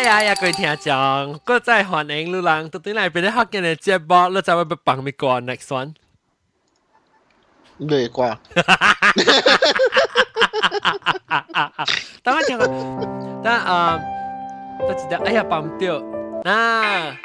[0.00, 5.94] 哎呀呀，佢听讲，我再欢迎你人，到底嚟边啲学嘅节目，你就会被帮咪过 next one。
[7.78, 8.38] 累挂。
[12.22, 12.66] 等我听个，
[13.44, 13.98] 等啊，
[14.80, 16.02] 我知道，哎呀，帮唔掉，
[16.44, 17.16] 啊。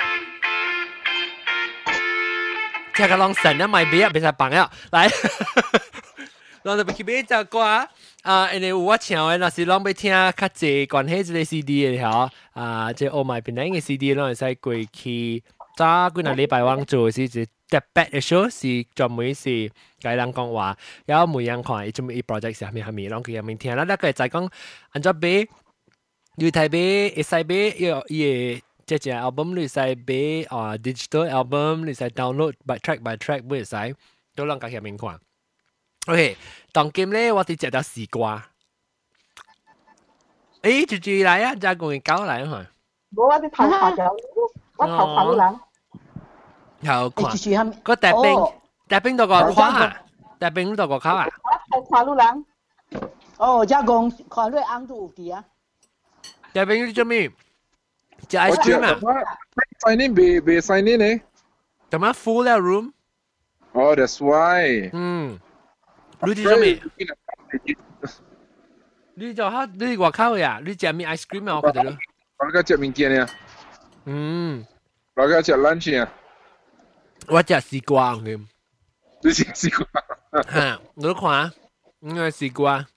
[2.95, 5.09] 听个浪神啊，咪俾啊，俾晒帮啊，来，
[6.63, 7.87] 浪就俾佢俾只歌啊。
[8.25, 15.43] 啊，因为我唱嘅那是拢要听较济关系即个 CD 嘅吼，啊，即 Oh My 边个嘅 CD 拢会使过去
[15.77, 24.49] 早几个礼拜往做是一特别嘅 show，是专门是甲人讲话，然后每样看伊做咩 project 是虾米虾米，拢佢入面听啦，那个再讲
[24.91, 25.47] 按照买，
[26.35, 33.75] 你睇买，会使买要伊即只 album 你使买啊 digital album 你使 download by track by track 唔会使，
[34.35, 35.17] 都拢甲入面看。
[36.07, 36.37] OK，
[36.71, 38.43] 当今咧我哋食到丝瓜。
[40.61, 42.67] 诶，住住嚟啊，就共佢搞嚟吓。
[43.15, 44.03] 冇啊，啲头发就
[44.77, 45.59] 我头发都冷。
[46.83, 47.79] 头看，住住下面。
[47.83, 48.45] 个大兵，
[48.87, 49.97] 大兵到个跨啊，
[50.39, 51.27] 大兵到个卡啊。
[51.71, 52.45] 头发都冷。
[53.37, 55.45] 哦，即系讲看你啱都有啲啊。
[56.53, 57.31] 大兵你做咩？
[58.29, 58.99] 食 ice cream 啊？
[59.79, 61.21] sign in 未未 sign in 呢？
[61.89, 64.89] 咁样 full 咧 room。Oh, that's why.
[64.93, 65.39] 嗯。
[66.23, 66.81] 你啲做咩？
[69.15, 70.61] 你就吓你外口呀？
[70.65, 71.59] 你食咩 ice cream 啊？
[71.61, 71.97] 我觉得咯。
[72.37, 73.29] 我而家食物件啊。
[74.05, 74.65] 嗯。
[75.15, 76.11] 我而家食 lunch 啊。
[77.27, 78.39] 我食丝瓜嘅。
[79.23, 80.43] 你食丝瓜？
[80.51, 81.51] 吓，你看，
[82.01, 82.87] 应该丝瓜。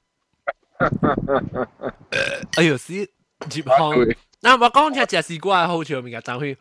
[2.57, 3.11] 哎呦，屎
[3.51, 3.91] 接康。
[4.41, 6.57] 嗱，我讲只食丝瓜好笑物件，但系。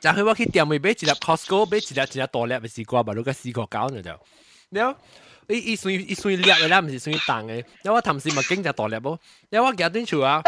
[0.00, 4.10] 就系我去店里买一粒 Costco，买一粒一粒大粒嘅丝瓜，把嗰个丝瓜胶呢就，
[4.78, 4.98] 了。
[5.48, 7.56] 伊伊算伊算粒嘅啦，毋是算重嘅。
[7.82, 9.18] 因为我头先咪经就大粒咯，
[9.50, 10.42] 因为我夹短处啊，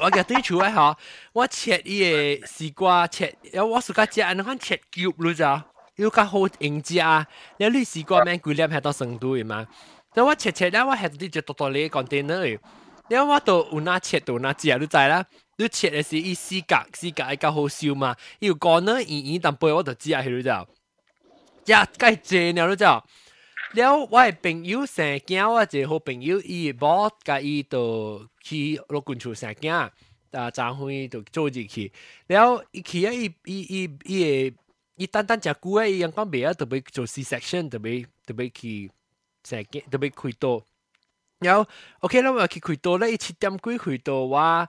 [0.00, 0.96] 我夹短处咧吓，
[1.32, 5.64] 我切伊嘅丝瓜切，因为我自家食，你看切脚咯咋，
[5.96, 7.26] 要较好应食啊。
[7.58, 9.66] 你你丝瓜咩几粒系到成度嘅嘛？
[10.14, 12.58] 但我切切咧，我系啲只大大粒 container 嘅，
[13.08, 15.24] 因为我都有哪切到哪食，你知啦。
[15.56, 20.48] 你切嘅是伊丝格，丝格系较好烧嘛，要干呢圆圆淡薄我就知啊，系你知，
[21.66, 22.84] 食介济了你知。
[23.72, 29.90] 了我嘅朋友成囝，我一个好朋友，伊某甲伊就去落军厝成囝，
[30.32, 31.92] 啊，昨昏就做入去。
[32.26, 34.54] 了伊去啊，伊伊伊伊嘅
[34.96, 38.90] 伊单单食久啊，伊阳光未啊，特别做 C section，特别特别去
[39.44, 40.64] 成囝，特别开刀。
[41.40, 41.66] 了
[42.00, 44.68] OK 啦，我去开刀咧，伊七点几开刀我。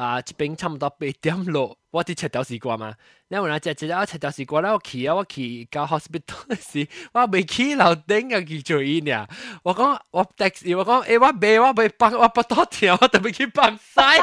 [0.00, 2.94] 啊，一邊差唔多八點六，我啲赤豆絲瓜嘛。
[3.28, 9.26] 因為我只只啊赤豆絲瓜啦，我去啊，我去搞 hospital 時，我未去樓頂啊，去做醫呢。
[9.62, 14.18] 我講我 taxi，我講誒，我未我未幫我不多條，我特別去幫晒。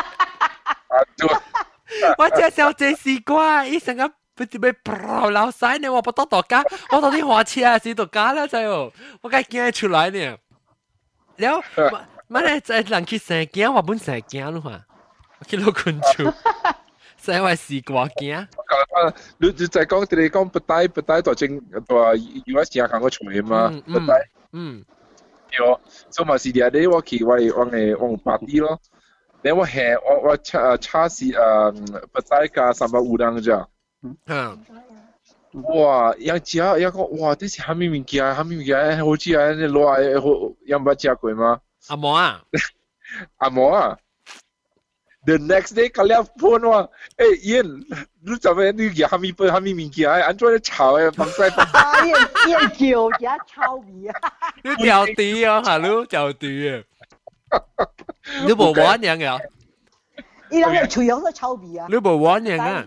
[2.18, 10.38] 我只小只絲瓜，醫生啊，不知咩爆流晒呢，我不多多家，我到啲花痴啊，死到家啦，仔哦，我梗驚出來呢。
[11.38, 11.64] 了，
[12.30, 12.60] 乜咧？
[12.62, 14.82] 在人去生驚，我本生驚咯嘛。
[15.47, 16.33] 去老困住，
[17.23, 18.47] 成为时挂镜。
[19.39, 22.15] 你你就讲你讲不带不带，就正话
[22.47, 24.29] 有一时间我出去嘛，不带。
[24.53, 24.85] 嗯。
[25.59, 25.79] 有，
[26.11, 28.81] 所以嘛是啲啲我去我我嘅我 party 咯。
[29.43, 31.73] 你我系我我差差是诶
[32.13, 33.69] 不带加三百五两咋。
[34.27, 34.65] 嗯。
[35.75, 36.15] 哇！
[36.19, 38.25] 有食有个哇，啲是虾米物件？
[38.25, 38.79] 虾米物件？
[39.05, 41.61] 好似系你攞嚟好有冇食过吗？
[41.89, 42.43] 阿毛啊！
[43.37, 43.99] 阿毛啊
[45.28, 46.88] The next day, kalian phone wa,
[47.20, 47.84] eh Ian,
[48.24, 51.12] lu zao mei ni ya hami pe hami min kia, an zua le chao eh,
[51.18, 51.68] bang sai bang.
[52.08, 54.14] Ian Ian jiao jia chao mi à.
[54.64, 56.80] Lu jiao ti à, hà lu jiao ti à.
[58.48, 59.38] Lu bo wan yang à.
[60.50, 61.86] Ý là chú yếu là chao mi à.
[61.90, 62.86] Lu bo wan yang à.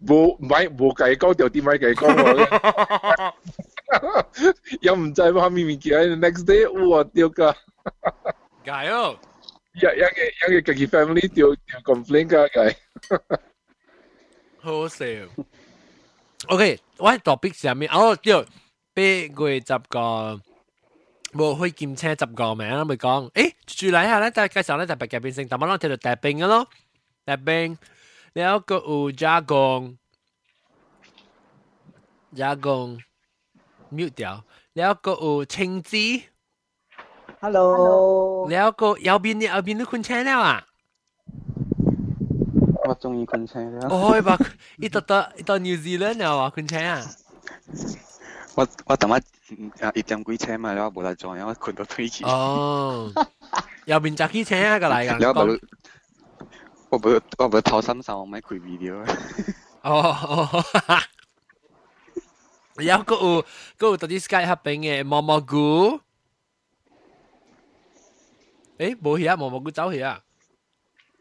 [0.00, 2.10] Bo mai bo cái câu tiểu ti mai cái câu.
[4.82, 7.52] Yang zai hami min kia, the next day, wa tiêu cả.
[8.64, 9.16] Gayo.
[9.74, 12.76] 一一個一個自己 family 調調 complain 㗎佢，
[14.60, 15.04] 好笑。
[16.46, 18.46] OK，我喺 topic 上面，哦，調
[18.92, 20.40] 俾佢執個
[21.32, 26.68] 冇開劍車執個名啦，咪講，誒，住嚟下咧，就介紹咧就白夾變性，但係我睇到大兵嘅咯，
[27.24, 27.76] 大兵，
[28.34, 29.98] 你有個烏加工，
[32.36, 33.00] 加工
[33.92, 34.44] mute 掉，
[34.74, 36.22] 你有個烏青枝。
[37.44, 40.64] Hello，你有個右邊右邊都 Kun Channel 啊？
[42.86, 43.86] 我中意 Kun Channel。
[43.94, 44.38] 我話
[44.78, 47.04] 依度到依度 New Zealand 又話 Kun Channel 啊？
[48.54, 49.08] 我我頭
[49.42, 52.26] 先啊一點幾車嘛，我冇得裝，因為 Kun 到退錢。
[52.26, 53.12] 哦，
[53.84, 55.60] 右邊揸起車啊個嚟㗎。
[56.88, 59.04] 我冇我冇頭三三，我咪攰 video。
[59.82, 60.64] 哦哦。
[62.76, 66.00] 然後嗰個嗰個到底 Skype 合併嘅蘑蘑菇。
[68.77, 70.21] 诶冇去啊，毛毛菇走去啊，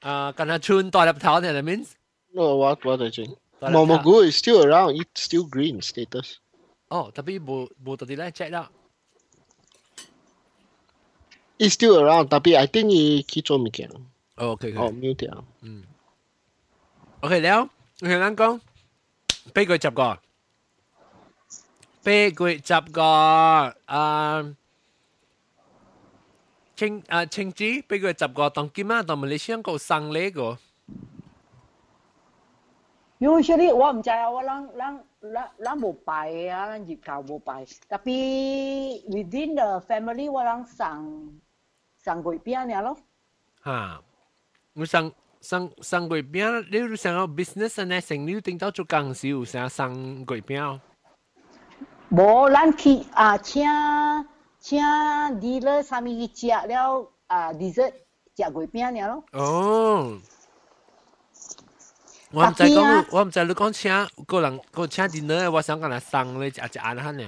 [0.00, 1.88] 啊，跟下村代入头呢，that means
[2.32, 3.36] No, what what I think.
[3.60, 4.94] Momogu is still around.
[4.94, 6.36] It's still green status.
[6.88, 8.70] 哦，特别冇冇到啲咧 check 啦，
[11.58, 13.90] It's still around, tapi I think he 去做物件。
[14.36, 15.44] 哦，OK 哦 OK， ，mute 掉。
[17.20, 17.68] OK 了，
[18.02, 18.60] OK 咱讲
[19.52, 20.18] 八月十个，
[22.04, 24.54] 八月十个啊。
[26.76, 30.58] 清啊清子，俾佢十个当金啊，当马来西亚个生呢个，
[33.18, 37.64] Usually 我唔知啊，我咱咱咱咱冇拜啊，咱入教冇拜。
[37.88, 41.40] tapi within the family 我咱送
[41.98, 42.96] 送月饼尔咯。
[43.64, 44.00] 吓，
[44.74, 50.78] 我生生生月饼，你要想要 business 呢，成你顶到做工时有想生月饼，
[52.10, 53.64] 无，咱去啊请
[54.62, 54.80] 请
[55.40, 57.92] dealer 啥物去食了啊 dessert
[58.36, 59.24] 食月饼尔咯。
[59.32, 60.18] 哦。
[62.30, 67.24] 我唔知讲，我唔知你讲请个人个请 dinner，我想讲嚟生咧，就就按下呢。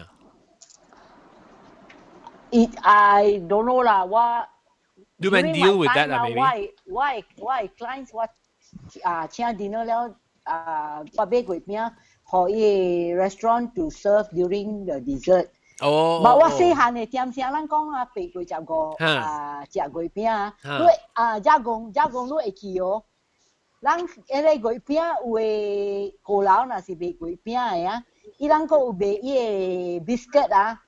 [2.51, 4.21] It I don't know 啦，我
[5.17, 6.73] You can deal with that 啦我，maybe。
[6.85, 7.03] 我
[7.39, 8.29] 我 clients 我
[9.03, 10.15] 啊请 dinner 了
[10.45, 11.93] 啊，我买月饼，
[12.25, 15.49] 互伊 restaurant to serve during the dessert。
[15.81, 16.21] 哦。
[16.25, 20.85] 冇我细汉嘅点声，咱讲啊，八月十五哈啊，食月饼啊，哈你
[21.15, 23.03] 啊，加工加工你会记哦。
[23.83, 28.03] 咱迄个月饼有诶高楼，若是卖月饼嘅啊，
[28.39, 30.83] 伊咱佫有卖伊个 biscuit 啊，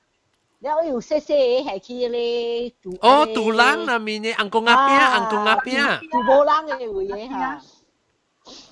[0.60, 7.60] 了有细细个系去咧杜哦，杜兰那面嘅红公鸭饼，红公鸭饼，杜无人嘅位嘅吓，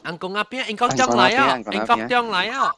[0.05, 2.75] 红公鸭饼，英国将嚟啊，英国将嚟啊。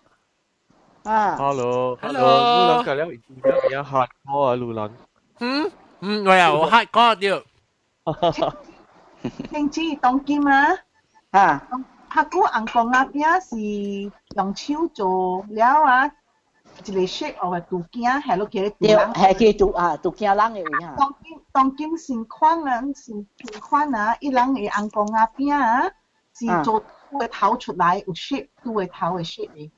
[1.06, 3.36] 啊， Hello， Hello 路人隔了已经
[3.70, 4.90] 有一下我啊，路人。
[5.40, 5.70] 嗯
[6.00, 7.42] 嗯，我又我黑嗰条，
[9.50, 10.76] 听知当剑啊！
[11.30, 11.62] 啊，
[12.10, 16.06] 客古硬钢鸭饼是用手做了啊，
[16.84, 19.12] 一个 shape 或者杜件系落去咧杜对，人。
[19.12, 25.82] 系去杜啊杜惊人嘅位吓，当剑当剑先款啊，先先款啊，伊人嘅硬钢鸭饼啊，
[26.34, 29.70] 是做拄个头出来有 shape，拄个头嘅 shape 嘅。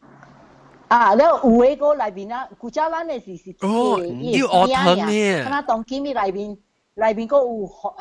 [0.89, 6.57] 啊，那乌味哥来宾啊，古家湾的是是椰叶边啊，看那东基米那边，
[6.95, 7.93] 那边哥有河，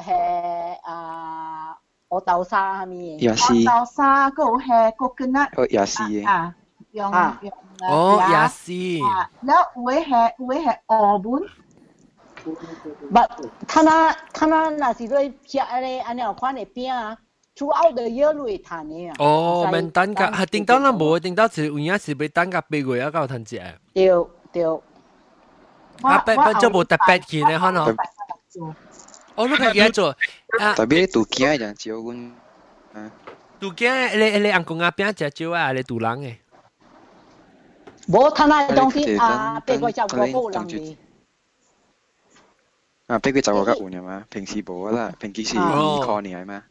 [0.82, 1.76] 啊，
[2.08, 3.36] 河豆沙米，也，豆
[3.94, 4.66] 沙哥好嘿，
[5.14, 6.54] 跟那，哦也是，啊，
[6.92, 7.12] 用
[7.42, 7.52] 用，
[7.90, 8.72] 哦也是，
[9.04, 11.42] 啊，那乌龟嘿，乌龟嘿，澳门，
[12.42, 13.20] 不，
[13.66, 15.30] 他那他那那是都要
[15.80, 17.18] 嘞，安尼我的饼啊。
[17.57, 19.15] ，throughout the year 都会弹嘅啊。
[19.19, 23.57] 哦，免等㗎，系顶到啦冇，顶到是有影是俾等㗎八月啊，够趁食。
[23.93, 24.07] 对
[24.51, 24.63] 对，
[26.01, 27.95] 啊，不不做冇特别嘅咧，可能。
[29.35, 30.09] 我都系记得做
[30.59, 32.31] 啊，特别杜件人少阮，
[33.59, 36.35] 杜惊你你红公鸭饼食少啊，你杜冷嘅。
[38.07, 40.97] 无睇那东西啊，八个十个个人嘅。
[43.07, 46.63] 啊，俾佢就个吉换系嘛，平时冇啦，平时是二概念系嘛，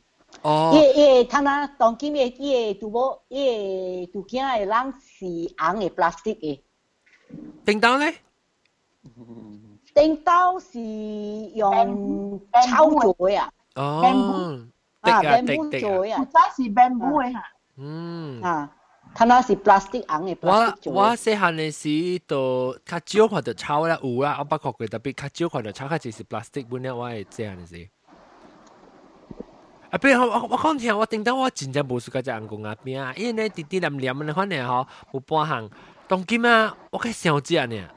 [0.42, 6.60] 哦，伊伊睇那当今嘅伊个杜某伊个杜件嘅人是红嘅 plastic 嘅，
[7.64, 8.14] 顶到咧，
[9.94, 10.80] 顶刀是
[11.54, 14.02] 用草做嘅啊，哦，
[15.02, 17.44] 滴啊，啊benbun 滴滴啊，做嘅啊，古早是 bamboo 嘅吓。
[17.76, 18.42] 嗯。
[18.42, 18.70] 啊，
[19.14, 21.16] 睇那是 plastic 红嘅我 plastic 做我嘅。
[21.16, 27.88] 细汉嘅时都较少看到草啦，有啦，我不过佢特别较少看到草，较就是 plastic 本咧，我系细汉嘅时。
[29.96, 35.70] 啊，比如我我我讲听，我顶到我真正无试过只红公鸭饼啊，因为咧滴滴黏黏嘅款呢吼，有半项
[36.08, 37.88] 当今啊，我较少食呢。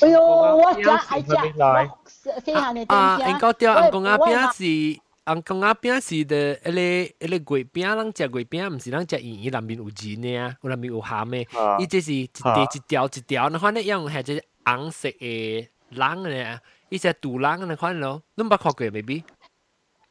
[0.00, 1.98] 哎呦，我食有爱食，时佢嚟我
[2.44, 11.58] 细汉嘅啊，点应该掉红公鸭我饼是红公鸭饼是的，迄个迄个月饼，咱食月饼，毋是咱食圆圆内面有仁的啊，有内面有咸的。
[11.58, 19.24] 啊伊即是一地一条一条，那款咧用系只红色嘅冷咧，伊只杜冷那款咯，你捌看过 baby？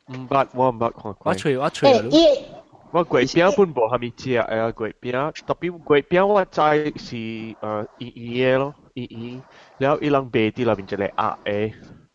[0.08, 1.34] 唔捌，我唔捌看过我。
[1.34, 2.46] 吹我吹诶，咯，伊
[2.92, 6.62] 我月饼本无虾米食诶月饼，特别月饼我知
[7.00, 9.42] 是诶圆圆嘅咯，圆圆，
[9.78, 11.74] 然后伊人卖啲内面一个鸭嘅，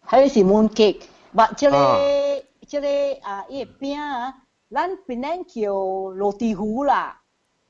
[0.09, 1.03] 迄是 moon cake，
[1.33, 1.99] 目即个啊
[2.67, 2.87] 即个
[3.29, 4.35] 啊，伊个饼啊，
[4.71, 7.21] 咱边咱叫罗蒂糊啦，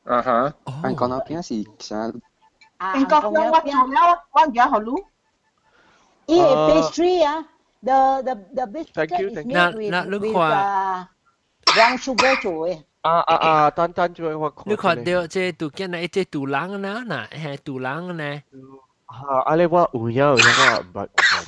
[0.04, 2.12] 啊哈，按讲到边是啥？
[2.78, 5.02] 啊，英国讲我做了，我而家学路。
[6.26, 7.48] 伊个啊 pastry 啊
[7.82, 9.52] ，the the the biscuit Thank you, is thank you.
[9.52, 11.04] made Na- with na- look with qua- uh
[11.74, 12.82] brown sugar 做嘅。
[13.02, 13.70] 啊啊啊！
[13.70, 14.64] 等等住我看。
[14.66, 17.02] 你看到这杜见那这杜郎呢？
[17.06, 18.42] 那系杜郎呢？
[19.08, 19.38] 吓！
[19.46, 20.44] 啊你我有影有影
[20.92, 21.02] 我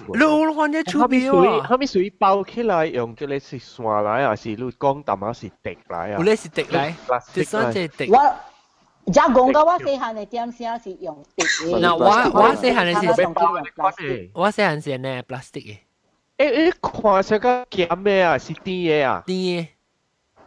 [0.08, 6.16] 唔，你我看啲出边喎，后面属于包起来用即系是线来，还是你讲淡仔是滴来啊？
[6.18, 6.94] 有咧是滴来，
[7.34, 8.08] 第三只滴。
[8.10, 11.80] 我而家讲嘅我细汉嘅点先是用滴嘅。
[11.80, 13.00] 嗱，我我细汉嘅
[13.98, 15.78] 是，我细汉是呢 plastic 嘅。
[16.37, 18.37] 诶诶，看上个夹咩啊？
[18.37, 19.69] 是甜 A 啊？D A，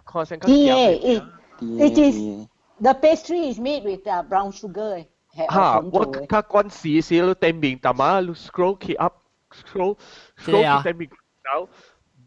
[0.05, 1.23] 看上个甜 A，诶
[1.61, 2.47] ，it is
[2.81, 5.07] the pastry is made with uh, brown sugar。
[5.49, 9.15] 哈，我卡关时时都点名，但嘛，lu scroll k e up
[9.53, 9.97] scroll
[10.37, 11.09] scroll 点名，
[11.43, 11.69] 然后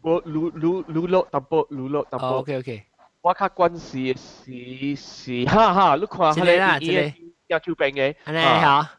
[0.02, 2.38] 我 lu lu lu lo double lu lo double。
[2.38, 2.82] OK OK，
[3.20, 7.14] 我卡关时时时，哈哈，你看下咧，D A
[7.46, 8.90] 要出兵嘅，系咪啊？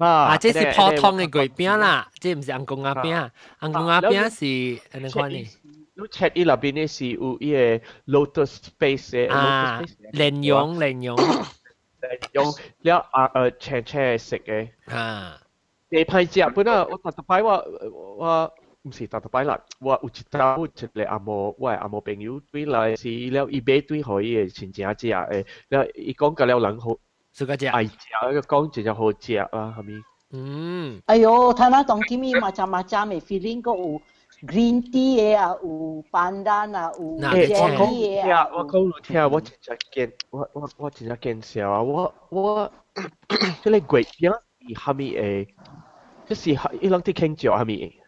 [0.00, 3.30] 啊，这是普通嘅粿饼啦，这唔是红公鸭饼，
[3.60, 5.48] 红公鸭饼是安尼款嘅。
[5.98, 7.58] 你 check 伊入边咧是有伊个
[8.12, 9.82] lotus space 嘅，啊，
[10.12, 11.16] 莲蓉莲蓉。
[12.32, 12.44] 用
[12.82, 15.40] 了啊呃青青食嘅啊，
[15.88, 17.64] 你派食本啊，我特特摆我
[18.18, 26.90] 我唔是特特摆啦，我有一周一个阿某，我阿某朋友对来是了伊买对可以嘅亲情食诶，了伊讲个了人好，
[27.32, 29.92] 食个食爱食，个讲真系好食啊，系咪？
[30.32, 34.00] 嗯，哎呦，他那当今咪macam-macam 嘅 feeling 个有。
[34.42, 38.46] green tea 嘅啊，有 pandan 啊，有 jelly 嘅啊。
[38.52, 41.82] 我讲你听，我真系见，我我我真系见笑啊！
[41.82, 42.70] 我我
[43.62, 45.48] 即系鬼样是虾米诶？
[46.28, 47.98] 即是一两啲倾着虾米？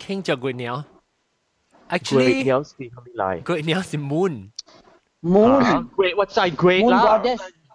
[0.00, 0.82] 倾着鬼鸟。
[1.88, 3.38] 鬼 Actually，鸟是虾米来？
[3.42, 4.50] 鬼鸟是 moon。
[5.22, 5.86] moon。
[5.94, 7.22] 鬼我知鬼啦。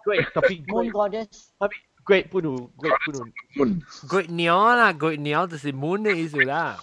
[0.00, 0.04] goddess。
[0.04, 1.28] 鬼特别 moon goddess。
[1.58, 1.74] 虾米？
[2.04, 3.24] 鬼不如鬼不如
[3.56, 3.80] moon。
[4.08, 6.78] 鬼鸟啦，鬼鸟就是 moon 嘅意思啦。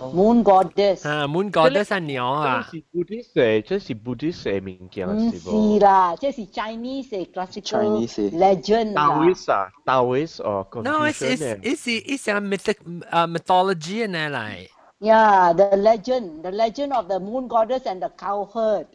[0.00, 2.66] Moon Goddess 啊，Moon Goddess 系鸟啊。
[2.72, 9.06] 这是 Buddhist 嘅，这是 Buddhist 嘅物件唔是啦，这是 Chinese 嘅 classical legend 啦。
[9.06, 12.78] Taoist 啊，Taoist 哦 No, it's it's it's it's a mythic
[13.12, 14.68] uh mythology 呢嚟。
[14.98, 18.86] Yeah, the legend, the legend of the Moon Goddess and the cow herd.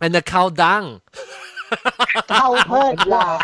[0.00, 1.00] And the cow dung.
[3.07, 3.39] 啦，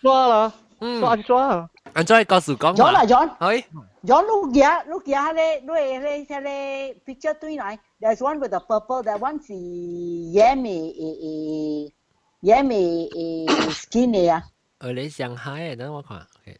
[0.00, 0.52] 抓啦，
[1.00, 1.70] 抓抓。
[1.94, 3.28] 安怎告诉讲？John 啊，John。
[3.38, 3.64] 係。
[4.04, 11.92] John look here, look here 咧，你你你你 picture 對嚟，there's one with the purple, that one 是野味誒誒
[12.40, 12.74] 野味
[13.46, 14.42] 誒 skin 嚟啊。
[14.80, 16.58] 誒，你上海嘅，等我看，OK。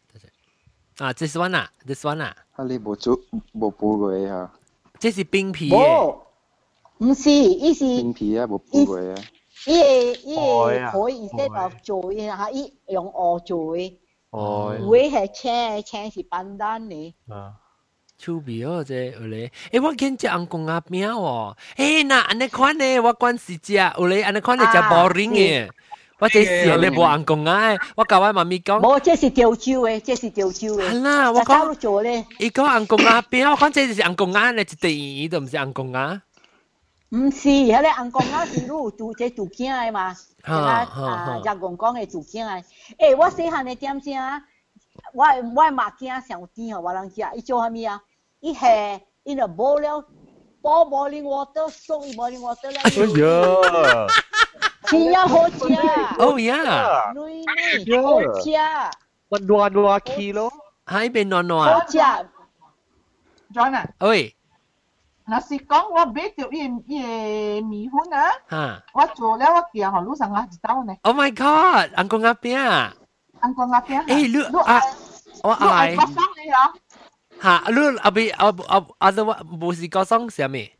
[0.99, 2.33] 啊，this one 啊，this one 啊。
[2.55, 3.19] 啊，你冇做
[3.53, 4.53] 冇煲過啊？
[4.99, 5.75] 這是冰皮嘅。
[5.75, 6.15] 冇，
[6.99, 7.83] 唔是，伊是。
[7.83, 9.15] 冰皮啊，冇煲過啊。
[9.66, 13.94] 伊个伊个可以 instead of 做嘅吓，伊用鹅做嘅。
[14.30, 17.14] 哦，会系青青是斑丹嘅。
[17.28, 17.54] 啊，
[18.18, 19.50] 趣味哦，这有咧。
[19.72, 21.56] 诶，我见只红公鸭饼喎。
[21.76, 25.68] 诶，那安尼款咧，我关是只有咧，安尼款咧只 boring 嘅。
[26.20, 28.80] 我这时咧无红公鸭，我教我妈咪讲。
[28.80, 30.90] 冇，这是潮州嘅，这是潮州嘅。
[30.90, 32.26] 系啦，我讲做咧。
[32.38, 36.20] 伊讲红公鸭饼，我讲这是红公鸭咧，一地都唔是红公鸭。
[37.12, 40.14] 唔是，迄个红公鸭是你有做这做囝嘅嘛？
[40.44, 42.62] 啊啊，日公讲嘅做囝嘅。
[42.98, 44.42] 诶，我细汉嘅点先啊，
[45.14, 48.02] 我我目镜上甜哦，我人食，伊做啥物啊？
[48.40, 50.04] 伊系 in a bowl 了，
[50.62, 52.78] pour boiling water，soak in boiling water 咧。
[52.84, 52.90] 哎
[53.22, 54.06] 呀！
[54.90, 55.64] 真呀好食。
[56.18, 57.12] Oh yeah。
[57.14, 57.44] 女
[57.84, 58.50] 女好食。
[59.30, 60.50] 温暖暖气咯。
[60.86, 61.74] 喺边暖暖。
[61.74, 61.98] 好食。
[63.52, 63.86] John 啊。
[64.00, 64.34] 喂。
[65.26, 70.94] 若是讲我买着伊伊个米粉啊，哈，我做了我寄互你上下一兜呢。
[71.02, 72.92] Oh my god，红公鸭饼。
[73.40, 74.06] 红公鸭饼。
[74.06, 74.80] 诶，你啊，
[75.44, 75.90] 我爱。
[75.94, 76.06] 你爱
[76.44, 76.72] 你啊？
[77.42, 79.10] 吓，你后边啊啊啊！
[79.12, 80.72] 都冇是个桑是咩？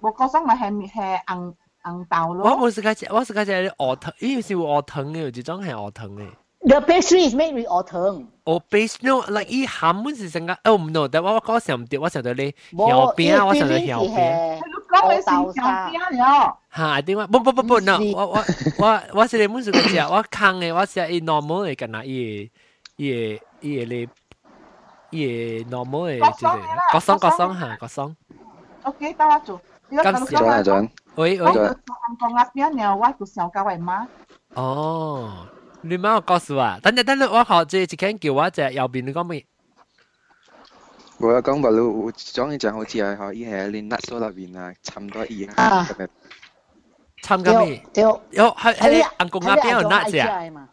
[0.00, 2.50] 冇个桑咪系系红红豆咯。
[2.56, 6.28] 我冇是嗰只，我是嗰只鹅藤，咦是鹅藤嘅，有一种系鹅藤嘅。
[6.64, 8.26] The pastry is made with 鹅藤。
[8.44, 14.54] 哦，base no like 伊咸本是成个，哦唔 no，但我我讲想唔对，我想到你条边，我想到条边。
[14.56, 16.58] 你讲嘅是条边了。
[16.76, 17.26] 吓，点解？
[17.28, 18.44] 不不不不，no，我我
[18.78, 22.50] 我我是你本是个只，我坑嘅，我是伊 normal 嘅，干那伊
[22.96, 24.08] 伊伊你
[25.10, 26.58] 伊 normal 嘅，即系
[26.92, 28.16] 个桑个桑吓个桑。
[28.82, 29.60] OK，得我做。
[29.90, 30.88] 咁时啊阵。
[31.14, 31.46] 喂喂。
[31.46, 31.74] 我做红
[32.18, 34.06] 公鸭边了，我做小教为妈。
[34.54, 35.46] 哦。
[35.84, 39.46] 你妈有告诉我，等阵等阵，我学这一间叫我只右边你讲咩？
[41.18, 46.08] 我有讲话你有种一只好似系可以系你 nut 数入边啊，差唔多一样咁样。
[47.22, 47.82] 参加咩？
[47.94, 50.68] 有有系系红公鸭边有 nut 只啊？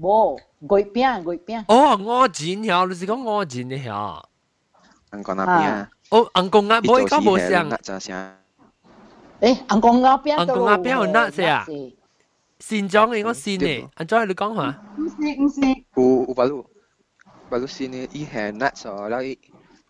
[0.00, 1.64] 冇，粿饼粿饼。
[1.68, 4.26] 哦，我剪条，你是讲我剪的条？
[5.10, 7.68] 香港那边啊，哦，硬公鸭冇，而家冇上。
[7.68, 8.36] 那咋声？
[9.40, 11.66] 诶，硬公鸭边硬公鸭边有 nut 先啊？
[12.64, 14.82] 线装嘅，我线嘅，安装你讲下。
[14.96, 15.60] 唔是唔是。
[15.96, 16.64] 有有巴鲁，
[17.48, 19.38] 巴鲁线嘅，伊系 nut 咗，然后伊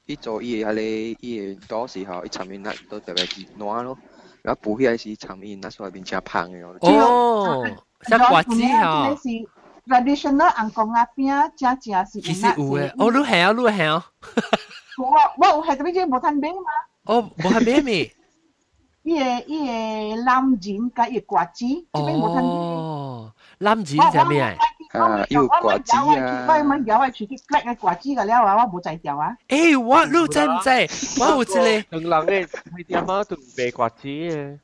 [0.07, 3.99] 伊做伊系你伊多时候伊参与 nut 都特别暖咯，
[4.43, 6.64] 然后补起来是参与 nut 所变成胖嘅。
[6.81, 7.67] 哦，
[8.09, 9.17] 像瓜子吓。
[9.87, 12.21] traditional 硬公鸭边，正正是。
[12.21, 14.07] 其实有嘅，哦，你系啊，你系啊。
[14.99, 16.71] 我我系特别只冇睇饼嘛。
[17.07, 18.14] 哦，冇睇饼咩？
[19.05, 19.59] 伊个伊
[20.17, 22.45] 个蓝钱加伊瓜子，这边冇睇饼。
[22.45, 24.57] 哦，蓝钱系咩啊？
[24.93, 26.47] 啊，有瓜子啊。
[26.49, 29.35] 我咪有啊，自己 black 嘅瓜子个了啊，我冇制掉啊。
[29.49, 31.21] 诶，我你知唔知？
[31.23, 31.99] 我有一个。
[32.09, 34.59] 两人嘅开店啊，都卖瓜子嘅。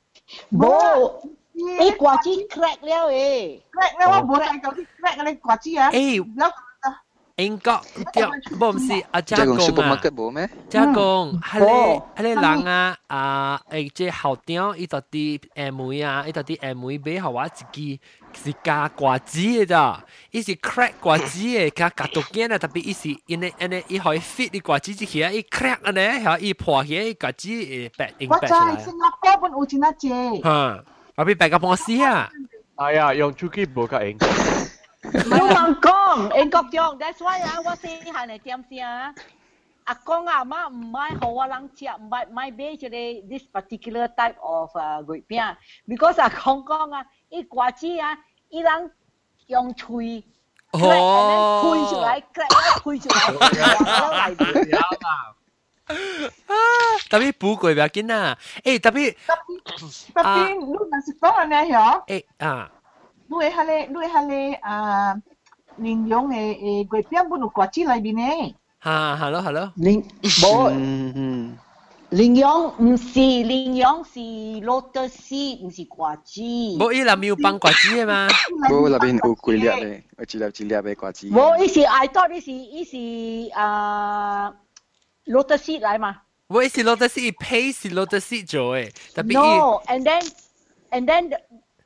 [0.53, 1.13] 冇。
[1.57, 5.91] 诶瓜子 crack 了诶，crack 了我冇制到啲 crack 嗰啲瓜子啊。
[5.91, 6.23] 诶。
[7.41, 7.79] 英国
[8.15, 8.23] 对，
[8.59, 10.01] 冇唔是阿家公啊，
[10.71, 11.67] 家公，系你
[12.17, 13.61] 系你人啊啊！
[13.71, 18.01] 诶，即后店伊到啲 M 啊，伊到啲 M 买互我一支
[18.43, 22.57] 是加瓜子嘅咋，伊是 crack 瓜子嘅，加加毒惊啊！
[22.59, 28.61] 特别伊是因为因为伊可以 fit 啲瓜子起来，伊 crack 啊咧，然后伊破起伊瓜子诶白硬白出来。
[28.71, 30.09] 我知新加坡本有真啊只。
[30.43, 30.85] 吓，
[31.17, 32.31] 我俾白个帮我试啊！
[32.77, 34.17] 系啊，用手机冇个硬。
[35.03, 39.15] 你讲讲，英国中，that's why 啊，我先系嚟点先啊。
[39.85, 48.91] 阿公阿妈唔买好我人食，唔买买买即系 this particular type of 诶月饼，because 阿公讲啊，伊瓜子啊，伊人
[49.47, 50.25] 用喙。
[50.73, 52.21] 哦，推出来，
[52.83, 53.17] 推出来，
[55.87, 55.89] 啊！
[57.09, 58.37] 特别补过唔要紧啊！
[58.65, 59.15] 诶，特别
[60.13, 62.05] 特别，你若是讲安尼嗬？
[62.07, 62.71] 诶啊！
[63.32, 65.16] nu e hale nu e hale à
[65.78, 69.30] linh yong e e gwe pian bu nu kwa chi lai bi ne ha ha
[69.30, 70.04] lo ha lo ning
[70.42, 70.70] bo
[72.14, 76.76] Linh Yong không phải, Linh Yong là lotus seed, không phải quả chi.
[76.80, 78.28] Bố ý là miêu băng quả chi mà.
[78.70, 81.30] Bố là bên u quỷ liệt đấy, ở chỉ là chỉ liệt về quả chi.
[81.32, 84.52] Bố ý là I thought ý là ý là à
[85.26, 86.22] lotus seed lại mà.
[86.50, 88.92] Bố ý là lotus seed, pay là lotus seed rồi.
[89.16, 90.24] Tapi no, and then
[90.90, 91.30] and then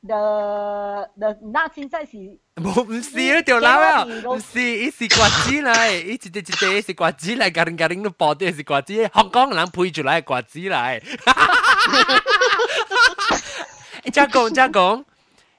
[0.05, 2.17] the the 那现在是
[2.57, 11.03] 冇唔是啊条佬啊，唔是，伊是瓜子嚟，伊一只一只是瓜子嚟，家人家人都包啲是瓜子，香港人配出来瓜子嚟。
[14.05, 15.05] 你再讲再讲，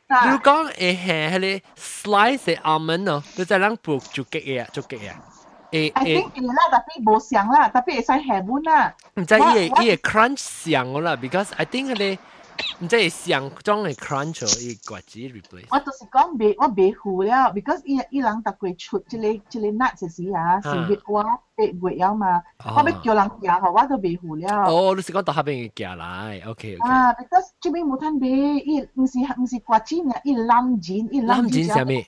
[0.10, 5.12] 你讲诶系系你 slice 嘅 almond 咯，你再谂布做几嘢做几嘢。
[5.72, 8.94] 诶诶，系啦，特别冇上啦，特别会使下碗啦。
[9.16, 12.18] 唔知伊个伊个 crunch 上我啦，because I think 佢哋。
[12.80, 15.68] 唔即系上装嘅 crunch 伊瓜子 replace。
[15.70, 24.64] 我就是讲未，我未付了，because 伊伊人特贵出即个即个 nut 就是啊，是月我八月有嘛，我要叫人寄互我都未付了。
[24.66, 26.90] 哦，你是讲到下边寄来，OK OK。
[26.90, 28.28] 啊，because 这边冇摊买，
[28.66, 32.08] 伊唔是唔是瓜子呢，伊蓝钱，伊蓝钱系咩？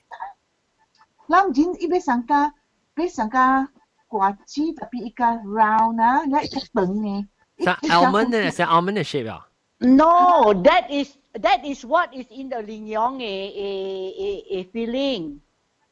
[1.28, 2.52] 蓝钱伊要上加，
[2.96, 3.68] 要上加
[4.08, 7.26] 瓜子，特别一个 round 啊，一个长嘅。
[7.58, 8.50] 像 almond 呢？
[8.50, 9.46] 像 almond 嘅 shape 啊？
[9.80, 13.70] No, that is that is what is in the lingyong a a
[14.16, 15.40] a, a filling.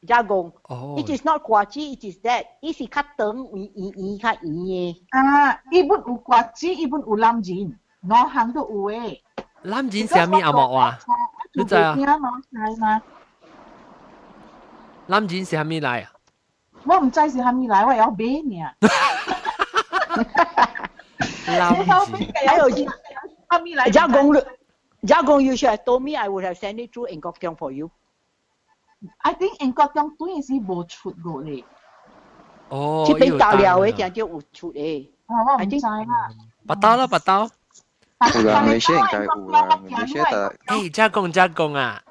[0.03, 0.51] Jagong.
[0.69, 0.97] Oh.
[0.99, 2.59] It is not kwachi, it is that.
[2.61, 4.99] It is kateng i i i ka i.
[5.11, 9.19] 啊，伊本有瓜子，伊本有蓝钱，五行都有诶。
[9.63, 10.99] 蓝钱系咩阿莫话？
[11.55, 11.95] 你知啊？
[15.07, 16.11] 蓝钱系咩嚟啊？
[16.83, 18.55] 我唔知是系咩嚟，我有买呢。
[21.45, 21.87] 蓝 钱。
[22.45, 22.69] 还有。
[23.91, 24.41] Jagong,
[25.05, 27.57] Jagong, you should have told me I would have sent it through in Kok Tiong
[27.57, 27.91] for you.
[29.23, 31.63] I think in Kok Tiong 对是冇出过咧。
[32.69, 35.09] 哦，这边到了嘅就就有出诶。
[35.27, 36.29] 我唔知啦。
[36.65, 37.49] 八刀啦，八刀。
[38.33, 40.55] 有啦，马来西亚应该有啦，马来西亚的。
[40.67, 42.01] 诶，加工加工啊！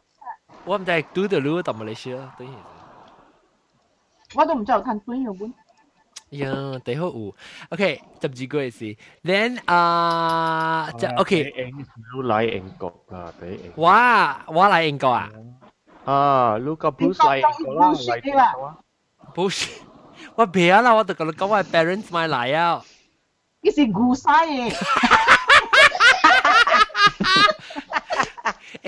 [0.64, 2.46] 我唔知读到路到马来西亚对。
[4.34, 5.52] 我都唔知有睇对有本。
[6.30, 7.34] 呀，第好有，
[7.68, 11.52] OK，十二个是，then 啊，就 OK。
[11.54, 13.32] 你嚟英国啊？
[13.38, 13.72] 第英。
[13.76, 15.30] 哇，我嚟英国啊！
[16.06, 18.76] 啊，你个 Bruce 嚟英国啦，嚟英国啊！
[19.34, 19.68] Bruce，
[20.34, 22.82] 我别啦，我就讲讲我 parents 买嚟啊。
[23.60, 24.74] 呢是古晒嘅。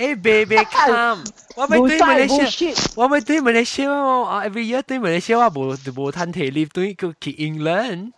[0.00, 1.28] Hey baby, come.
[1.60, 2.72] What am I doing Malaysia?
[2.96, 3.84] What am I doing Malaysia?
[4.48, 8.16] Every year doing Malaysia, what bo bo tan thể leave doing go to England.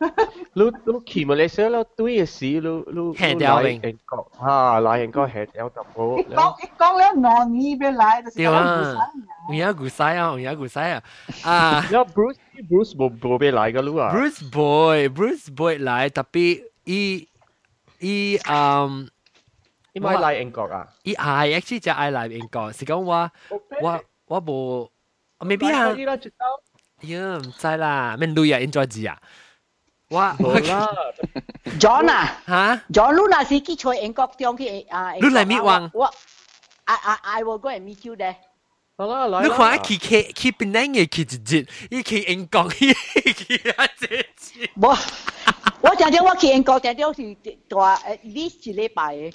[0.58, 3.80] Lu lu khi Malaysia lu tuy là sĩ lu lu hẹn đeo mình.
[4.42, 6.18] Ha, lại anh có hẹn đeo tập bố.
[6.36, 8.22] Con con lấy nọ ni bên lại.
[8.34, 8.94] Điều à,
[9.50, 11.00] người ta gù sai à, người ta gù sai à.
[11.44, 11.82] À.
[11.92, 14.10] Yo Bruce Bruce bo bo bên lại cái lu à.
[14.12, 17.26] Bruce boy, Bruce boy lại, tapi i
[18.00, 19.06] i um
[19.93, 19.93] 嗯。
[19.93, 20.87] 你咪来英国啊？
[21.03, 23.31] 伊系 actually 就爱来英国，是讲我
[23.81, 24.91] 我我无
[25.39, 26.45] 未必啊，你啦，知道？
[27.01, 29.17] 呀唔知啦，咩女啊 enjoy 字啊，
[30.09, 30.87] 我冇啦，
[31.79, 36.13] John 啊吓， ，John 你那时去吹英国中去啊，你嚟 meet 我我，
[36.85, 38.35] I I I will go and meet you there。
[38.97, 39.43] 好啦，来啦。
[39.43, 44.89] 你看去去去槟城嘅去一日，伊去英国去去啊这次，我
[45.81, 47.35] 我常常我去英国，常常是
[47.67, 49.33] 大诶，呢一礼拜嘅。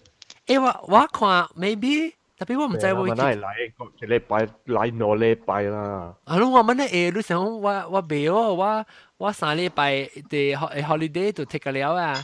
[0.48, 3.10] 诶我我看 maybe，特别我唔知会去。
[3.10, 6.14] 我系来英国一礼拜，来两礼拜啦。
[6.24, 6.36] 啊！
[6.38, 9.92] 你我问你诶，你想我我未哦，我我三礼拜
[10.28, 12.14] 嘅 holiday 就 take 了啊！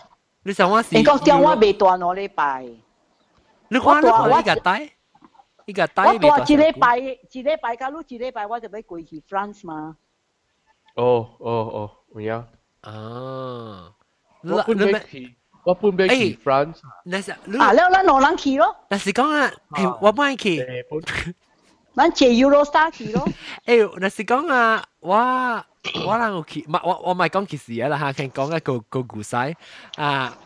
[0.42, 2.62] 你想我是英国中我未大两礼拜，
[3.68, 4.90] 你看你看呢个带，
[5.66, 9.96] 呢个带我大一礼拜，一礼拜假如一礼拜我就要过去 France 嘛。
[10.96, 12.32] 哦哦哦，有影。
[12.82, 13.92] 啊！
[14.42, 16.76] 我本要去， 我本要去 France。
[17.04, 20.58] 那是你啊，了咱两人去咯，那是讲啊，诶我帮你去。
[20.58, 21.00] 日本
[21.94, 23.28] 咱坐 Eurostar 去咯。
[23.66, 25.16] 诶，那是讲啊，我
[26.06, 29.36] 我人有去，唔我我唔系讲其事啊啦吓，听讲一个个故事
[29.96, 30.36] 啊。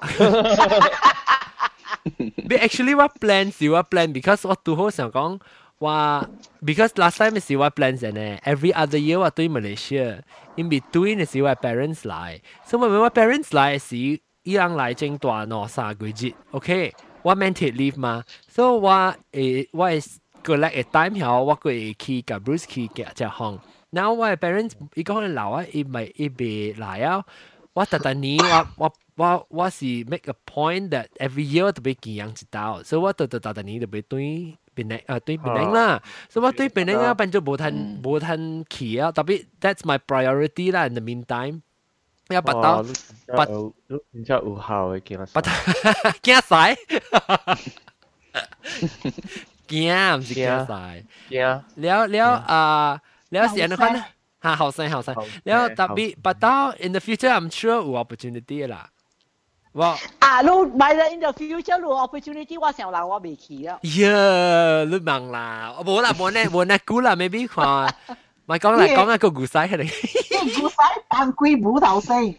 [2.49, 5.41] But actually 我 plan 是我 plan because 我拄好想讲
[5.79, 6.29] 话，
[6.63, 14.21] because last time 是我 plan 嘅呢，every other year 我对 Malaysia，in between 是我 parents 来，所以我我 parents 来时，
[14.49, 18.91] 伊人来正大喏三个月，OK，我 man take leave 嘛，所以我
[19.33, 23.59] 诶我系 collect 嘅 time 后，我会去กับ Bruce 去嘅只行。
[23.91, 27.25] Now 我嘅 parents 伊讲老啊，伊咪伊未来啊，
[27.73, 34.21] 我特特年我我我我是 make a point that every year 都俾见人知道，所以我特特特特年就俾对
[34.75, 40.87] 边领啊对边领啦，所以我对边领啊变咗冇吞冇吞去啊，特别 that's my priority 啦。
[40.89, 41.63] In the meantime，
[42.29, 42.83] 要拔到
[43.37, 43.73] 拔，你
[44.13, 46.77] 真正有效嘅见拔惊晒，
[49.69, 53.01] 惊唔是惊晒，惊了了啊
[53.31, 54.09] 了是安尼款啊。
[54.43, 58.91] 吓后生后生，然后特别拔到 in the future I'm sure 有 opportunity 啦。
[59.73, 59.85] 我
[60.19, 63.79] 啊，你买咗 in the future 你 opportunity，我想啦，我未去啊。
[63.83, 67.95] 呀，你忙啦，冇啦冇呢冇呢估啦，maybe 看，
[68.49, 69.89] 咪讲啦讲一个故事系你。
[70.55, 70.75] 故事
[71.09, 72.15] 扮鬼舞头先。
[72.17, 72.37] 诶，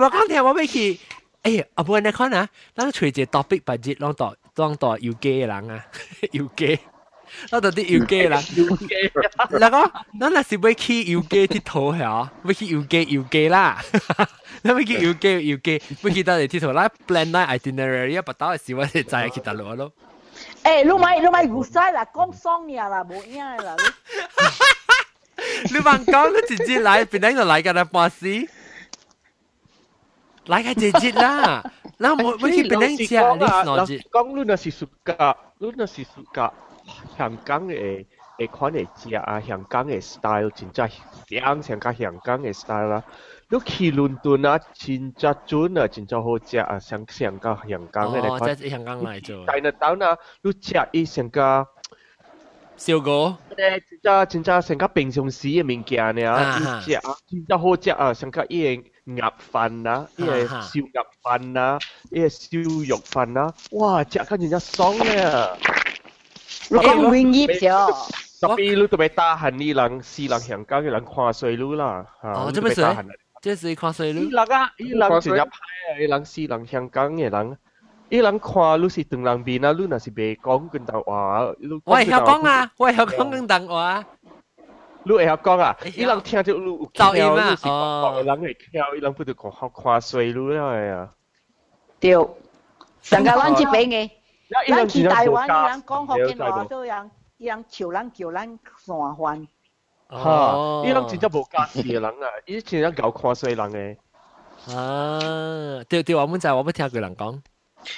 [0.00, 0.98] 我讲听我未去。
[1.42, 5.84] 诶，阿冇你看啊，咱随只 topic budget 当代当代要机嘅人啊，
[6.32, 6.78] 要机。
[7.50, 8.86] 我到啲要机啦，要机。
[9.58, 13.78] 嗱个，咱若是要去要机佚佗系要去要机要机啦，
[14.64, 19.92] 咱要去要机要机，要去到嚟佚佗啦，plan 啦 itinerary 啊，不到时我哋再去大陆咯。
[20.63, 22.05] Eh, lu mai lu mai gustai la
[22.67, 23.75] là la boia la.
[25.71, 28.45] Lu van con lu chỉ chỉ lại bên đây là lại cái bác sĩ.
[30.45, 31.63] Lại cái chỉ chỉ là.
[31.99, 33.99] Là mỗi mỗi khi bình đây chỉ là lúc nào chỉ.
[34.11, 36.49] Con lu nó chỉ suka, lu nó chỉ suka.
[37.17, 38.05] Hong Kong ấy
[38.37, 40.89] ấy khoản ấy chỉ à Hong Kong ấy style chính trai.
[41.27, 43.01] Tiếng Hong Kong Hong Kong ấy style là.
[43.50, 49.44] 你去伦敦啊，真正准啊，真正好食啊，香香港香港嘅哦，即系香港嚟做。
[49.46, 51.66] 但系当那你食伊成个
[52.76, 61.78] 小哥，诶，真正真正成个平常时嘅物件咧啊，食啊，真正好食啊，成个伊嘅鸭饭啊，伊嘅烧鸭饭啊，
[62.10, 65.24] 伊嘅烧肉饭啊，哇，食紧真正爽咧！
[66.68, 68.08] 你讲永业咗。
[68.38, 72.04] 特别你特别打闲啲人，是人香港嘅人看水路啦。
[72.22, 72.82] 哦，做咩事？
[73.42, 74.20] 即系看水路。
[74.22, 75.48] 伊人啊，伊人真正歹啊！
[76.00, 77.58] 伊人是人香港嘅人，
[78.08, 81.40] 伊人看你是长人面啊，你若是袂讲广东话，
[81.84, 84.04] 我会晓讲啊，我会晓讲广东话。
[85.04, 85.76] 你会晓讲啊？
[85.94, 91.10] 伊人听到你有噪音啊，哦，人会听，伊人不如讲好看水路啦呀。
[92.00, 92.12] 对，
[93.02, 94.10] 上个咱这边嘅。
[94.68, 98.46] 咱去台湾，伊人讲福建话都人，伊人笑人叫咱
[98.78, 99.46] 散饭。
[100.10, 100.82] 吓！
[100.84, 103.96] 伊人真正无家事嘅人啊，伊真正搞看水人嘅。
[104.76, 107.40] 啊，对对，我们就我冇听过人讲。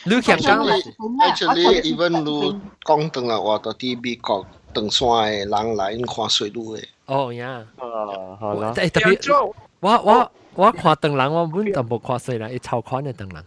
[0.05, 6.85] 你香港，actually even 你讲等啦，我到啲美国登山嘅人来看水路嘅。
[7.07, 8.73] 哦呀，啊，好啦。
[8.75, 13.45] 特别，我我我看灯人，我本就冇看水人，伊超看嘅灯人。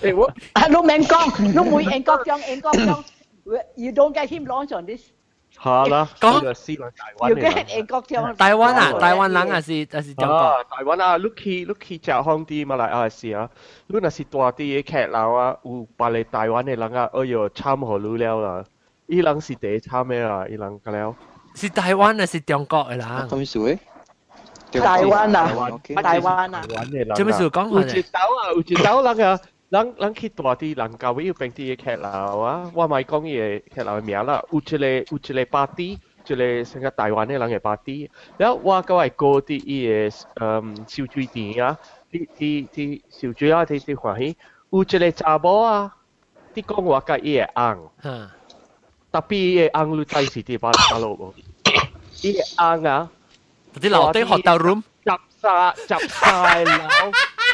[0.00, 3.04] 诶我啊，你免讲，你每英国将英国将，
[3.74, 5.00] you don't get him launch on this
[5.62, 7.78] 吓啦，讲呢是人台湾要嘅人嘅。
[7.78, 8.22] 英国听。
[8.36, 10.34] 台湾啊，台湾人还是还是中国？
[10.36, 13.48] 啊，台湾啊，你去你去食烘啲马来亚是啊，
[13.86, 18.64] 你若是大啲嘅剧楼啊，有别嚟台湾嘅人啊，哎呦，参好你了啦，
[19.06, 21.14] 伊人是第一参嘅啦，伊人个了。
[21.54, 23.00] 是台湾还是中国嘅人？
[23.00, 23.78] 咁样数诶？
[24.72, 27.14] 台湾啊， OK 台湾啊台，湾嘅人啊。
[27.14, 27.98] 做咩事讲有下咧？
[27.98, 29.40] 一斗啊，有一斗人啊，
[29.70, 35.00] 人人去大啲人教会要并啲嘅剧楼啊，我咪讲伊嘅剧楼嘅名啦，有一个有
[35.40, 35.98] 一个 party。
[36.34, 41.78] 一个成个台湾嘅人嘅 party，然后我个系过啲伊嘅诶烧水店啊，
[42.10, 44.36] 啲啲啲烧水啊，啲啲欢喜，
[44.70, 45.94] 有一个查某啊，
[46.54, 48.30] 啲讲话个伊嘅红，吓，
[49.12, 51.34] 特别伊嘅红你知是啲巴巴路无？
[52.22, 53.08] 伊嘅红啊，
[53.78, 56.72] 啲楼底 hotel room，集晒集晒楼，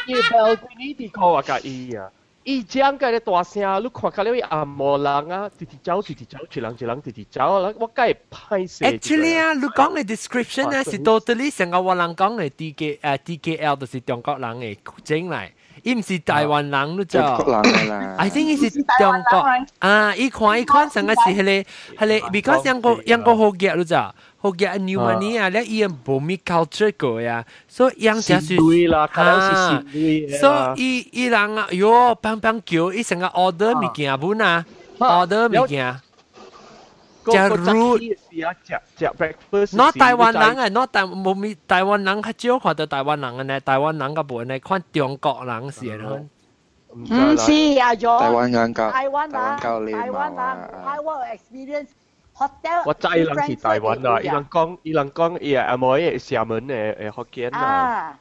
[0.07, 2.09] 伊嘅 balcony 啲讲话个伊啊。
[2.45, 7.45] 伊将嘅大声，你看到了伊阿摩人啊，直直走，直直走，一人一人直直走，
[7.79, 8.99] 我梗系歹势。
[8.99, 15.49] Actually 啊，你讲嘅 description 咧是 totally 成个我人讲嘅 D K 诶 D K L 就是中国人嘅整嚟，
[15.83, 18.15] 伊唔是台湾人，你知中国人嘅啦。
[18.17, 19.45] I think 伊是中国
[19.79, 20.13] 啊！
[20.13, 21.35] 伊看伊看成个是迄
[21.97, 23.93] 个迄个，because yang ko yang ko 好嘅，你知
[24.37, 24.37] 道？
[24.37, 34.65] 好嘅 New Money 啊，咧伊嘅冇咩 culture 个呀，所以样就是对啦，睇到是善对所以伊伊人啊，哟，棒棒叫，伊成个 order 物件本啊，
[34.99, 35.99] order 物件。
[37.25, 39.77] 假 rude 是啊，食食 breakfast。
[39.77, 46.19] not 台湾人啊，not 台冇咪台湾人较少看到台湾人嘅呢，台湾人个部分呢，看中国人是咯。
[46.95, 47.05] 唔
[47.37, 48.19] 是啊，John。
[48.19, 51.87] 台湾人教台湾人，台湾教你台湾嘛人，台湾 experience
[52.37, 52.83] hotel。
[52.85, 57.59] 我知伊人是台湾啊，伊人讲伊人讲伊阿妹系厦门诶诶福建啊。
[57.59, 58.19] 啊，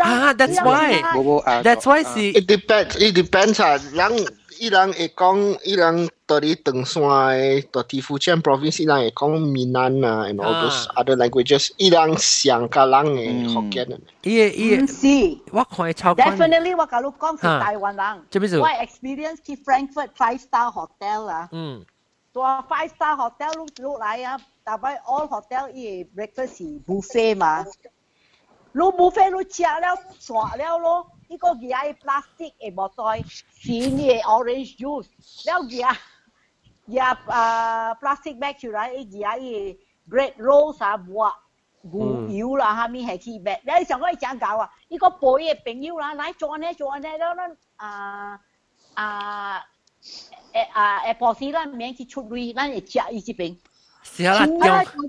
[0.00, 2.96] 啊，that's why 冇冇啊 That's why 是 It depends.
[2.98, 3.76] It depends 啊。
[3.92, 4.26] 人
[4.58, 11.70] 伊人会讲，伊人到啲长山嘅，到啲福建 province，伊人会讲闽南啊，and all those other languages。
[11.78, 13.98] 伊人上加人嘅福建人。
[14.22, 16.36] 伊个伊唔个，是我看伊超宽。
[16.36, 18.22] ，definitely 我甲你讲是哈台湾人。
[18.30, 21.82] 做咩事我 experience 去 Frankfurt five star hotel 啊，嗯，
[22.35, 27.63] 做 five star hotel look look 来啊，但係 all hotel 伊 breakfast 是 buffet 嘛，
[28.73, 35.07] 攞 buffet 攞食了散了咯，呢個佢係 plastic 嘅木袋，錢嘅 orange juice，
[35.49, 35.97] 了佢啊，
[36.89, 39.77] 佢啊 plastic bag 出來，佢係
[40.09, 41.33] bread rolls 啊冇啊。
[41.83, 43.61] 牛油啦，哈咪係去買。
[43.79, 48.41] 你上個講搞啊，呢個背嘅朋友啦，來做呢做呢，了咱啊
[48.95, 49.65] 啊。
[50.54, 53.56] 诶啊诶，博士啦，名去出嚟，咱会食伊这边。
[54.02, 55.02] 是啦，佢咧中，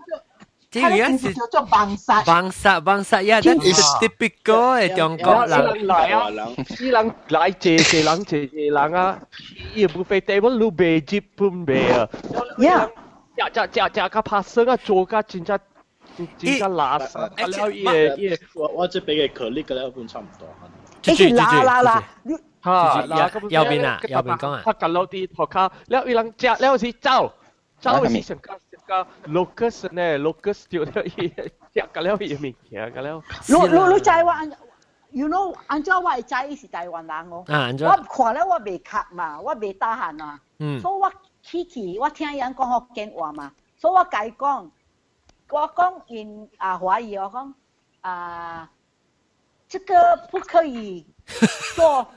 [0.71, 2.21] 佢这样是咧叫做棒杀。
[2.23, 5.65] 邦萨邦萨呀，that's the typical 嘅中国人。
[5.75, 6.29] 人来啊，
[6.79, 9.19] 伊人来谢谢人谢谢人啊，
[9.75, 12.07] 伊唔飞 table 你未接半未啊。
[12.57, 12.89] Yeah
[13.37, 15.59] 食食食食个拍生啊，做个真真
[16.15, 20.47] 真真垃圾，了伊嘅伊嘅我我即系俾嘅 colleague 嘅咧，一般差唔多。
[21.01, 22.35] 住住住一啦啦啦住，，你
[22.66, 27.32] 哈，那右边啊，右边讲啊，他跟老弟学卡，然后伊人接，然后是走，
[27.78, 31.32] 走是上加上加，locus 呢，locus 就了伊，
[31.72, 33.22] 接个了伊面，接个了。
[33.46, 34.42] 你你你在话
[35.10, 44.68] ，you know，按照我仔伊是台湾人哦，啊，我看了我未卡嘛，我未大汉嘛，嗯，所以我起起我听人讲福建话嘛，所以我改讲，
[45.50, 47.54] 我讲因啊华语我讲
[48.00, 48.68] 啊，
[49.68, 49.94] 这个
[50.32, 51.06] 不可以
[51.76, 52.08] 做。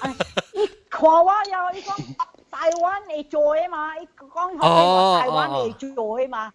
[0.00, 0.14] 啊，
[0.54, 2.16] 伊看我呀，伊讲
[2.50, 6.52] 台湾会做的嘛，伊讲福建话台湾会做的嘛。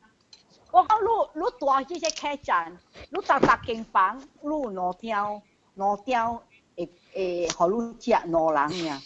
[0.71, 2.71] 我讲你你大这些客栈，
[3.11, 5.41] 你搭搭间房，你两条
[5.75, 6.43] 两条
[6.75, 8.99] 会会，互你食两人呀。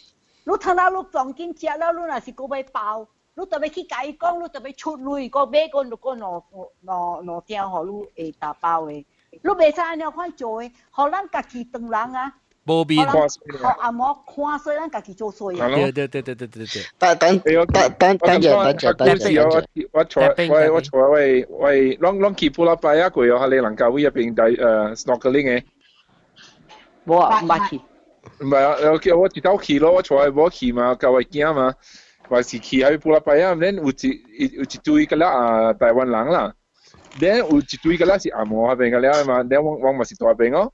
[0.45, 6.43] 你睇下你当今食了，你若是个要包，你特别去甲伊讲，你特别出钱，个买个个两
[6.81, 8.93] 两两条，互你会打包的。
[9.29, 12.33] 你袂使安尼款做的，互咱家己当人啊，
[12.65, 13.17] 无边互。
[13.27, 15.67] 咱互阿嬷看衰，咱家己做衰啊。
[15.69, 16.81] 对对对对对对对。
[16.99, 17.65] 等等等
[17.97, 19.89] 等等阵，等阵，等阵，等阵。
[19.93, 25.63] 我坐我我坐喂喂，long long keep 布拉拜一个有喺你能够会入边第诶 snorkeling 嘅，
[27.05, 27.81] 无啊，唔捌去。
[28.39, 31.73] 唔系啊，我叫我直头去咯，我坐喺我去嘛，教我惊嘛，
[32.29, 36.53] 还是去喺布拉拜啊，then 有一有一堆个啦啊台湾人啦，
[37.19, 40.71] then 有一堆个啦是阿摩嗰边个啦嘛，then 我我咪是大边哦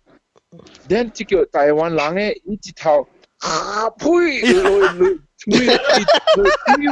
[0.89, 3.07] ，then 即叫台灣人嘅一直頭
[3.41, 4.41] 啊呸，
[5.39, 5.77] 吹吹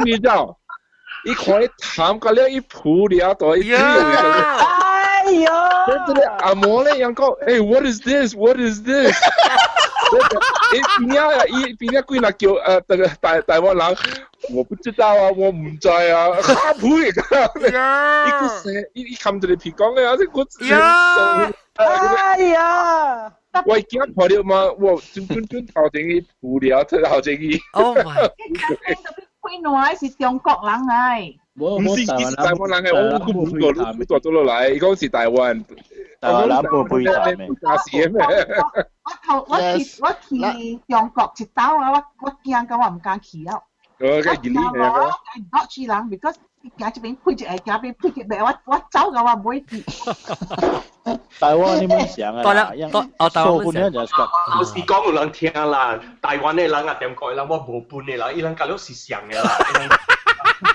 [0.05, 0.57] 你知道？
[1.25, 3.83] 一看你談個了一鋪了到一堆個。
[3.83, 5.51] 哎呦！
[6.05, 9.13] 真的阿摩咧，人講，誒，what is this？What is this？
[10.07, 11.45] 誒，邊呀？
[11.47, 12.01] 伊邊呀？
[12.07, 12.81] 幾嗱叫誒，
[13.19, 13.97] 大大大灣人，
[14.55, 23.31] 我不知道啊，我唔知啊，卡普嚟噶，一個蛇，一一冚住你皮講嘅，啊，我呀哎呀，
[23.66, 28.28] 我惊破了嘛，我转转转头前去布料，出头前去， ，Oh my，
[29.42, 35.64] 配内是中国人嚟，我我唔是台湾是台湾人嘅，我我唔过路过咗落嚟，讲是台湾，
[36.20, 37.48] 台湾人冇配搭咩咩？
[37.60, 38.22] 加事咩？
[39.04, 43.58] 我头我去 Yes，我去中国一兜啊，我我惊嘅我唔敢去啊。
[43.98, 45.12] 我嘅二年嚟我嘅，
[45.52, 46.36] 我住人，because
[46.78, 48.38] 行一边配住诶，行边配住咩？
[48.42, 49.80] 我我走嘅我唔会去。
[51.40, 59.50] 台湾你们想啊，多啦多哦台湾收们想本就系有时讲有人听啦，台湾嘅人啊点讲啦，我无本嘅啦，伊人教咗是上嘅啦。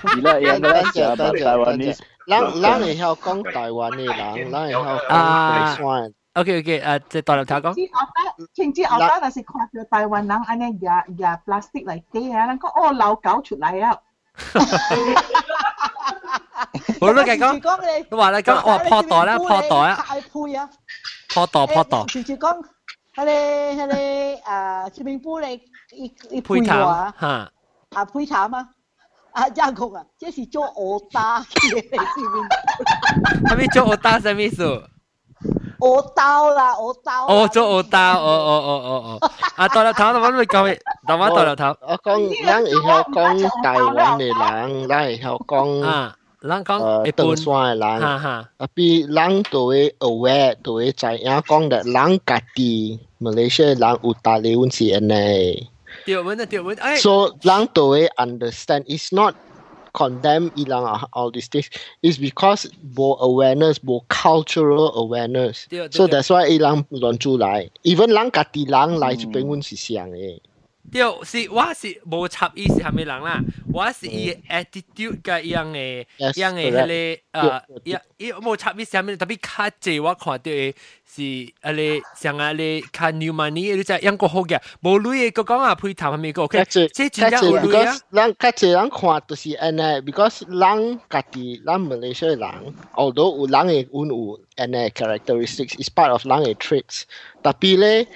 [0.03, 4.03] 而家而等家阵等阵台湾呢等阵，咱咱会晓讲台湾嘅
[4.37, 6.13] 人，咱会晓讲啊台湾。
[6.33, 13.97] OK OK，诶，即系代入头讲，之后得，前之后得，但是看到台湾人安尼夹夹 plastic 嚟嘅啊，人讲哦漏狗出嚟啊，
[16.99, 20.69] 我都计讲，讲你，我话你讲，我话破袋啦，破袋啊，太配啊！
[21.33, 22.57] 破袋破袋，直接讲，
[23.15, 27.27] 佢哋佢哋诶上面杯你一一配淡配话吓，
[27.95, 28.67] 啊配淡啊！
[29.33, 32.49] 啊，一讲啊，这是做我打嘅上面，
[33.51, 34.83] 系咪做我打什么事？
[35.81, 37.25] 我刀啦，我刀。
[37.27, 48.01] 哦，做我打，哦哦哦哦哦，啊，代入头，我咪讲嘅，台湾代入头，我讲，咱会晓讲台湾嘅人，咱会晓讲啊，咱讲诶一般长，山嘅人。
[48.01, 53.97] 哈哈， Tapi lang tu we aware tu we cai yang kong dat lang kati Malaysia lang
[54.03, 55.67] utaliun si ane.
[56.05, 59.33] 条文啊条文，诶， So lang tu we understand it's not
[59.93, 61.69] condemn ilang ah, all these things.
[62.03, 65.65] It's because bo awareness, bo cultural awareness.
[65.69, 67.69] 对对 So 对 that's why ilang 乱出来。
[67.83, 70.39] Even lang kati lang 来这边阮是像嘅。
[70.91, 73.41] 对，是我是无插意是系咪人啦？
[73.73, 79.15] 我是伊 attitude 嘅样嘅 Yes，样嘅 correct 迄个诶，对伊伊无插意是系咪？
[79.17, 80.73] 特别较济我看到嘅
[81.05, 81.51] 是迄
[82.01, 86.57] 个像啊咧较 new money 你就样个好嘅，无类嘅个讲啊配头系咪个 OK？
[86.59, 87.99] 较济即系真较济正有类啊 because。
[88.13, 98.07] 咱较济人看就是安尼，because 咱家己咱 Malaysia 人，although 有人嘅阮有安尼 characteristics，is part of 咱嘅 traits，tapi 咧，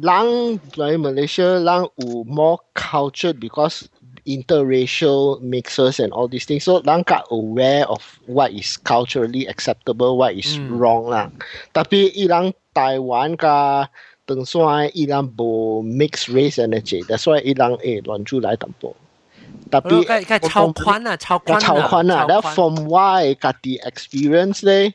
[0.00, 1.86] Lang like Malaysia Lang
[2.26, 3.88] more cultured because
[4.26, 6.64] interracial mixes and all these things.
[6.64, 10.78] So Lang got aware of what is culturally acceptable, what is mm.
[10.78, 11.30] wrong lah.
[11.74, 13.86] Tapi ilang Taiwan ka
[14.26, 17.04] teng suai ilang bo mixed race energy.
[17.06, 18.96] That's why ilang eh luan chu lai tampo.
[19.70, 21.64] Tapi kai chao kwan lah, chao kwan lah.
[21.64, 22.24] Chao kwan lah.
[22.26, 24.90] That from why got the experience leh.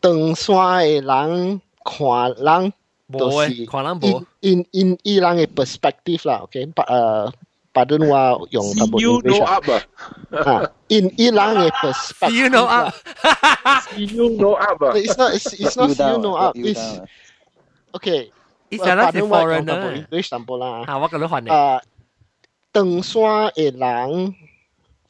[0.00, 2.70] Teng suai lang kwan lang
[3.11, 4.25] 人无都是诶，可能无。
[4.41, 7.31] in in 伊人嘅 perspective 啦，OK，把诶
[7.73, 12.49] pardon 我用 See 淡薄 you English no 啊 up 啊啊， in 伊人嘅 See perspective you
[12.49, 12.93] know 啦 up，
[13.89, 16.31] ，See you no up 啊， It's not it's, it's not you see you down, know
[16.35, 16.55] lock up.
[16.57, 17.07] you It's down.
[17.93, 18.29] okay.
[18.69, 20.83] 伊成日是 pardon 我用淡薄 foreigner， English 淡薄啦。
[20.85, 21.53] 啊，我跟你换嘅。
[21.53, 21.81] 啊，
[22.73, 23.21] 长山
[23.55, 24.35] 嘅人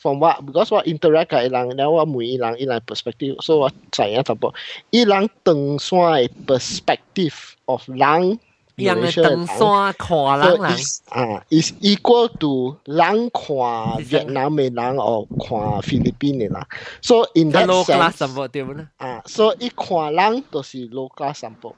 [0.01, 4.53] ，from 我 because 我 interact 嘅人，然后我问伊人伊人 perspective，所以我知影淡薄。
[4.89, 8.39] 伊人长山嘅 perspective of 人，
[8.77, 16.67] 样嘅 Malaysia 登山看人 So 人， is 啊，is equal to 人看是越南嘅人或看菲律宾嘅人。
[17.01, 18.87] So in 个 that low class sense，什么对唔啦？
[18.97, 21.75] 啊，so 伊看人都是 low class 淡薄。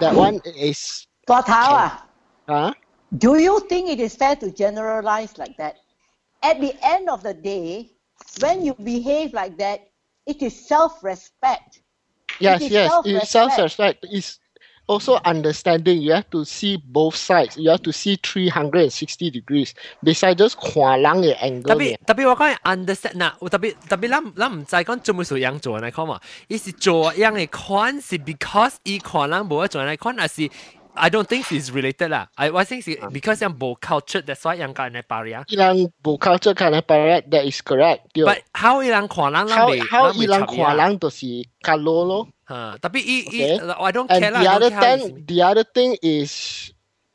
[0.00, 2.06] That one is 大头啊
[2.46, 2.74] 啊。
[3.20, 5.74] ，Do you think it is fair to generalize like that?
[6.42, 7.90] At the end of the day,
[8.40, 9.80] when you behave like that,
[10.26, 11.80] it is self-respect.
[12.38, 12.92] Yes, It is yes.
[13.04, 13.56] It's self-respect.
[13.56, 14.06] self-respect.
[14.10, 14.38] It's
[14.86, 16.00] also understanding.
[16.00, 17.56] You have to see both sides.
[17.56, 19.74] You have to see 360 degrees.
[20.02, 21.98] Besides just 看人嘅 angle 特别嘅。
[22.06, 30.48] 特别我讲系 understand 嗱，有特别特别咱咱唔知讲做咩事样做嚟看嘛，伊是做样嘅款是 because 伊看人无做嚟看，还是
[30.95, 32.29] I don't think it's related lah.
[32.37, 33.09] I, I think it's, ah.
[33.09, 35.41] because yang bo culture, that's why yang kat Neparia.
[35.41, 35.43] Ah.
[35.49, 38.13] Ilang bo culture kat Neparia, that is correct.
[38.13, 38.25] Tio.
[38.25, 40.53] But how ilang kwalang lang How, be, how lang ilang ah.
[40.53, 42.05] kwalang to si Kalolo.
[42.05, 42.19] lo.
[42.45, 43.57] Ha, tapi i, okay.
[43.57, 44.41] i, I don't care And lah.
[44.41, 46.31] The other thing, the other thing is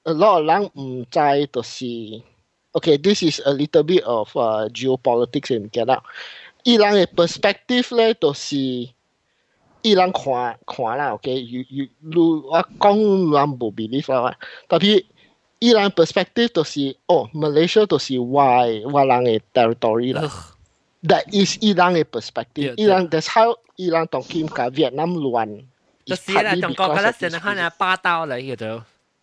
[0.06, 2.24] a lot of lang um to si.
[2.74, 6.02] Okay, this is a little bit of uh, geopolitics in Canada.
[6.66, 8.92] Ilang a perspective le to see.
[9.87, 12.96] 伊人看看啦，OK，you you 如我讲
[13.33, 14.37] 人无 believe 啦，
[14.69, 15.06] 特别
[15.60, 20.21] 伊人 perspective 就是哦，Malaysia 就是我嘅我人嘅 territory 啦。
[20.23, 20.54] Ugh.
[21.06, 25.65] That is 伊人嘅 perspective，对伊人 that's how 伊人同金甲越南乱。
[26.06, 28.65] 就是啦，中国嗰粒成日可能霸道嚟嘅就。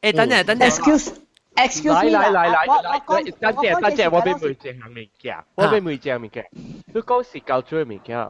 [0.02, 1.12] 诶，等阵等阵 Excuse
[1.56, 6.46] excuse 来 me 来来来啦，我来我，等阵等阵，我俾每讲只行物件，我俾每只物件。
[6.92, 8.28] 你讲是 cultural 物件，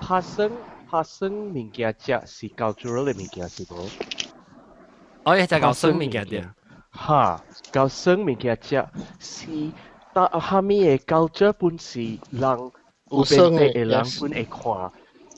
[0.00, 0.50] 拍生
[0.90, 3.88] 拍生物件只是 cultural 嘅物件是冇？
[5.24, 6.44] 我亦就系讲生命嘅啲。
[6.90, 8.84] 哈，搞生物件只
[9.18, 9.46] 是，
[10.12, 12.70] 但下面嘅 culture 本是人
[13.10, 14.92] 有生嘅嘅人 yes 本会看。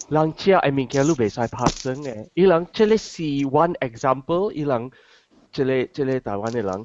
[0.09, 4.91] 人只嘅物件你袂使拍生嘅，伊人即个是 one example，伊人
[5.53, 6.85] 即个即个台湾嘅人。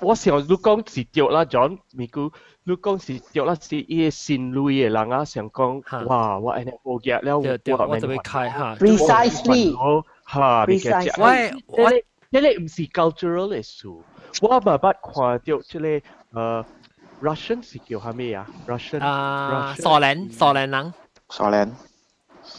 [0.00, 2.30] 我想你讲是对啦，John，咪估
[2.66, 8.76] 你讲是对啦，是伊个善类嘅人啊，想讲哈哇，我安尼冇嘅了，对对，我就会免开吓。
[8.76, 16.64] precisely 哈，你嘅 Precisely 喂我呢呢个唔是 cultural 嘅事，我冇捌看到即个诶
[17.22, 18.46] Russian 是叫系咩啊？
[18.66, 20.94] Russian 啊， Russian 苏联苏联人，
[21.28, 21.76] 苏联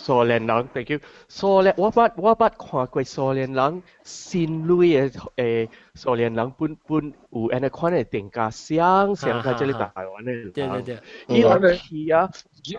[0.09, 1.01] 蘇聯人，thank you。
[1.29, 10.53] 蘇聯我捌我捌看過蘇聯人善類嘅誒蘇聯人本本有安尼款嘅定價，相相喺即個台灣嘅人。
[10.53, 10.99] 對對對，
[11.29, 12.31] 伊人去啊，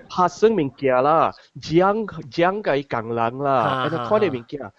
[0.10, 3.54] 拍生物件啦，講講嘅工人啦，
[3.86, 4.72] 安尼款嘅物件，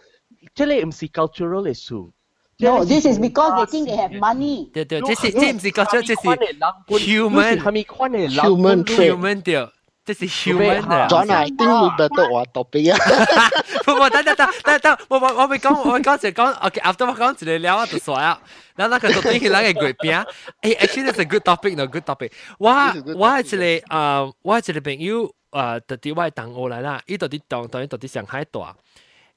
[0.52, 1.94] 即個唔是 cultural 嘅事。
[2.62, 4.70] No, this is because they think they have money.
[4.72, 6.14] 對對，這是這唔是講咗，這是
[7.06, 7.58] human.
[7.58, 9.12] 係咪款嘅人 Human trait.
[9.12, 9.54] Human 對，
[10.10, 12.98] 呢是 human 的，我一定唔得都話特別啊！
[13.86, 16.52] 唔唔，等等等等，唔唔，我未講，我未講先講。
[16.66, 18.36] OK，After 我講先嚟聊下啲所謂，
[18.76, 20.26] 嗱嗱個圖片係兩個改變啊！
[20.62, 22.32] 誒，actually 係一個 good topic，一個 good topic。
[22.58, 28.74] 我我係嚟，我係嚟問你，啊，到底外黨我嚟啦，一到底黨，到底上海大？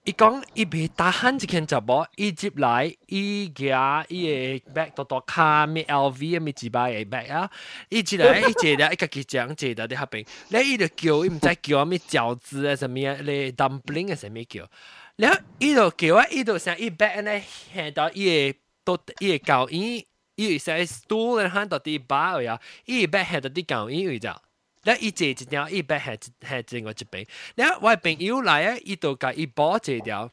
[0.06, 7.50] 伊讲伊袂打喊一件直播，伊接来伊家伊个 bag 多多卡咪 LV 咪几百个 bag 啊，
[7.88, 14.70] 伊接来 伊接来伊个己讲接到伫下边，咧伊就叫伊毋知叫啥咪饺子啊什么咧 dumpling 啊什么叫，
[15.16, 24.30] 然后伊就叫啊伊就想伊 bag 咧到伊个都伊个狗伊伊个 stool 咧喊到伊八位啊，伊 bag 喊到第九位会就。
[24.86, 27.26] 那一借一条一百还还整我一杯，
[27.56, 30.30] 然后外朋友来啊，伊都甲伊包一条，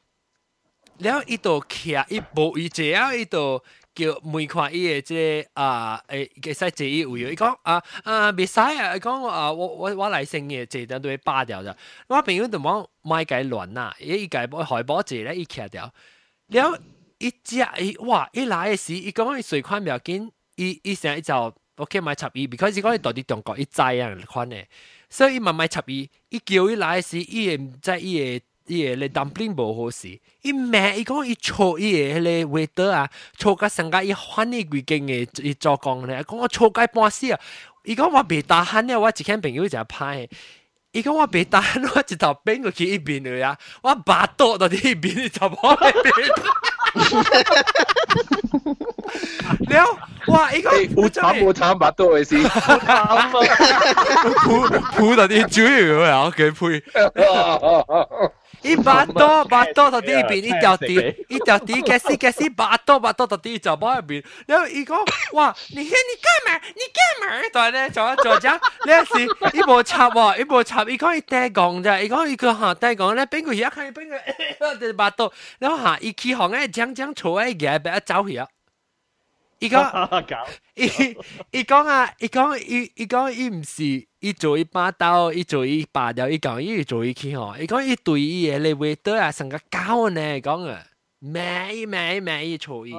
[0.99, 3.63] 然后伊都徛伊包伊借啊伊都
[3.95, 11.77] 叫每看伊的这啊诶，给塞这一位元，伊讲啊啊别塞啊，伊讲啊我我我来生意，一条都会霸掉的。
[12.09, 13.95] 我朋友怎么买介乱呐？
[14.01, 15.93] 伊一介包海包借咧伊徛掉，
[16.49, 16.77] 然后
[17.19, 21.55] 一只伊哇一来时，伊讲伊水款秒要紧，伊伊想一找。
[21.81, 24.65] OK 買插伊，because 伊講伊到啲中國伊知啊款嘅，
[25.09, 37.41] 所以伊嘛買插伊，伊叫伊來時，伊會唔知伊個伊個咧 dumpling 無好勢，伊罵伊講伊錯伊個迄個 waiter 啊，錯甲成家伊翻伊幾間嘅伊做工咧，講我錯甲半死啊，
[37.85, 40.29] 伊講我袂打喊咧，我一間朋友就歹。
[40.93, 46.70] 伊講我袂打喊，我一頭變過去一邊去啊，我巴肚到啲一邊就冇喺邊。
[49.70, 49.88] แล้ว
[50.32, 52.32] ว่าอีกก็ 有惨无惨巴肚嘅事，
[54.46, 54.48] 铺
[54.96, 55.68] 铺到啲主要
[56.10, 56.60] 啊，我佢配
[58.63, 64.97] 一巴多巴多到啲邊一條啲一條啲嘅絲嘅絲巴多巴多到啲就包入邊，然后伊講
[65.33, 66.61] 哇，你看你干嘛？
[66.75, 67.49] 你干嘛？
[67.53, 74.09] 但係咧做一做咗呢時伊無插喎，伊無插，伊講伊嗲講啫，伊講伊個嚇嗲講咧，邊個嘢看邊
[74.59, 78.47] 個就巴多，然后哈伊起行咧，將將坐喺嘅俾一走去啊！
[79.60, 80.46] 伊讲。
[80.76, 80.86] 伊
[81.52, 90.84] 伊讲啊，伊讲伊伊讲伊毋是伊做伊把刀，伊做伊拔掉，伊讲伊做伊去吼，伊讲伊对伊嘅你会得啊，成个狗呢讲啊，
[91.20, 92.94] 咩伊咩伊咩伊错伊。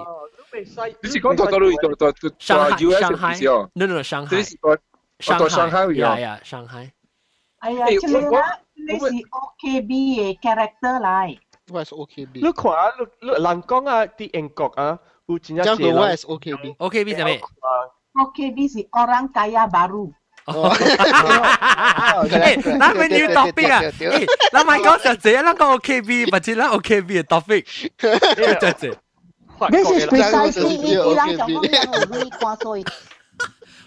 [1.02, 6.18] 你是讲到到到到到上海 US 上海嘅时候， ，no no 上海你是讲到上海呀呀？
[6.18, 6.90] 呀上海，
[7.60, 11.38] 哎呀，哎这个我啊，你是 OKB 嘅 character 嚟。
[11.68, 12.30] What is OKB？
[12.34, 15.75] 你看啊，你你人讲啊，啲英国啊， 漳州
[16.27, 17.41] OKB，OKB 咋咩
[18.13, 20.11] OKB 是 Orang kaya baru.
[22.31, 23.79] Eh, 门 new topic 啊？
[23.79, 25.45] 哎 eh, 讲这样？
[25.45, 27.63] 那个 OKB，目是那 OKB 的 topic
[29.59, 31.61] Oke,，This is precisely 一一两小方
[32.09, 32.85] beli kuah soya?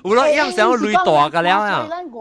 [0.04, 0.76] Ulang yang sama.
[0.76, 1.58] Lui toa kalian.
[1.58, 2.12] Ah, hilang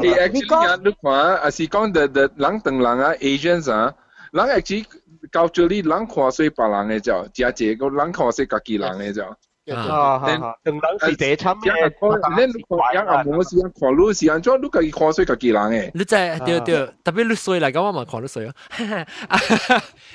[0.00, 3.92] 你 actually 啊，你看啊，啊是講得得人同人啊，asians 啊，
[4.32, 4.84] 人 actually
[5.30, 9.24] culturally 人看水白人嘅啫，而家即個人看水自己人嘅啫。
[9.72, 10.54] 啊啊啊！
[10.64, 11.62] 同人係一齊嘅。
[11.62, 12.76] 你唔係，你唔
[13.06, 15.90] 係冇時間看水時間，仲有你睇看水自己人嘅。
[15.94, 18.52] 你在屌屌，特別你水嚟噶，我唔睇你水咯。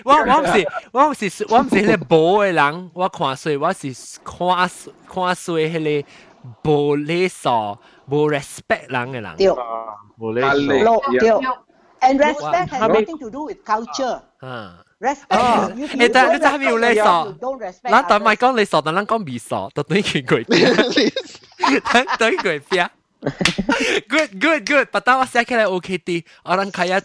[0.04, 3.88] 我我唔係我唔係我唔係啲冇嘅人，我睇水，我是
[4.26, 6.06] 看水看水嗰啲
[6.64, 7.78] 冇理數。
[8.09, 9.37] 无 respect 人嘅人。
[9.37, 9.47] 对，
[10.19, 11.11] 冇理压力数。
[11.11, 11.31] 对对。
[12.03, 14.21] And respect has How many- nothing to do with culture.
[14.41, 14.85] 啊。
[14.99, 15.27] Respect.
[15.31, 18.37] 哦 you, you 诶，但 don't 你真系要 respect 你 yourself, 傻 you don't respect 咱但唔系 others.
[18.37, 20.45] 讲你傻，但咱讲未傻，就等于佢
[21.93, 22.89] 等等于佢边。
[24.09, 27.03] Good good good，把刀写起来 OK 啲，我能开一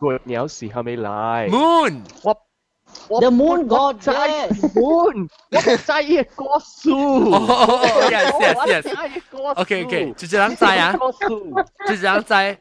[0.00, 2.40] go niao si ha mei lai moon what
[3.20, 4.74] The moon god yes.
[4.76, 5.28] Moon.
[5.86, 6.94] Zai ye go su.
[6.94, 8.84] Oh yes yes yes.
[9.62, 10.04] Okay okay.
[10.18, 10.92] Chu chilang zai ah.
[11.26, 11.38] Chu
[11.88, 12.58] chilang zai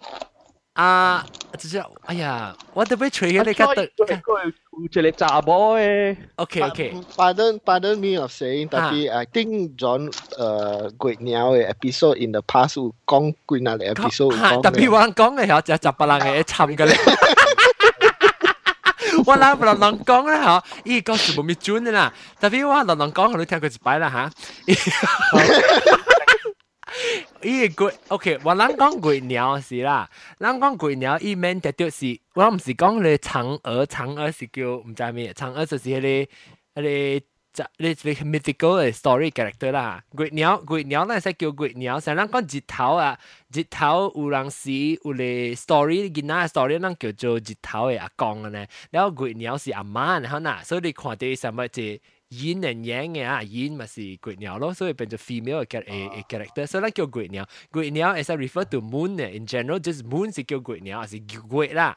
[0.75, 1.27] 啊，
[1.59, 6.17] 就是哎呀，我都被吹起你看得佢佢有一个查某嘅。
[6.37, 10.09] OK OK， Pardon, pardon me of saying, tapi I think John
[10.39, 16.97] uh, Gwet Niao 嘅 episode in the past 有讲几那个 episode 有吓，讲特别我讲嘅系就十八人嘅参嘅咧。
[19.27, 22.13] 我谂落人讲咧吓，伊讲是冇咪准嘅啦。
[22.41, 24.31] 特别我落人讲，我都听过一摆啦吓。
[27.42, 37.26] 伊個鬼，OK，我咱讲鬼鸟是啦，咱讲鬼鸟伊面特別是，我唔是讲你嫦娥，嫦娥是叫唔知咩，嫦娥就是迄个迄個。
[37.54, 43.16] 就你你 mythical 嘅 story character 啦，鬼鸟鬼鸟咱使叫鬼鳥，成咱讲日头啊，
[43.54, 44.72] 日头有人時
[45.04, 52.02] 有咧 story 囡仔 story 咱叫做日頭嘅阿公嘅呢，然后鬼鸟是阿妈，然后嗱，所以你看到什么即
[52.33, 61.97] 演人演嘅啊，演咪是鬼鸟咯，所以变做 female 嘅嘅 character，所以咱叫鬼鸟，鬼鸟 is a refer to moon 嘅，in general just moon 是叫鬼鸟，系是鬼啦。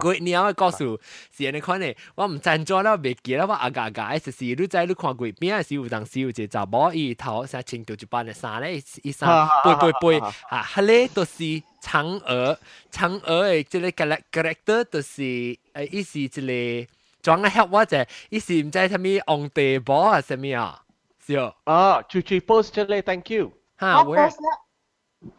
[0.00, 1.00] 鬼鸟嘅故事
[1.34, 10.20] 是安尼款嘅，我唔赞助啦，未记啦，我阿家家诶，就是你知你看鬼片嘅时有当时有一个查某伊头成穿着一般嘅衫咧，伊衫背背背，
[10.50, 12.58] 啊，迄个就是嫦娥，
[12.92, 15.56] 嫦娥嘅即个 character 就是诶，
[15.90, 20.82] 伊是一个 装嘅翕我者，伊是唔知啥物皇帝宝啊，啥物啊，
[21.24, 23.52] 是哦，啊，最最 post 出嚟，thank you。
[23.76, 24.32] 哈，where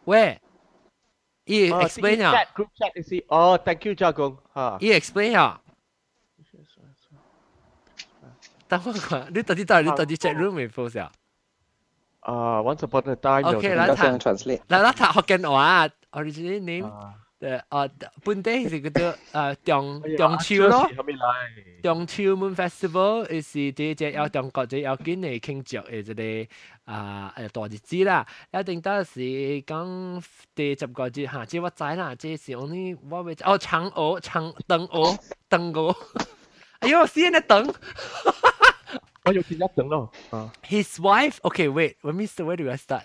[0.04, 0.38] where？
[1.44, 4.76] 伊 explain 啊， chat group chat 是哦，thank you 家公吓。
[4.80, 5.60] 伊 explain 啊。
[8.68, 11.10] 等我看，你到底到底你到底 chat room 未 post 啊？
[12.20, 14.60] 啊，once upon a time OK，有咱读 translate。
[14.68, 16.88] 嗱，咱读福建话，original name
[17.44, 17.88] 诶啊，
[18.22, 20.86] 本地是叫做诶中中秋咯。
[20.94, 21.80] 系咪嚟？
[21.82, 26.50] 中秋 Moon Festival 是第一只有中国最有紧嘅庆祝嘅一个
[26.84, 28.26] 啊诶大日子啦。
[28.52, 30.22] 一定得是讲
[30.54, 35.18] 第十个节吓，即我知啦，即是我呢我未哦嫦娥嫦灯娥
[35.48, 35.96] 灯娥，
[36.80, 37.74] 哎呦，先嘅灯。
[39.24, 40.10] 我有见一等咯。
[40.30, 42.46] 啊 His wife, okay, wait, let me start.
[42.46, 43.04] Where do I start?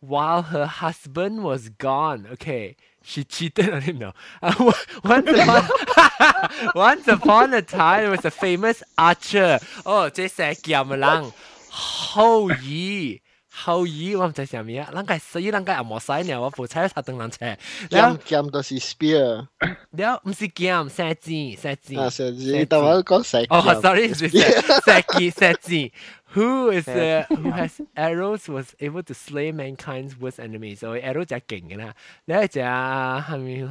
[0.00, 4.13] While her husband was gone, okay, she cheated on him now.
[4.41, 4.71] Uh,
[5.03, 9.59] once, upon, once upon a time, there was a famous archer.
[9.85, 11.33] Oh, this is Giamlang.
[11.71, 13.21] Hou Yi.
[13.65, 14.85] Hou Yi, what am I saying?
[14.93, 16.41] Lang guy, so you lang guy, I'm not saying now.
[16.43, 16.67] What for?
[16.67, 17.57] Try to turn lang che.
[17.89, 19.49] Giam giam does is spear.
[19.91, 20.89] No, not is giam.
[20.89, 21.97] Sagi, sagi.
[21.97, 22.55] Ah, sagi.
[22.55, 23.47] You thought I was saying.
[23.51, 25.91] Oh, sorry, sagi, sagi.
[26.34, 30.76] Who is uh, who has arrows was able to slay mankind's worst enemy？
[30.76, 31.94] 所以 arrow 就系劲嘅啦。
[32.24, 33.62] 你系只系咪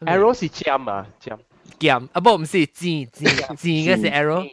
[0.00, 1.38] arrow 是剑啊，剑
[1.78, 2.20] 剑啊？
[2.20, 4.50] 不，唔是箭，箭箭嘅是 arrow，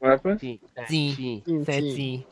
[0.00, 0.38] What happened?
[0.38, 2.24] 剑箭射箭。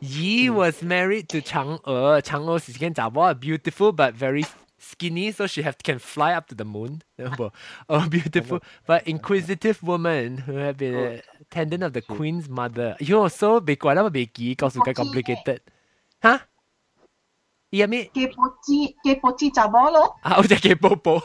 [0.00, 2.20] Yi was married to 嫦娥。
[2.20, 4.44] 嫦娥是间查某，beautiful but very
[4.78, 7.00] skinny, so she have can fly up to the moon.
[7.16, 12.95] a beautiful but inquisitive woman who had been a Tendon of the queen's mother.
[13.03, 15.59] You Yo, so bekuan apa because Kau suka complicated.
[16.23, 16.39] Huh?
[17.71, 18.07] Yeah, me.
[18.11, 20.05] Kepoci, kepoci cabol lo.
[20.27, 21.19] Ah, udah kepo po.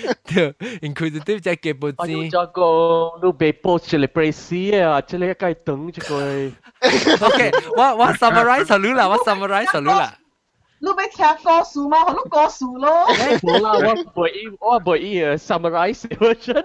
[0.86, 2.00] Inquisitive jadi kepoci.
[2.00, 2.72] Aduh jago,
[3.20, 6.20] lu bepo celebrasi ya, ah, celebrasi kai teng jago.
[7.28, 10.23] Okay, What What summarize dulu lah, wah summarize dulu lah.
[10.83, 12.05] 你要听歌词嘛？
[12.05, 13.05] 好多歌词咯。
[13.09, 14.31] 冇啦，我唔会
[14.61, 16.63] 我唔会诶 summarize version。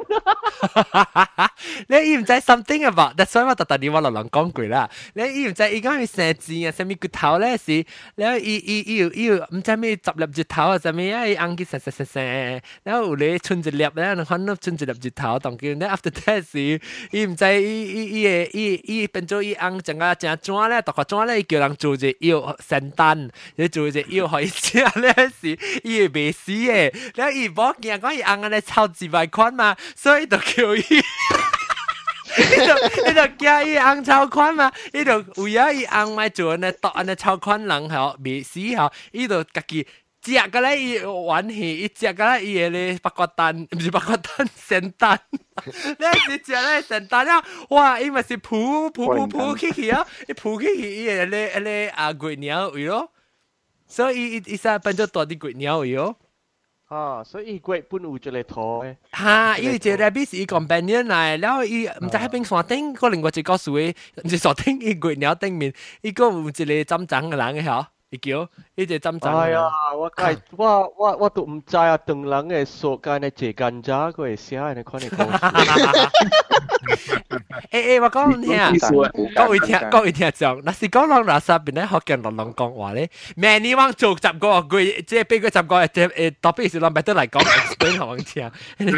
[1.88, 4.88] 你伊唔知 something about，但所以我特特啲我落人讲句啦。
[5.14, 16.80] 你伊唔知伊讲佢射箭啊，什么骨头咧是，然后伊伊伊要伊要唔知咩十粒骨头啊，什么啊伊硬佢射射射射，然后有咧春一粒咧，你看到春一粒骨头，当叫咧 after that 是，
[17.10, 31.02] 伊唔知伊伊伊嘅伊伊变咗伊硬整个整砖咧，独个砖咧，伊叫人做只腰圣诞，你做只 腰可以食咧是，伊会未死嘅，然后伊冇见讲伊硬咧超几百款嘛，所以就叫伊。
[32.36, 39.86] 呢度呢度叫伊红超宽嘛，呢度为咗伊红咪做呢度呢超宽人后未死后，呢度家己
[40.20, 45.16] 只嘅咧，伊玩戏，伊只嘅咧，伊嘅咧八卦蛋，唔是八卦蛋，圣诞。
[45.98, 47.44] 咧是只咧圣诞啊！
[47.68, 50.04] 哇，伊咪是扑扑扑扑起去啊！
[50.26, 53.12] 伊扑起去，伊嘅咧咧啊鬼鸟位咯，
[53.88, 56.16] 所以伊伊实变咗大啲鬼鸟位咯。
[56.86, 58.96] 啊，所以鬼本有一个图诶。
[59.10, 65.72] 哈，伊只 rabbit 是伊 companion 嚟，然后伊唔知喺边山顶，个另外一个树诶，唔是山顶伊鬼鸟顶面，
[66.02, 67.86] 伊个有一个针针嘅人嘅嗬。
[68.10, 69.36] 伊叫伊只针针。
[69.36, 75.28] 哎呀，我介我我我都唔知啊，当人嘅所间嘅这间渣佢会写嘅款嘅故事。
[77.72, 88.52] 诶诶，我讲听，各位听各位听众，那是讲人垃圾边咧学紧人人讲话咧，咩你往做十个句，即系俾佢十个诶诶，特别是谂咪得嚟讲 explain 学人听。
[88.78, 88.92] 你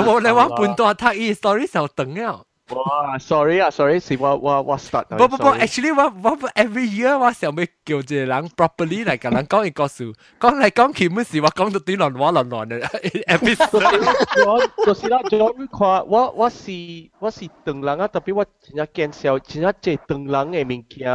[0.00, 2.40] 我你往半段睇伊 story 就等啊。
[2.70, 5.04] 哇，sorry 啊，sorry，是我我我 start。
[5.18, 14.46] 不不不，actually 我我 every year 我想要叫一个人 properly 嚟甲人讲一个数，讲嚟讲去唔是我讲到短乱话乱乱嘅 episode。
[14.46, 16.70] 我就是啦，就看我我是
[17.18, 21.06] 我是当人啊，特别我真正见笑，真正即当人嘅物件，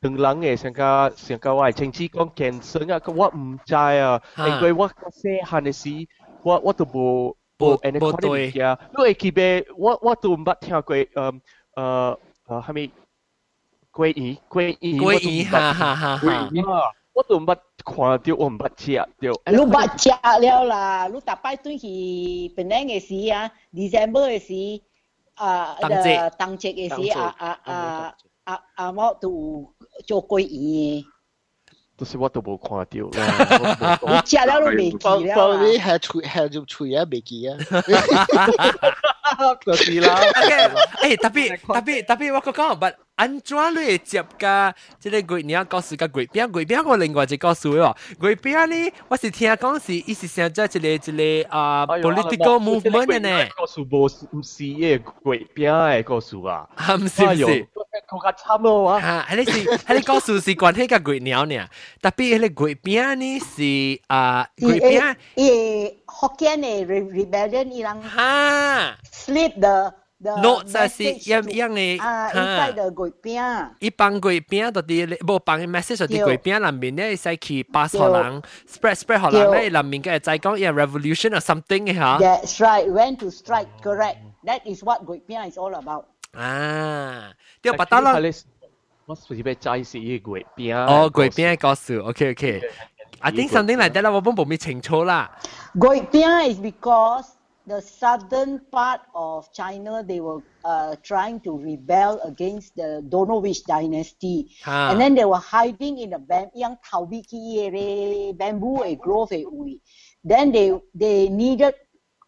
[0.00, 6.08] 当人嘅上加上加我系亲戚讲健身啊，我唔知啊，因为我细汉嘅时，
[6.42, 7.36] 我我都无。
[7.58, 11.40] 无无对呀，你会记得我我都唔捌听过，诶诶
[11.74, 12.18] 诶，
[12.64, 12.90] 系咪
[13.92, 15.18] 鲑鱼鲑鱼？
[15.18, 16.50] 鲑鱼哈哈哈哈！
[17.14, 19.06] 我都唔捌看到，我唔捌食到。
[19.20, 20.08] 你捌食
[20.46, 24.82] 了啦，你逐摆对去槟城嘅时啊，December 嘅时
[25.34, 28.14] 啊，诶当节嘅时啊啊啊
[28.44, 29.74] 啊啊，我都
[30.06, 31.04] 做鲑鱼。
[32.03, 33.97] 就是我都冇看到啦。
[34.03, 35.35] 你食了都未記啦。
[35.35, 37.55] 放你係吹係就吹啊，未記啊。
[39.65, 40.19] 就是啦。
[41.01, 44.73] 誒，特別特別特別，我講講，但安怎类接噶？
[44.99, 48.91] 即、这个鬼你要告诉个鬼边鬼边个另外就告诉我，鬼边呢？
[49.07, 53.49] 我是听讲是伊是想做一个一个啊、呃哎、，political movement 呢、哎？
[53.55, 54.25] 告诉无是
[54.81, 56.67] 诶，鬼边诶，告诉啊，
[56.99, 57.67] 毋是毋是。
[58.07, 58.99] 头壳差唔多啊！
[58.99, 61.55] 哈，还是还是告诉是关系个鬼鸟呢？
[62.01, 68.97] 特别那个鬼边呢是啊，鬼边诶，福建的 rebellion 伊哈。
[70.22, 73.68] the no 就是样样嘅啊，inside the 鬼饼。
[73.78, 82.18] 一帮鬼饼到啲冇帮嘅 message 到啲鬼饼里面咧，使去 pass 可能 spread spread 可能咧，里面嘅就系讲一 revolution or something 嘅吓。
[82.18, 82.90] That's right.
[82.90, 84.16] When to strike, correct.
[84.44, 86.04] That is what 鬼饼 is all about.
[86.32, 88.14] 啊，啲白打啦。
[89.06, 90.76] 我是要斋是呢鬼饼。
[90.76, 95.30] 哦，鬼饼告诉，OK OK。I think something like that 啦，我本冇咩清楚啦。
[95.78, 97.24] 鬼饼 is because
[97.65, 103.39] the southern part of China, they were uh, trying to rebel against the don't know
[103.39, 104.55] which dynasty.
[104.91, 109.79] And then they were hiding in a bam- eh, bamboo a grove a ui.
[110.23, 111.75] Then they they needed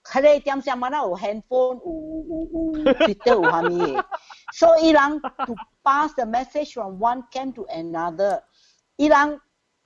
[0.10, 4.04] kare tiam siam mana o oh, handphone o Twitter o hami.
[4.52, 8.42] So Iran to pass the message from one camp to another.
[8.98, 9.40] Iran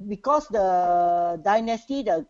[0.08, 2.26] because the dynasty the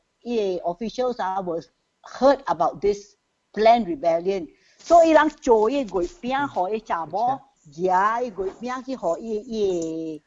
[0.65, 1.69] officials are was
[2.08, 3.16] heard about this
[3.52, 4.48] planned rebellion，
[4.78, 7.40] 所以伊人做伊月饼，互伊查某
[7.72, 10.22] 夹伊月饼去互伊伊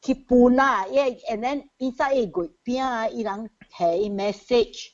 [0.00, 0.98] 去搬啊，伊
[1.30, 4.88] and then inside 伊月饼啊，伊人系 message。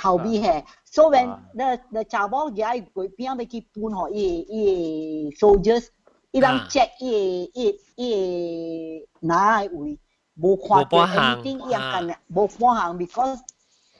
[0.00, 5.88] 后边系，so when the the 查某仔佢边要去搬学伊伊 soldiers，
[6.30, 9.98] 伊人 check 伊伊伊哪位
[10.40, 13.38] 无看到 anything 伊样干无半行，because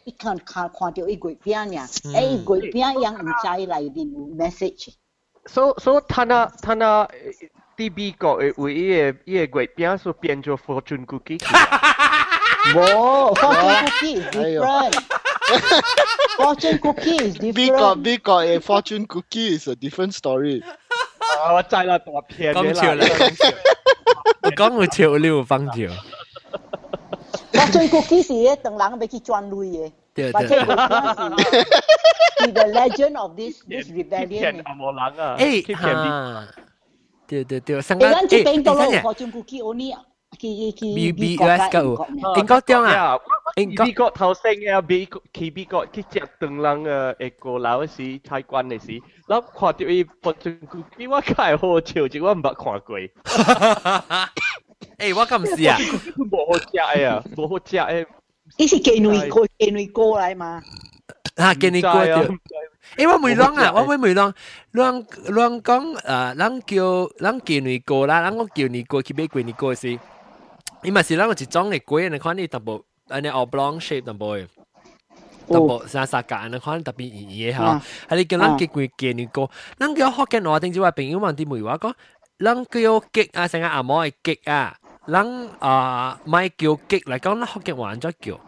[0.06, 1.88] 你看，看，看到伊贵边呀？
[2.16, 4.06] 哎，贵边有人加伊来一点
[4.38, 4.94] message。
[5.48, 7.08] so so 塔那塔那
[7.76, 8.88] TB 哥诶，唯一
[9.26, 11.40] 一一个贵边说变做 fortune cookie。
[12.74, 12.80] 无
[13.36, 14.94] fortune cookie different。
[16.38, 17.54] fortune cookie is different。
[17.54, 20.64] TB 哥 TB 哥诶，fortune cookie is a different story。
[21.52, 22.96] 我猜了，我骗你啦。
[24.44, 25.92] 我讲没笑，你有方笑。
[27.55, 27.79] 帮助。
[27.79, 29.93] fortune cookie 是咧，等人要去赚镭嘅。
[30.13, 30.67] 对或者是
[32.53, 34.61] the legend of this this rebellion。
[34.65, 36.49] 阿莫人啊，诶哈，
[37.29, 39.95] 对对对，上个诶，边度咯诶， fortune cookie only
[40.39, 43.17] 去去 B B US 个有，英国中啊，
[43.57, 52.99] 英国 B 国头先嘅 B 去 B 国去食当人嘅诶过楼时，太关嘅时，我看到伊 fortune cookie，我开好笑，只我唔捌看过。
[54.99, 55.79] 诶，我咁试啊，
[56.31, 58.07] 冇好食嘅啊，冇好食嘅。
[58.57, 60.63] 伊是鸡内哥，鸡内哥嚟嘛？
[61.37, 62.23] 啊，见你过掉。
[62.97, 64.33] 诶，我未啷啊，我未未啷，
[64.73, 69.99] 啷啷讲诶，啷叫啷叫你过啦，啷我叫你过去买过你过时，
[70.83, 74.47] 伊嘛是啷个一种嘅过，你看你淡薄 安尼 oblong shape 淡薄诶。
[75.49, 79.49] 淡薄三三格安尼款特别圆嘅吓，系你叫咱结几几年个，
[79.79, 81.93] 咱叫学嘅我定之话朋友问啲梅话讲，
[82.39, 84.77] 咱叫激啊，成个阿毛系激啊，
[85.07, 85.27] 咱
[85.59, 88.39] 啊咪叫激嚟讲，咱学嘅玩咗叫。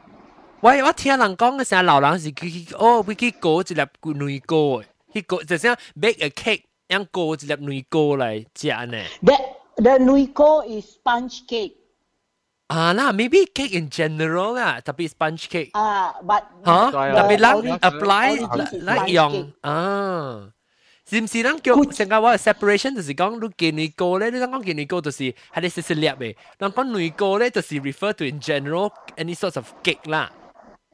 [0.61, 3.83] 喂，我听人讲嘅成日老人是佢哦，会去过一粒
[4.15, 4.83] 女糕，
[5.13, 8.99] 去过就像 bake a cake，样过一粒女糕嚟食呢。
[9.23, 9.37] The
[9.83, 11.75] the nuiko is sponge cake.
[12.69, 15.73] Ah, nah, maybe cake in general lah, tapi sponge cake.
[15.75, 16.91] Ah, but Hả?
[16.91, 17.41] Rồi, Tapi rồi.
[17.41, 19.47] lang Origin- apply origin is 来 sponge 用 cake.
[19.61, 20.49] 啊。
[21.09, 24.31] 是唔是咱叫成个话 separation 就是讲你见女高咧？
[24.31, 30.31] 你讲见女高就是系你细细粒嘅，咱讲女高咧就是 refer to in general any sorts of cake 啦。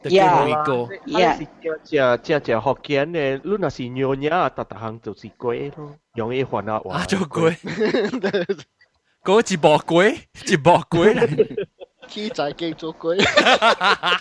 [0.02, 0.46] 就叫 Yeah.
[0.46, 0.88] 女高。
[1.06, 1.46] Yeah.
[1.84, 6.96] 正正正福建嘅，你若是牛呀，逐逐项就是龟咯，用伊换啊换。
[7.00, 7.56] 啊，做龟，
[9.24, 11.66] 嗰一部龟，一部龟嚟。
[12.08, 14.18] 去在记做鬼，佢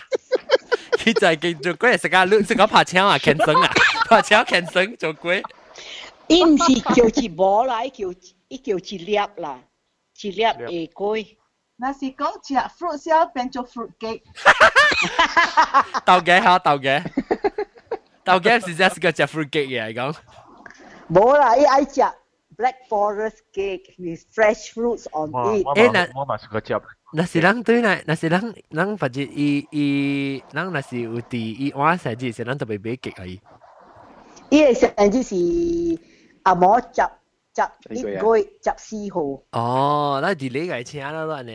[1.14, 3.72] 就系叫做龟，食下食下拍枪啊，钳绳啊，
[4.10, 5.42] 拍枪钳绳做龟。
[6.32, 8.08] 伊唔是叫一波啦，伊叫
[8.48, 9.60] 伊叫一粒啦，
[10.20, 11.36] 一粒会龟。
[11.80, 14.22] 那是讲食 fruit 先变做 fruit cake，
[16.04, 17.04] 豆嘅吓，豆嘅，
[18.24, 20.16] 豆嘅是真系个只 fruit cake 嘅嚟讲。
[21.08, 22.00] 无啦，伊爱食
[22.56, 25.64] black forest cake with fresh fruits on 我 it。
[25.64, 26.74] 我诶那我嘛是个接。
[27.12, 33.40] 那是咱对啦，那是咱咱或者伊伊咱那是有啲伊碗生日是咱特别买极而已。
[34.50, 35.36] 伊嘅成日是
[36.44, 36.86] 阿毛十
[37.54, 39.20] 十一几个个月十四号。
[39.52, 41.52] 哦，那系你嘅请啦啦呢。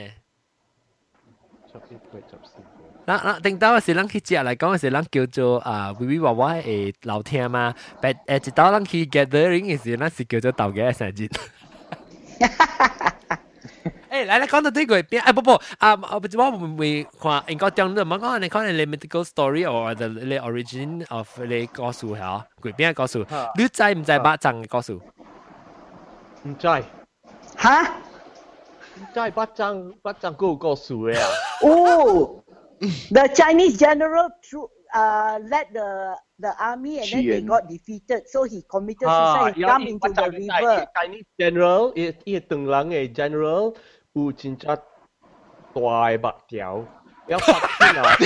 [1.71, 2.63] 十四个十四个。
[3.05, 11.27] 那那顶到是咱去食嚟讲是咱叫做啊 V V 娃娃诶聊天嘛，但诶一到咱去 gathering 嘅时，咱是叫做豆嘅生日。
[14.11, 15.21] 诶，嚟嚟讲到呢个边？
[15.21, 23.25] 诶不不，啊我不知我会唔会看应该讲到乜讲你讲你 mythical story or the 你 origin of 你故事吓，佢边个故事？
[23.57, 24.93] 你知唔知巴掌嘅故事？
[26.43, 26.67] 唔知，
[27.57, 27.84] 吓？
[28.95, 31.25] 唔知八张八张嗰个数嘅啊。
[31.61, 32.43] Oh,
[33.11, 37.47] the Chinese general threw, uh, led the the army and then they Qian.
[37.47, 38.23] got defeated.
[38.27, 40.88] So he committed 啊 suicide, he jumped into the river.
[40.93, 43.75] Chinese general，伊伊长人嘅 general
[44.14, 44.80] 有真正大
[45.74, 46.84] 嘅目條，
[47.28, 48.16] 有發天啊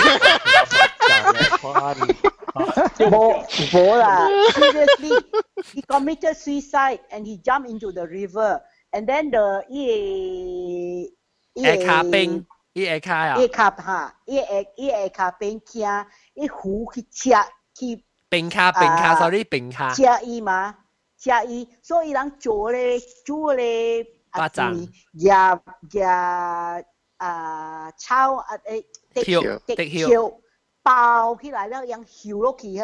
[2.98, 4.28] ，Bo, bo lah.
[4.52, 5.10] Seriously,
[5.74, 8.60] he committed suicide and he jumped into the river.
[8.92, 11.10] And then the 伊
[11.54, 17.30] 誒卡冰，伊誒卡啊，伊卡哈，伊會伊會卡邊驚，伊虎去吃
[17.74, 19.92] 去冰卡冰卡啊，sorry 冰卡。
[19.94, 20.76] 吃伊嘛，
[21.18, 24.75] 吃伊，所以人做咧煮咧巴掌
[25.13, 25.59] 呀
[25.93, 26.81] 呀
[27.17, 28.45] 啊炒啊
[29.13, 30.31] 诶跳滴滴跳跳
[30.83, 32.79] 爆起来了，人跳落去迄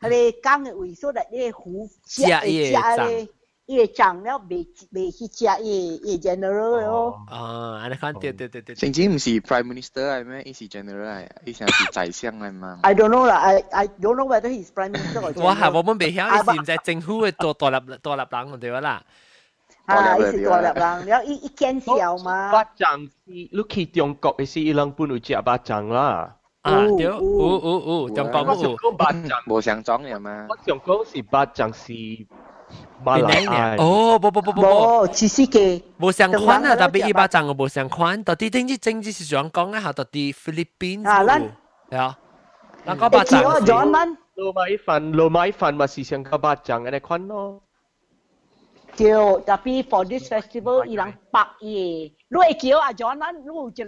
[0.00, 3.28] 个迄个缸嘅位，所以你虎食食伊的掌咧，
[3.66, 7.18] 伊嘅掌了未未去食伊伊 general 嘅咯。
[7.30, 8.74] 哦，安尼看对对对对。
[8.74, 10.42] 甚至唔是 Prime Minister 嚟咩？
[10.44, 12.80] 伊是 General 嚟，伊成是宰相嚟嘛。
[12.82, 19.02] I don't know 啦，I I don't know whether he's prime minister or 我系 general 我们未晓，啊你是唔知政府嘅独独立独立人对啦？
[19.86, 22.52] 啊，伊大粒的是大粒人，了伊伊见笑嘛。
[22.52, 26.34] 八张是你去中国嘅是伊人本有食八张啦。
[26.62, 28.76] 啊，有对，有有有，中国我想有。
[28.76, 30.56] 讲八张，无相装嘅嘛我。
[30.66, 31.92] 想讲是八张是
[33.02, 33.80] 马来亚。
[33.82, 34.66] 哦，不不不不不，
[35.02, 35.82] 无，只是嘅。
[35.98, 41.42] 无相款啊，特别一伊巴掌个无相款，到底政治政治是想讲一下，到底菲律宾啊咱
[41.90, 42.18] 系啊，
[42.84, 47.62] 嗱个巴会叫我掌 John man 罗米饭，罗米饭咪是上个八张嘅款咯。
[48.94, 52.12] 叫，tapi for this festival 伊人白伊。
[52.30, 53.84] 你会叫阿 John man，你有一个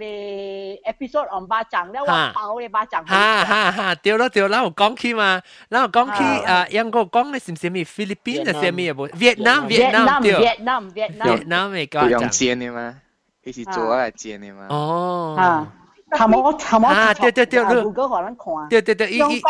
[0.89, 3.05] episode on 巴掌了，哈我包你巴掌。
[3.05, 9.11] 哈哈哈，对咯对咯，我讲起嘛，然后讲起啊，英国讲你是唔是咪菲律宾定系咩嘢？
[9.19, 12.29] 越南越南对， Vietnam Vietnam 越南嘅佢用巴掌。
[12.31, 12.95] 煎嘅嘛，
[13.43, 14.67] 伊是做嚟煎嘅嘛。
[14.69, 15.73] 哦，啊，
[16.17, 18.69] 头毛头毛啊对对对对 Google 可能看。
[18.69, 19.41] 对对对，伊伊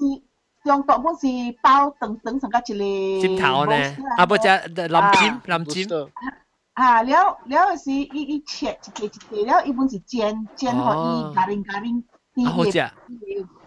[0.00, 0.22] 伊
[0.65, 1.27] 中国不是
[1.61, 4.59] 包等等上个之类，啊不呢，啊不只，啊。
[5.59, 6.09] 不只，
[6.73, 12.03] 啊了了是一一切，切切了，一般是煎煎，吼伊加冰加冰，
[12.45, 12.79] 啊好食，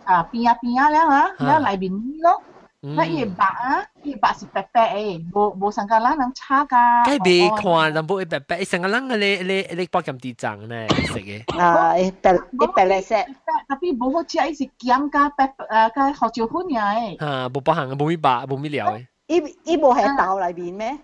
[0.05, 2.43] 啊边啊边啊了啊，了内面咯。
[2.86, 6.76] 那伊嗯，白啊，伊白是白白诶，无无上个人能差噶。
[7.06, 11.58] 梗系未看，淡薄一白白，成个人嘅你你你包咁啲酱呢食嘅。
[11.58, 13.14] 啊，诶白啲白嚟食。
[13.70, 17.26] 特别无好食，伊是咸加白诶加胡椒粉呀诶。
[17.26, 19.08] 啊，冇包行嘅，冇咪白，冇咪料嘅。
[19.28, 20.98] 伊伊无系豆里边咩？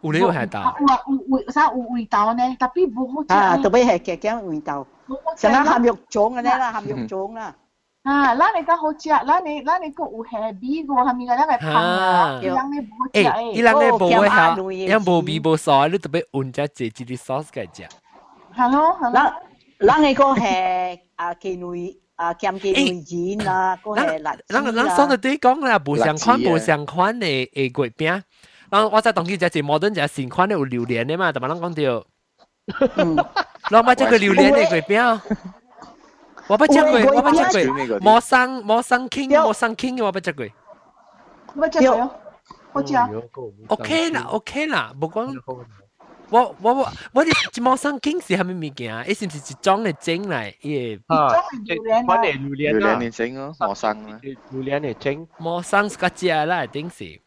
[0.00, 2.42] 有你有系到，有啊有有啥有味道呢？
[2.58, 7.54] 特别冇好食啊，呢特别系夹夹味道，冇好食成日啦
[8.04, 12.40] 咸肉粽嘅咧啦，咸肉粽啦，啊，咱你个好食，咱你咱你个有 heavy 个，系咪个咱系胖啊？
[12.42, 13.58] 伊人你冇好食诶，诶伊。
[13.60, 17.88] 人咧无嘅哦吓，咸因无味无sauce，你特别换只自己啲 sauce 嘅食。
[18.56, 19.12] 系咯系咯。
[19.12, 28.22] 咱咱呢个系啊鸡味啊咸鸡味煎啊，个系辣咱咱上到对讲啦，无相款辣子啊无相款嘅嘅月饼。
[28.70, 32.06] 然我再当佢只只摩登只新款嘅有榴莲嘅嘛，但系咱讲到，
[32.96, 33.16] 嗯，
[33.70, 35.20] 攞买只个榴莲嘅月饼。
[36.46, 37.42] 我不食过，我不食
[37.88, 40.44] 过，冇生冇生倾冇生倾嘅我不食过。
[40.46, 42.10] 乜食咗？
[42.72, 42.94] 好食。
[43.68, 45.36] OK 啦，OK 啦，无讲。
[46.30, 48.94] 我我我我哋一冇生倾是系咩物件？
[49.04, 50.54] 诶是唔是一种嘅整嚟？
[50.60, 51.28] 伊啊，
[51.66, 54.20] 榴莲款啊嘅榴莲榴莲啦，你整咯，磨生啦。
[54.22, 57.20] 榴莲嘅整，冇生个只啦，一定是。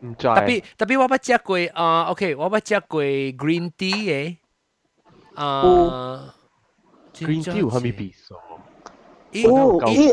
[0.00, 0.26] 唔知。
[0.28, 4.36] 特别特别我捌食过啊，OK，我捌食过 green tea 嘅，
[5.34, 6.34] 啊
[7.16, 8.34] green tea 有虾米味素？
[9.48, 10.12] 哦，伊，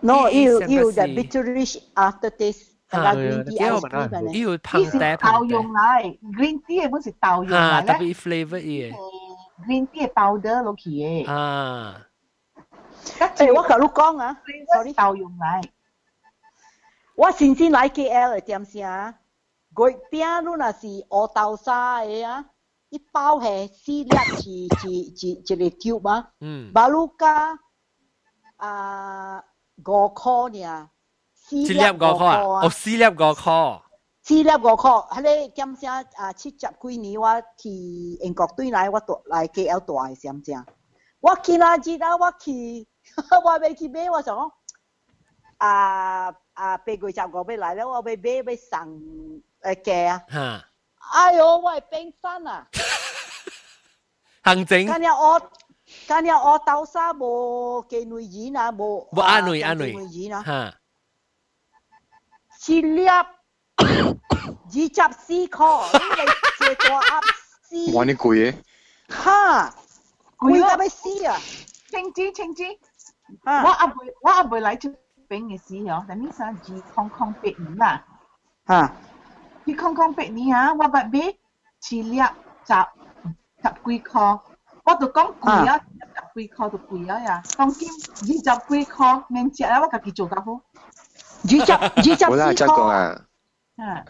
[0.00, 6.02] no，伊有伊伊有是 the biterish aftertaste，啊大家 green tea 因为 ice cream 嘅伊咧，有香呢是茶豆香用奶，
[6.38, 8.94] green tea 本是豆用茶，啊，奶咧特别 flavour 伊嘅，
[9.66, 12.06] ，green tea powder 落去嘅，啊，
[13.18, 14.36] 诶，我甲你讲啊，
[14.74, 15.60] sorry，豆用奶。
[17.16, 19.14] 我先先来 KL 嘅点先啊，
[19.76, 22.46] 月饼你若是黑豆沙嘅啊，
[22.94, 24.10] 一包系四粒
[24.44, 26.30] 一一一一个 tube 啊。
[26.40, 27.58] 嗯，马路加
[28.56, 29.38] 啊
[29.78, 30.90] 五块尔，
[31.34, 33.82] 四一粒五块啊，哦，啊，四粒五块，
[34.22, 40.66] 四粒五块，迄个点声啊七十几年我去英国对来，我大来 KL 大嘅点声，
[41.20, 42.86] 我去那日啊，我去
[43.44, 44.50] 我未去买，我想讲
[45.58, 50.64] 啊啊八月十五要来了，我要买要送诶价啊，吓，
[51.12, 52.66] 哎呦，我系冰山啊！
[54.42, 55.50] 行整，今日我
[56.06, 60.74] 今日我豆沙无鸡内盐啊，无无阿女阿女鸡内盐啊，吓，
[62.58, 63.26] 四粒二
[64.72, 67.22] 十四块，你借大鸭
[67.68, 68.54] 丝，哇，你贵嘅，
[69.08, 69.74] 哈，
[70.38, 71.36] 贵到要死啊！
[71.90, 72.78] 青枝青枝，
[73.44, 74.88] 我哈阿妹我阿妹嚟出
[75.28, 78.06] 饼嘅时候，但呢阵二空空八年啦，
[78.66, 78.92] 哈，
[79.66, 81.20] 二空空八年啊，我咪买
[81.80, 82.74] 四粒十
[83.62, 84.40] 十几块，
[84.84, 85.80] 我就讲贵啊，
[86.34, 90.52] 十几块就贵啊呀，当今二十几块免食啊，我家己做较好，
[91.44, 93.24] 二十二十四好啦，再讲块，啊，
[93.76, 94.04] 啊，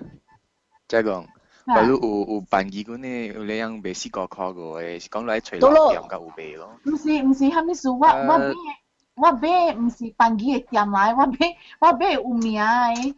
[0.89, 1.22] 再讲。
[1.22, 1.26] 啊
[1.66, 6.70] 假如有有办义嗰呢，有你样卖四个块嘅，是讲来随到咯老店甲有卖咯。
[6.85, 7.89] 唔是唔是，系咪事？
[7.91, 8.55] 我我买
[9.14, 11.37] 我买唔是办几嘅店来，我买
[11.78, 13.14] 我买有名嘅，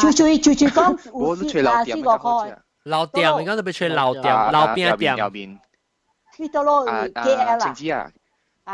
[0.00, 1.96] 就就就就讲， 我是吹老店，
[2.84, 5.16] 老店，你刚才被吹老店，老边店。
[5.16, 8.10] 啊啊，陈姐啊，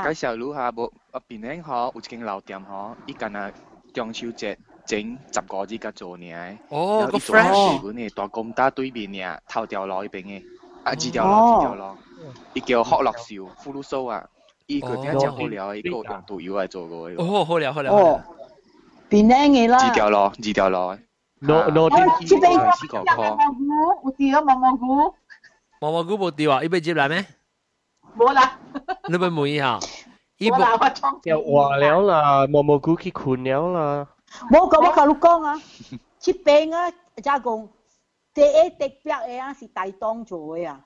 [0.04, 3.52] 介绍如下无，我平顶好，有一间老店吼，伊干那
[3.94, 10.44] 中秋节整十个只个做呢，然后伊做好时阵呢，大公大对面呢，头条路一边的，
[10.82, 11.96] 啊，几条路，几条路，
[12.54, 14.26] 伊叫好乐寿，福禄寿啊，
[14.66, 16.96] 伊个点讲好料，伊个用毒油来做个。
[17.22, 18.20] 哦，好，好料，好料。
[19.11, 20.97] 好哦了，，边靓嘅啦，二条路二条路。
[21.39, 25.15] no no 我天呢边系四个有块蘑菇，有啲有蘑蘑菇，
[25.79, 27.25] 毛毛菇冇掉啊，要唔要接嚟咩？
[28.17, 28.57] 冇啦，
[29.07, 29.79] 你咪问一下，
[30.39, 34.07] 伊冇啦，冇，我装又话了啦，毛毛菇去困了啦。
[34.49, 35.61] 冇讲我甲你讲啊，
[36.19, 37.69] 切饼啊，即系讲
[38.33, 40.81] 第一滴饼嘅啊是大档做嘅啊，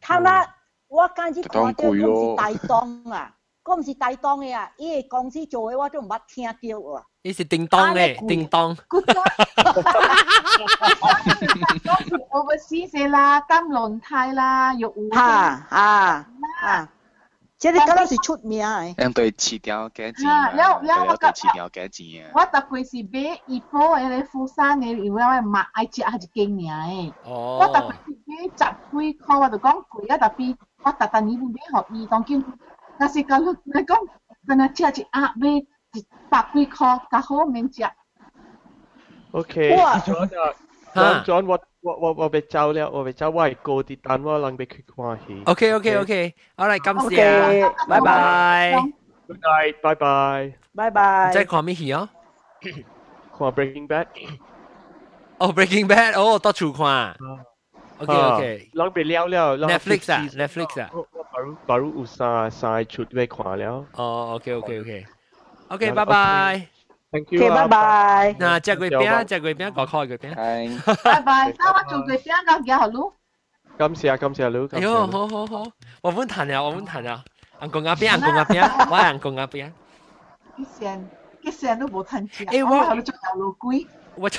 [0.00, 0.54] 睇啦，
[0.88, 3.34] 我今次看到嗰唔是大档啊，
[3.64, 7.02] 嗰唔是大档嘅啊，伊个公司做嘅我都唔捌听到啊。
[7.22, 9.04] 伊是叮当嘅，叮当， good
[12.30, 15.22] overseas 啦，金轮泰啦，玉湖哈
[15.70, 16.26] 啊
[16.62, 16.88] 啊！
[17.56, 20.50] 即系你嗰阵时出名诶，咁对饲料几钱啊啊？
[20.52, 22.30] 了了我对对饲料几钱啊？
[22.34, 27.12] 我特别是买一波嘅咧，富山嘅，因为我买爱食系一间尔诶。
[27.24, 28.50] 我特别哦，是买十
[29.00, 32.44] 几块，我就讲贵啊，特别我特特年买互伊，当今
[32.98, 33.96] 但是讲你讲，
[34.46, 35.68] 跟佢食一鸭买一百几
[36.30, 37.82] 块，较好免食。
[39.32, 40.54] OK，哇 John 啊
[40.94, 45.42] 哈，John John，我我我我被走了，我被走，我系高啲，但我能被佢看戏。
[45.46, 48.72] OK OK OK，好嚟，感谢， OK，拜拜，
[49.26, 50.54] Good night，拜拜。
[50.76, 51.30] 拜拜。
[51.32, 52.08] 再看咩戏啊？
[53.36, 54.06] 看 Breaking Bad。
[55.38, 57.16] 哦，Breaking Bad，哦，多处看，
[57.98, 58.70] OK OK。
[58.74, 59.56] 能被了了。
[59.58, 60.90] Netflix 啊，Netflix 啊。
[60.92, 63.84] 我我 baru baru 有三三出要看了。
[63.96, 65.06] 哦，OK OK OK，OK，
[65.68, 66.68] 嗯拜拜。
[67.10, 68.34] Thank ，OK，拜拜。
[68.34, 70.34] 嗱，只鬼饼，只鬼饼，个开鬼饼。
[70.34, 71.02] 系。
[71.02, 73.14] 拜拜，等我做佢边个嘅好咯。
[73.78, 75.64] 感谢感谢你，哎呦，好好好，
[76.02, 77.24] 我们谈了，我们谈了。
[77.60, 79.70] 安公阿边，安公阿边，我系安公阿边。
[80.56, 81.08] 啲声，
[81.42, 82.44] 啲声都冇吞住。
[82.44, 83.86] 诶，我喺度做牛路龟。
[84.16, 84.30] 我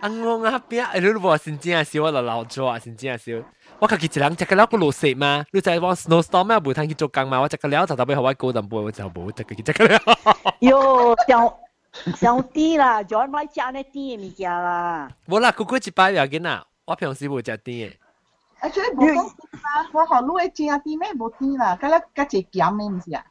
[0.00, 3.32] 安公阿边，诶，你都话先正少，我就老咗啊，先正少。
[3.80, 9.98] 我家己一人食个了个落雪嘛，你知我 snowstorm 咩冇通去做工嘛，我食个了头头尾学我高淡薄，我就冇食个食个了。
[10.60, 11.54] 哟，上
[12.16, 15.08] 上啲啦，John 买食呢啲嘅物件啦。
[15.28, 17.92] 冇啦，嗰个一摆唔要紧啦，我平时冇食啲嘅。
[18.60, 23.24] 啊，即系冇讲啦，我学攞嘅正啲咩冇啲啦，咁咧加只咸嘅唔是啊？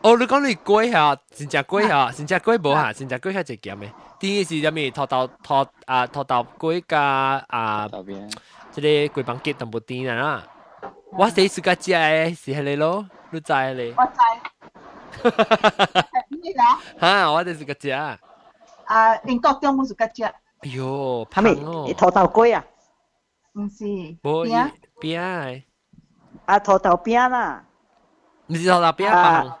[0.00, 3.90] 哦，你讲你龟吓，真正龟吓，真正龟无吓，真正龟系只咸嘅。
[4.20, 7.88] 啲是入面土豆土啊土豆龟加啊。
[8.72, 10.42] 即个桂棒结淡薄甜啦。
[11.16, 13.94] 我第一次个食嘅是系你咯，你知你？
[13.96, 15.30] 我知。
[16.42, 16.78] 咩啦？
[17.00, 17.90] 吓，我第一次个食。
[17.90, 20.24] 啊，英国中冇食个食。
[20.24, 21.54] 哎呦，系咪
[21.94, 22.64] 土豆龟啊？
[23.52, 23.84] 唔是。
[24.22, 24.44] 冇
[25.00, 25.50] 边啊？
[26.46, 27.64] 啊，土豆边啦。
[28.48, 29.58] 唔是土豆边棒。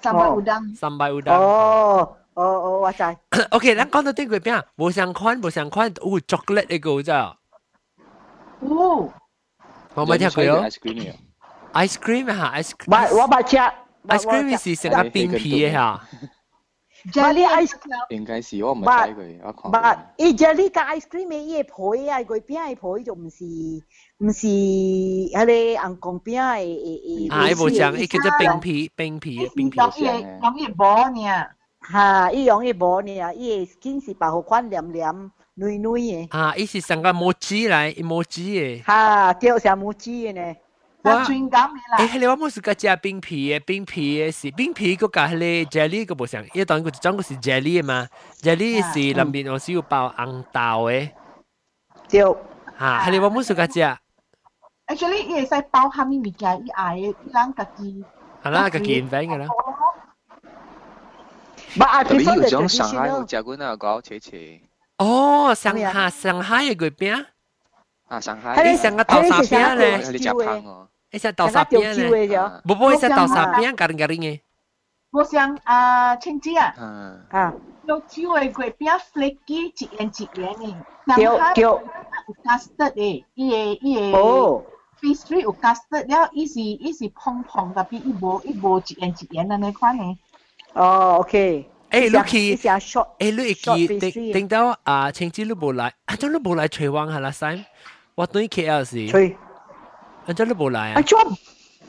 [0.00, 0.78] sambal udang。
[0.78, 1.32] sambal udang。
[1.34, 2.16] 哦。
[2.34, 3.02] 哦哦，我知。
[3.50, 7.36] OK，咱讲到啲鬼饼，冇相款，冇相款，有 chocolate 一个咋？
[8.60, 9.12] 哦，
[9.94, 10.62] 我冇听过咯。
[10.64, 11.16] ice cream 啊，
[11.74, 13.14] ice cream 吓，ice cream。
[13.14, 13.56] 我我冇食。
[14.08, 16.00] ice cream 是成个冰皮嘅吓。
[17.12, 17.72] jelly ice
[18.10, 19.70] 应该是我唔系睇佢，我看。
[19.72, 23.44] 但伊 jelly 加 ice cream 嘅伊个皮啊，佢边个皮就唔是
[24.18, 25.52] 唔是迄个
[25.88, 27.32] 红光边嘅诶诶。
[27.32, 29.78] 啊，伊无像，伊叫做冰皮，冰皮冰皮。
[29.78, 30.04] 容易
[30.42, 31.22] 容易薄呢。
[31.90, 35.30] 吓，伊容易薄呢，伊个 skin 是白好款黏黏。
[35.54, 36.28] 女女嘅。
[36.36, 38.82] 啊，伊是成个摩吉来摩吉嘅。
[38.84, 40.54] 哈，叫成摩吉嘅呢。
[41.02, 41.98] 我专讲嘅啦。
[41.98, 48.06] 诶，迄个我冇试过食冰皮嘅，冰皮嘅是冰皮个加迄个 jelly 个无相，因为当个装个是 jelly 嘅嘛，
[48.42, 50.60] jelly 是里面我是有包红豆
[50.90, 51.10] 嘅。
[52.08, 52.20] 对。
[52.78, 53.98] 吓，迄个我冇试过食。
[54.90, 58.04] Actually，伊会使包虾米物件，伊嗌伊人家己。
[58.42, 59.46] 系啦，家己 invent 嘅啦。
[62.04, 64.60] 特别有种上海有食过那个切切。
[64.98, 67.26] 哦，上海上海嘅月饼。
[68.08, 68.62] 啊，上海。
[68.70, 69.96] 你上个豆沙饼咧？
[69.98, 70.88] 你食香哦。
[71.12, 72.60] 你食豆沙饼咧？
[72.64, 74.40] 不不，你食豆沙饼，garing garing 嘅。
[75.12, 76.74] 我想啊，青姐啊。
[76.78, 77.24] 嗯。
[77.30, 77.52] 啊。
[77.86, 80.74] 有机会月饼 flaky 一圆一圆
[81.06, 81.16] 嘅。
[81.16, 81.62] 叫叫。
[81.62, 84.18] 有 custard 嘅，伊个伊个。
[84.18, 84.64] 哦。
[85.00, 90.16] pastry 有 custard 了，伊是伊是蓬蓬，特别伊无伊无一圆一圆嘅那款嘅。
[90.74, 91.70] 哦，OK。
[91.90, 97.64] 诶，你去，诶，你会记定定到啊，青姐你无来，啊，怎你无来吹湾下啦晒？
[98.14, 99.08] 我对 KL 是。
[99.08, 99.36] 吹。
[100.26, 101.00] 啊，怎你无来啊？
[101.00, 101.18] 啊，做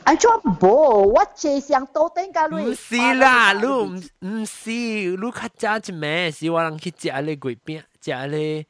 [0.04, 2.70] 啊做无，我这上到顶家你。
[2.70, 8.66] 唔是啦，你唔唔是，你较早一暝是我人去食你月饼，食你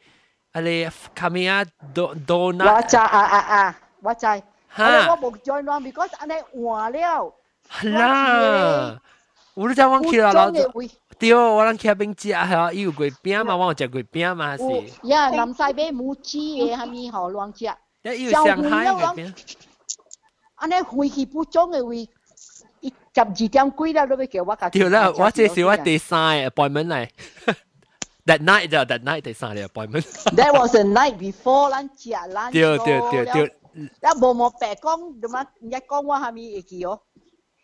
[0.53, 2.77] 啊你卡米亚多多纳。
[2.77, 4.27] 我知啊啊啊，我知。
[4.69, 5.09] 哈。
[5.11, 7.35] 我冇 join 咯，because 安尼换了。
[7.85, 9.01] 啦。
[9.55, 10.51] 我都真忘记了，老
[11.17, 11.17] 子。
[11.19, 14.63] 对，我人去边食吓，伊有月饼嘛，我有食月饼嘛是。
[15.09, 17.65] 呀，南西北母鸡嘅，系咪好乱食？
[17.67, 19.33] 呀，伊有上海月饼。
[20.57, 22.09] 安尼飞去不中嘅位，
[22.81, 24.71] 一十二点几啦，都要叫我家。
[24.71, 27.09] 对啦，我这是我第三个 appointment 嚟。
[28.25, 30.03] That night 就 that night 第三个 appointment。
[30.37, 32.53] That was the night before 咱食 lunch。
[32.53, 33.57] 对对对对。
[33.75, 35.47] 一无无白讲，点啊？
[35.61, 37.01] 一讲我系咪会记哦？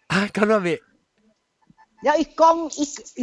[0.08, 0.58] 啊，讲到
[2.02, 2.08] 未？
[2.10, 3.22] 有一讲一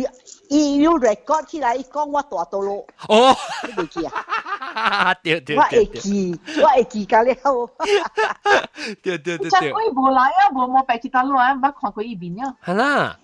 [0.49, 2.85] 一一 record 起来，一讲我大到咯。
[3.07, 3.33] 哦，
[3.67, 5.13] 你会记啊？
[5.23, 7.69] 对对我会记，我会记㗎了。
[9.01, 9.71] 对对对对。
[9.73, 12.53] 我无来啊，无冇白记到路啊，冇看过伊面啊。
[12.63, 13.19] 系啦，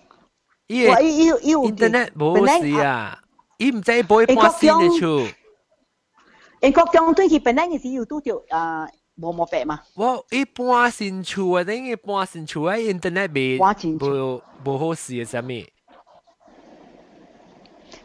[0.68, 3.18] 伊伊伊伊 internet 冇事啊，
[3.58, 5.34] 伊唔知播半先嘅处。
[6.62, 8.88] 英国中对佢本来嘅时有拄着啊。
[9.18, 9.80] 冇冇白嘛？
[9.94, 15.50] 我一般新厝啊，等一般新厝啊，internet 未冇冇好事嘅啥物。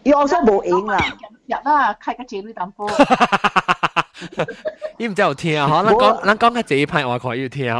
[0.03, 0.97] 伊我说冇影啦，
[1.47, 2.87] 日啦，开个节目淡薄。
[4.97, 7.73] 伊唔知有听嗬，咱讲咱讲嘅这一派我看要听。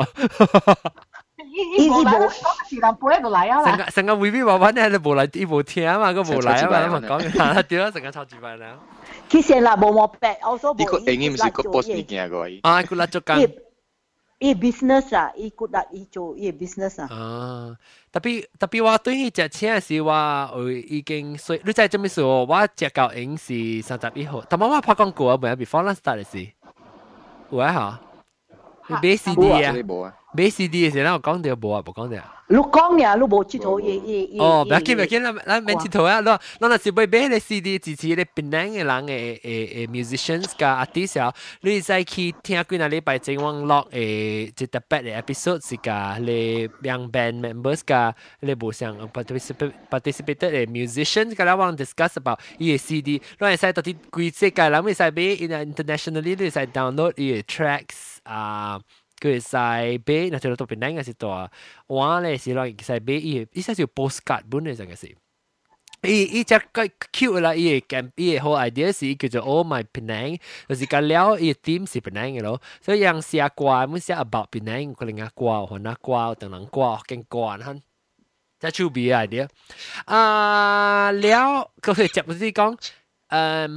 [1.52, 3.66] 伊伊冇来，讲是淡薄一路来啊啦。
[3.70, 8.80] 成个成个 VV 话揾你冇来，伊冇听啊嘛，佢冇来啊嘛，咁讲嘅，对啊，成个超级班啦。
[9.30, 10.80] 其实啦，冇冇白，我所冇。
[10.80, 12.42] 呢个应唔是个 boss 物件个？
[12.64, 13.36] 啊，佢嚟做工。
[14.40, 17.08] 伊 business 啊，伊佢嚟伊做伊 business 啊。
[17.12, 17.76] 啊，
[18.12, 22.22] 特别特别话对佢只车是话，我已经所以你知做咩事？
[22.24, 26.48] 我只旧影是三十一号，但系我拍广告啊，唔系 before last start 嘅事。
[27.52, 28.00] 有啊
[28.90, 29.74] 吓，你买 CD 啊？
[30.34, 32.24] 买 CD 嘅时候，我讲到无啊，无讲到。
[32.50, 34.40] 你讲呀，你无佚佗伊伊伊。
[34.40, 36.22] 哦，唔要紧唔要紧，咱咱免佚佗啊！
[36.22, 50.66] 咱咱若是买买个 CD 支持咧槟榔嘅人嘅诶诶 musicians 甲 artist 啊，你使去听几若礼拜前网络诶一特别嘅 episode 是甲咧 young band members 甲咧无相 participate participated 嘅
[50.68, 58.80] musicians 甲咱网 discuss about 伊嘅 CD，咱会使到啲规世界人会使买 internationally 你会使 download 伊嘅 tracks 啊。
[59.22, 61.52] 佢使俾嗱，就到边嗰时多，
[61.88, 65.16] 我咧是攞使俾伊，伊先是 postcard 本嚟成嘅事。
[66.04, 77.82] 伊伊只个 cute 啦，伊嘅 cam 伊嘅好 idea 是叫做 Oh My Penang，就是讲了伊 theme 是 Penang 嘅咯，所以样写歌，唔写 about Penang，可能啊歌，可能歌，等人歌，更歌ਹਨ。
[78.60, 79.50] 即系出边嘅 idea。
[80.06, 82.78] 啊，了佢哋接唔知讲，
[83.30, 83.76] 嗯，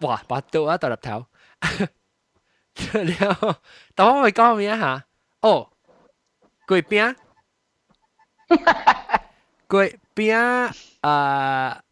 [0.00, 1.26] 哇，把刀啊，搭入头。
[2.92, 3.60] 了，
[3.94, 5.04] 但我会讲咩吓？
[5.42, 5.70] 哦，
[6.66, 7.16] 粿饼，
[9.68, 10.72] 粿饼
[11.02, 11.82] 啊！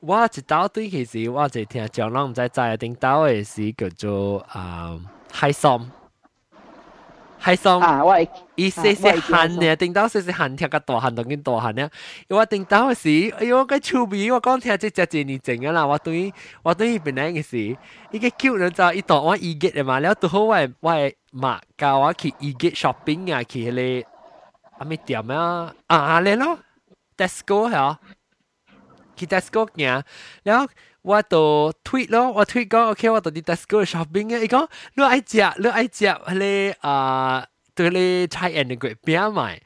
[0.00, 5.00] 我一道对其实我就听讲，人唔知知定道嘅是叫做啊
[5.32, 5.88] 海参。
[7.41, 8.03] 係送啊！
[8.03, 8.19] 我
[8.55, 11.89] 伊細細喊呢，頂到細細喊聽個大喊同緊大喊呢。
[12.29, 15.85] 我頂到時，哎呦個趣味，我講聽即只真認真啦。
[15.85, 16.33] 我對
[16.63, 17.57] 我對伊本來嘅事，
[18.11, 20.93] 伊個 cute 人就伊當我伊嘅嘅嘛，然後都好我我
[21.33, 24.09] 媽教我去伊嘅 shopping 啊，去迄個
[24.79, 26.59] 啊咩店啊啊咧咯
[27.17, 27.99] ，Tesco 係啊，
[29.15, 30.03] 去 Tesco 行，
[30.43, 30.67] 然後。
[31.09, 34.37] 我都 tweet 咯，我 tweet 讲 OK，我到底 does go shopping 啊？
[34.37, 36.05] 伊讲你爱食，你爱食
[36.35, 37.43] 咧啊？
[37.73, 39.59] 对咧，try and great，买。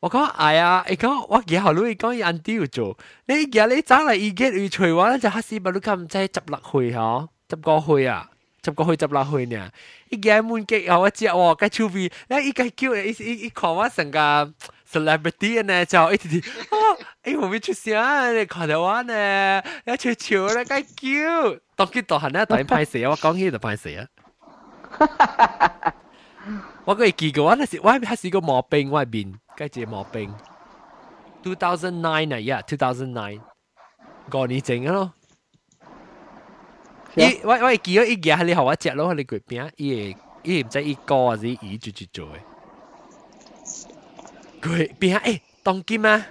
[0.00, 8.28] 我讲哎呀，伊讲我几好，你讲伊按丢做，你而家你走嚟已经要除我，就黑市把你唔仔执落去嗬，执个去啊。
[8.62, 9.70] 十个去十六去呢，
[10.10, 14.52] 一家满吉有我只哦，个 TV，那一家叫，一一一看我成个。
[14.93, 18.31] celebrity 呢就一直啲啊，诶会唔会出声啊？
[18.31, 23.09] 你看到我呢，一悄悄咧，梗叫，当佢当行咧，当派死啊！
[23.11, 24.07] 我讲起就派死啊！
[26.85, 30.33] 我个记过，我那时我系试过毛病，我系面，跟住毛病。
[31.41, 33.39] Two thousand nine 啊，yeah，two thousand nine，
[34.33, 35.13] 五年前咯。
[37.15, 42.39] 伊我我记咗伊嘢系你学我食咯，你佢边伊伊唔知伊歌还是伊做做做嘅。
[44.63, 46.27] 佢边诶当金啊！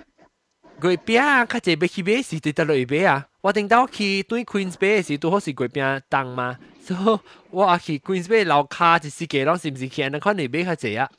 [0.80, 3.28] 佢边啊，较济要去买是对得落去买啊！
[3.40, 7.18] 我顶到去对 Queens Bay 时，拄好是佢边当嘛，所以
[7.50, 11.10] 我去 Queens Bay 楼下一时几啷是毋是去安尼款嚟买较济啊？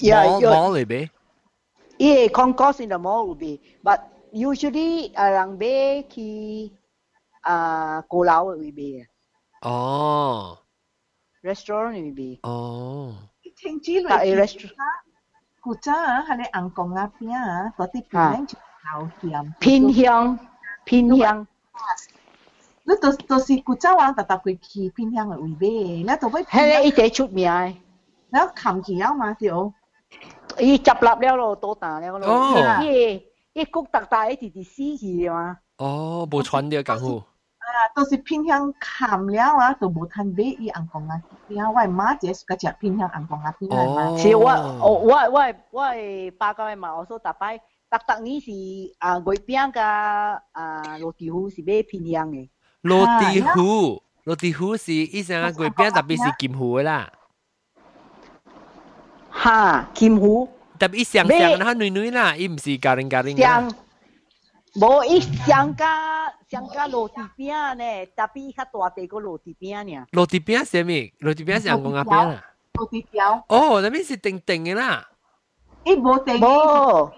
[0.00, 1.10] 冇冇嚟买。
[1.98, 4.00] 伊 concourse 就冇有买，but
[4.32, 6.72] usually 啊人买去
[7.42, 9.68] 啊高楼会买啊。
[9.68, 10.58] 哦。
[11.42, 12.38] restaurant 会买。
[12.42, 13.14] 哦。
[13.56, 14.74] 听之类 restaurant。
[15.62, 18.58] 古早啊，系你硬讲啊边啊，嗰啲片就
[18.92, 19.52] 好咸。
[19.58, 20.38] 偏向
[20.84, 21.46] 偏向。
[22.84, 25.70] 你都都是古早啊，特特佢去偏向嘅位咩？
[26.12, 26.42] 你都会。
[26.44, 27.74] 系你一只出名嘅。
[28.30, 29.72] 你冚住啊嘛条。
[30.58, 32.26] 伊执笠了咯，多大了咯。
[32.28, 32.82] 哦。
[32.82, 33.22] 伊
[33.52, 35.58] 伊谷特大一直直死去嘛。
[35.76, 37.26] 哦，无传啲讲好。
[37.62, 41.20] 啊，都是偏向冚了啊，都无通买伊红光啊。
[41.48, 44.16] 边啊，我妈姐是个只偏向红光啊边啊。
[44.16, 45.82] 是我我我我我
[46.38, 47.58] 爸个嘛，我说大摆
[47.90, 48.50] 特特呢是
[48.98, 52.48] 啊月饼甲啊罗地虎是买偏向嘅。
[52.82, 57.10] 罗地虎，罗地虎是以前啊月饼特别是金虎啦。
[59.30, 60.48] 哈，金虎。
[60.78, 63.68] 特别上上那女女啦，伊唔是家人家人啦。
[64.74, 70.06] 无伊上加上加落地饼呢，特别较大地个落地饼呢。
[70.12, 71.12] 落地饼系咩？
[71.20, 72.44] 落地饼系红阿饼啊。
[72.74, 73.44] 落地条。
[73.48, 75.08] 哦，那边是定定嘅啦。
[75.84, 76.38] 伊无定。
[76.38, 77.10] 无。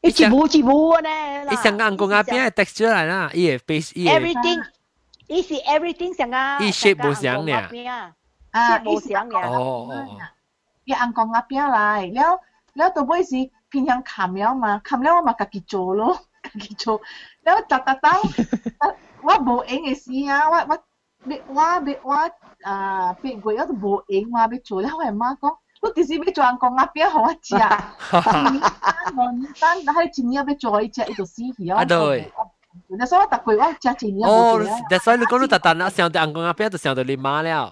[0.00, 1.08] 伊一步一步呢。
[1.50, 4.20] 伊上加红阿饼系 texture 嚟啦，伊系 base 伊系。
[4.20, 4.64] Everything，
[5.26, 6.58] 伊是 everything 上加。
[6.60, 7.52] 伊 shape 无相呢。
[8.52, 9.38] 啊，无相呢。
[9.40, 10.06] 哦哦。
[10.84, 12.40] 伊红光阿饼嚟，了
[12.74, 13.50] 了到尾是。
[13.71, 16.99] 그냥 가면만 가면 막 같이 줘로 같이 줘.
[17.43, 18.21] 내가 따따따
[19.23, 20.77] 와 뭐잉 있이야 와와와
[23.21, 26.31] bị quỷ đó bộ yến mà bị chuối không phải mà con lúc thì bị
[26.35, 27.57] chuối con ngáp bia hoa chia
[29.17, 32.31] còn tan đã hay chín nhau bị chuối chạy được xí hiểu à rồi
[32.89, 35.57] đó số ta quỷ quá chạy chín nhau oh đó số lúc con lúc ta
[35.57, 37.69] tan đã xem được ăn con ngáp bia thì xem được lima rồi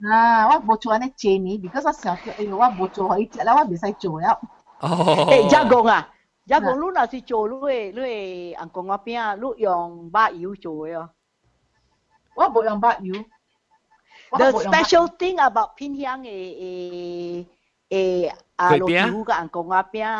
[0.00, 4.40] à, 我冇做安尼 Jenny，because 我想，哎呦，我冇做可以食啦，我未使做了。
[4.82, 5.26] Oh.
[5.30, 6.06] Eh, jagong ah.
[6.48, 10.10] Jagong lu na si cho lu eh lu eh ang kong apia ah, lu yung
[10.10, 10.96] ba yu cho eh.
[12.36, 13.18] What about yung ba yu?
[14.38, 17.44] The special thing about Pinhyang eh eh
[17.90, 20.10] eh à lô tí hú cả ang kong apia.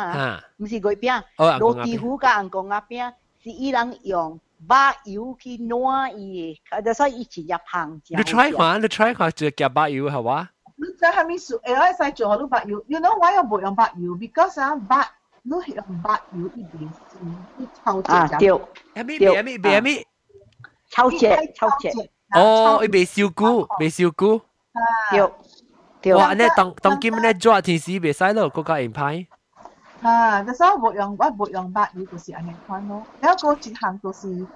[0.59, 1.21] Không phải pia.
[1.37, 3.11] Lô tí hú cả ang kong apia
[3.43, 6.51] si ilang yung ba yu ki noa i.
[6.51, 6.81] Eh.
[6.81, 7.99] That's why i chỉ nhập hàng.
[8.09, 8.77] Lu try hả?
[8.77, 9.29] Lu try hả?
[9.31, 10.45] Chỉ ba yu hả?
[10.78, 11.58] 你知系咪数？
[11.60, 12.82] 诶，我使做好多白油。
[12.88, 14.12] You know why 我冇用白油？
[14.16, 15.08] Because 啊，白
[15.42, 18.48] 你系用白油一边先，你抽啊，对，
[18.94, 20.04] 阿咪对阿咪阿咪，
[20.90, 21.90] 抽只抽只，
[22.34, 24.40] 哦，伊未烧菇，未烧菇。
[25.10, 25.30] 对
[26.00, 26.14] 对。
[26.14, 26.34] 哇！
[26.34, 29.26] 你当当今日做天时未使咯，嗰个硬派。
[30.02, 33.02] 啊，就所以冇用，我冇用白油就是安尼款咯。
[33.20, 34.46] 然后个一项就是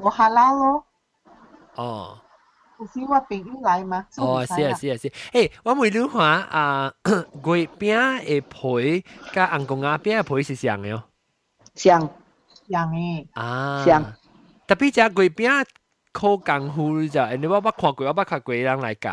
[0.00, 0.84] 冇下捞咯，
[1.76, 2.18] 哦。
[2.78, 4.06] 就是我朋友来嘛。
[4.16, 5.08] 哦，是啊，是啊，是。
[5.32, 11.04] 诶，我问你看啊，粿饼嘅皮加红公鸭饼嘅皮是像嘅哦。
[11.74, 12.00] 像。
[12.68, 13.26] 像诶。
[13.34, 13.84] 啊。
[13.84, 14.02] 像。
[14.66, 15.64] 特别只粿饼
[16.12, 19.10] 靠功夫就，诶，你我捌看过，我捌看过人来教。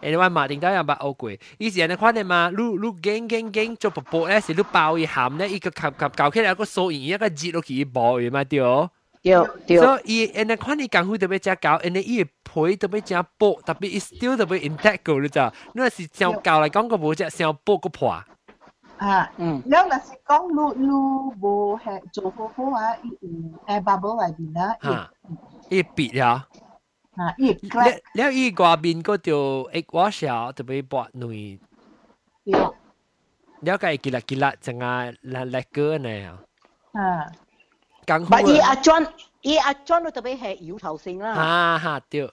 [0.00, 1.30] 诶，你话马丁都有捌学过。
[1.58, 8.90] 以前你看你嘛，你你惊惊惊做薄薄咧，是你包一咸咧，一个夹夹搞起来个手印一个挤落去一包嘅嘛，对哦。
[9.27, 9.77] 对对。
[9.77, 15.53] 所以伊，因那看你功夫特别加高，因那伊皮特别加薄，特别伊 still 特别 intact 个，你知道？
[15.73, 18.09] 你若是上高来讲个无只上薄个破。
[18.97, 20.87] 啊，嗯，你若是讲你你
[21.39, 23.29] 无系做好好啊，伊有
[23.67, 25.11] 诶 bubble 外边啦，啊，
[25.69, 26.47] 伊别呀。
[27.15, 31.29] 啊，伊咧咧伊外面个就 egg wash 啊，特别薄软。
[32.43, 32.53] 对。
[33.61, 36.39] 了解吉拉吉拉，怎啊来来个呢？
[36.93, 37.25] 啊。
[38.06, 39.06] 啊，功夫但伊阿 John，
[39.42, 41.32] 伊阿 John 都特别系摇头性啦。
[41.32, 42.30] 啊吓对。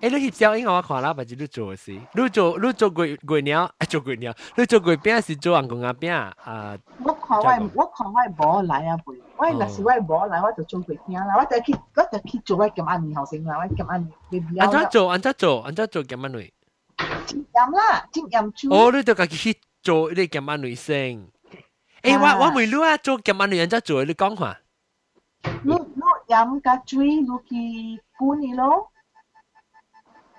[0.00, 6.76] 诶，你翕照应该我看啦，或者你做事，你做你做鬼鬼鸟，做鬼鸟，你做鬼饼是做红公鸭饼啊？
[7.02, 8.06] 我看我我看
[8.38, 15.08] 我无来啊背，我若是我无来，我就做过听啦，我就去我就去做我咁安年后生啦，我咁安年你安怎做？
[15.10, 15.62] 安怎做？
[15.62, 16.50] 安怎做咁安类？
[17.26, 18.74] 真盐啦，真盐猪。
[18.74, 21.26] 哦，你就家己去做你咁安类先。
[22.03, 24.59] 诶，我我未攞啊，做咁晚人家做，你讲下。
[25.63, 28.91] 你你饮咖啡，你去管你咯。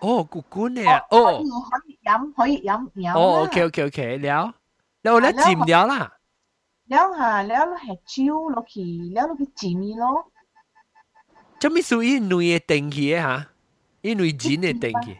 [0.00, 0.82] 哦，古古呢？
[1.10, 3.12] 哦，可以饮，可以饮饮。
[3.12, 4.54] 哦，OK OK OK，了，
[5.02, 6.12] 然后咧浸了啦。
[6.86, 8.80] 了哈，了落系酒落去，
[9.14, 10.30] 了落去浸咯。
[11.58, 13.48] 做咩属于女嘅定义吓？
[14.00, 15.18] 因为人嘅定义。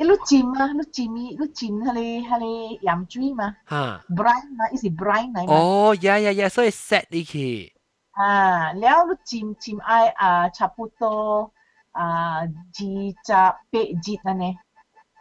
[0.00, 2.48] 一路金嘛，一路金咪，一路金下咧下咧
[2.80, 5.46] 盐水嘛，哈，brine 嘛，伊是 brine 嚟。
[5.46, 7.70] 哦，呀呀呀，所以 set 呢期。
[8.12, 11.52] 啊，了路金金爱啊，差不多
[11.92, 14.56] 啊，几只八只呢？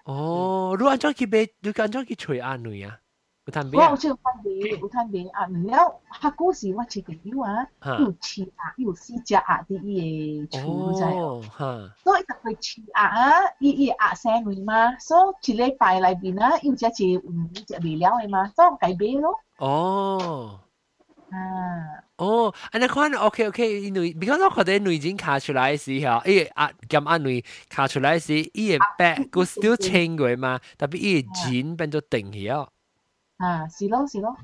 [0.06, 3.00] 哦，如果安装几杯，如果安装几锤啊，女啊？
[3.49, 4.51] 有摊我有去翻俾，
[4.81, 5.77] 有摊俾阿女了。
[6.19, 7.67] 下嗰时我一个友啊，
[8.01, 11.91] 有翅鸭，有四只鸭啲伊嘅厝，你知哦，哈。
[12.03, 19.39] 所以就佢翅鸭啊，伊伊鸭生女嘛，所以一礼拜内边啊，有只只嗯只未了嘅嘛，所以改买咯。
[19.59, 20.61] 哦。
[21.31, 21.37] 啊。
[22.17, 32.61] 哦，安尼看 OK OK，因为 because 我觉得女人卡出来时候，伊啊兼阿女卡出来时，伊嘅 back 个 still 清过嘛，特别伊嘅钱变咗定起啊。
[32.61, 32.78] 啊，是咯是
[33.40, 34.36] à xí lô xí lô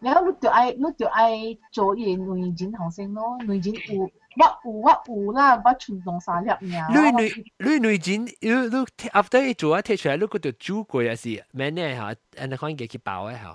[0.00, 3.60] nếu lúc tụi ai lúc tụi ai chỗ gì nuôi chín học sinh nó nuôi
[3.64, 7.30] chín u bắt u bắt u là bắt chuyển động sao nhập nhà nuôi nuôi
[7.64, 11.06] nuôi nuôi chín lúc lúc after chỗ á thế chơi lúc cái tụi chú quay
[11.06, 12.14] là gì mẹ này hả?
[12.36, 13.54] Anh con cái cái bảo ấy hả?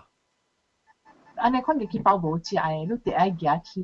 [1.38, 3.82] 安尼款就去包无食诶，你得爱夹去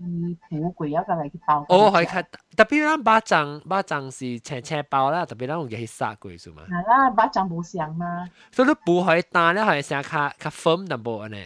[0.48, 1.64] 补贵啊，再来去包。
[1.68, 2.22] 哦，系较
[2.56, 6.62] 特别咱巴掌巴掌是青青包啦，特别咱有嘅去杀过数嘛。
[6.68, 8.28] 系啦，巴掌无香嘛。
[8.52, 11.44] 所以你补可以单咧，系成较较 firm 淡薄安尼。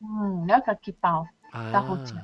[0.00, 1.26] 嗯，了解去包，
[1.72, 2.14] 较好食。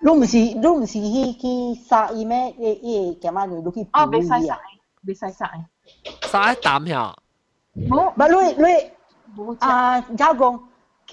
[0.00, 2.50] 你唔是你唔是去去杀伊咩？
[2.56, 4.58] 伊伊咁样你去哦，未使杀，
[5.02, 5.52] 未使杀
[6.24, 6.28] 诶。
[6.30, 7.14] 杀一啖呀？
[7.74, 10.32] 冇，唔你你啊，而家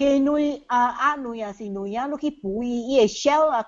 [0.00, 3.64] 佢女啊啊女啊是女啊，你去补伊伊嘅 shell 啊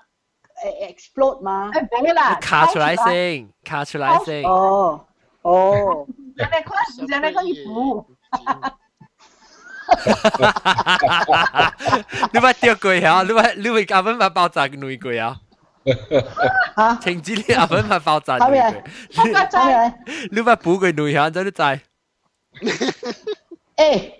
[0.63, 1.71] 诶 explode 嘛？
[1.73, 4.43] 诶冇啦，卡出来先，卡出来先。
[4.43, 5.05] 哦
[5.41, 6.05] 哦，
[6.35, 6.75] 人哋看，
[7.07, 8.05] 人哋看伊补。
[12.33, 13.23] 你捌钓过啊？
[13.23, 15.39] 你捌你捌阿粉捌爆炸女过啊？
[16.75, 16.95] 啊！
[17.01, 18.73] 情子你阿粉捌爆炸女过，
[20.31, 21.29] 你捌补过女啊？
[21.31, 21.61] 真你知？
[23.77, 24.11] 诶。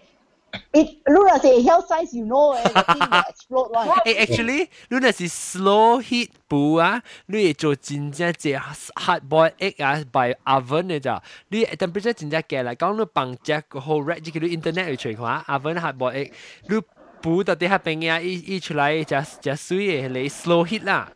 [0.73, 3.87] It Luna say health size you know eh the thing will explode one.
[4.05, 11.21] Eh actually Luna 是 slow heat 补啊，你会做真正只 hard boil egg 啊，by oven 嘅咋？
[11.49, 16.31] 你 temperature 真正嘅嚟讲，你放只个 whole red 即系你 internet 去随看 oven hard boil egg，
[16.67, 16.81] 你
[17.21, 21.11] 补到底下边啊，一一出来只只水嘅你 slow heat 啦。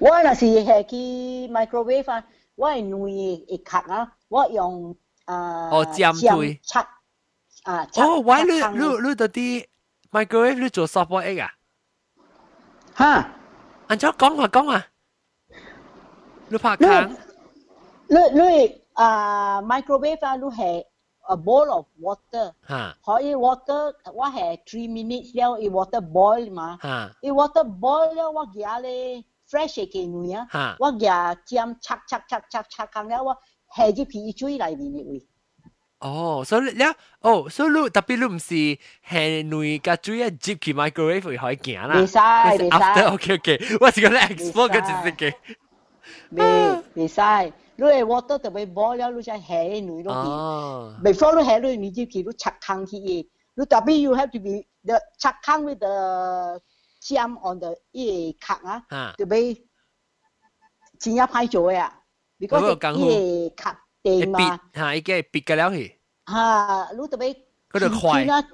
[0.00, 0.96] 我那是系去
[1.52, 2.24] microwave 啊。
[2.56, 2.94] 我系女
[3.46, 4.96] 嘅壳啊，我用
[5.26, 6.84] 啊哦尖对拆
[7.64, 9.66] 啊，哦，喂，你你你到啲
[10.10, 11.52] microwave 你做 soft boiled egg 啊？
[12.96, 13.28] 吓，
[13.88, 14.86] 按照讲下讲啊，
[16.48, 17.16] 你拍坑，
[18.08, 20.84] 你你啊 microwave 啊，你系
[21.28, 29.22] a bowl of water，吓可以 water 我系 three minutes 了，以 water boil 嘛，吓以 water boil 了，我夹咧
[29.48, 33.36] fresh 嘅女啊吓，我夹尖拆拆拆拆拆坑了，我
[33.76, 35.26] 下啲皮水嚟面嘅位。
[36.05, 36.85] 哦，所以咧，
[37.21, 38.53] 哦，所以你特別你唔是
[39.09, 45.33] 係女嘅主要接去 microwave 會可以行啦，袂使袂使 OK OK，我是講咧 explore 嘅知識嘅，
[46.29, 46.43] 未
[46.93, 47.21] 未使，
[47.77, 50.29] 你係 water 特別 boil 了，你再下女落去。
[50.29, 56.61] 哦，before 你下你你接去，你拆坑去嘅，你特別 you have to be the 拆坑 with the
[57.01, 59.57] jam on the 呢個殼啊，嚇，特別
[60.99, 61.99] 真係歹做嘅啊
[62.39, 62.75] ，because
[64.03, 65.94] 一定嘛別，嚇，已經係別嘅了去，
[66.26, 67.36] 吓，你特别
[67.72, 68.44] 嗰度快啊，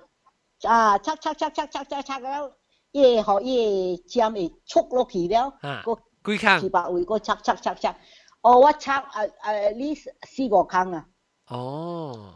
[0.65, 2.53] 啊，拆拆拆拆拆拆拆了，
[2.93, 5.99] 呢个呢个 jam 会速落去了，吓，个
[6.33, 8.01] 几坑四，百位个拆拆拆拆，
[8.43, 11.07] 哦，我拆啊啊呢四个坑啊。
[11.49, 12.35] 哦，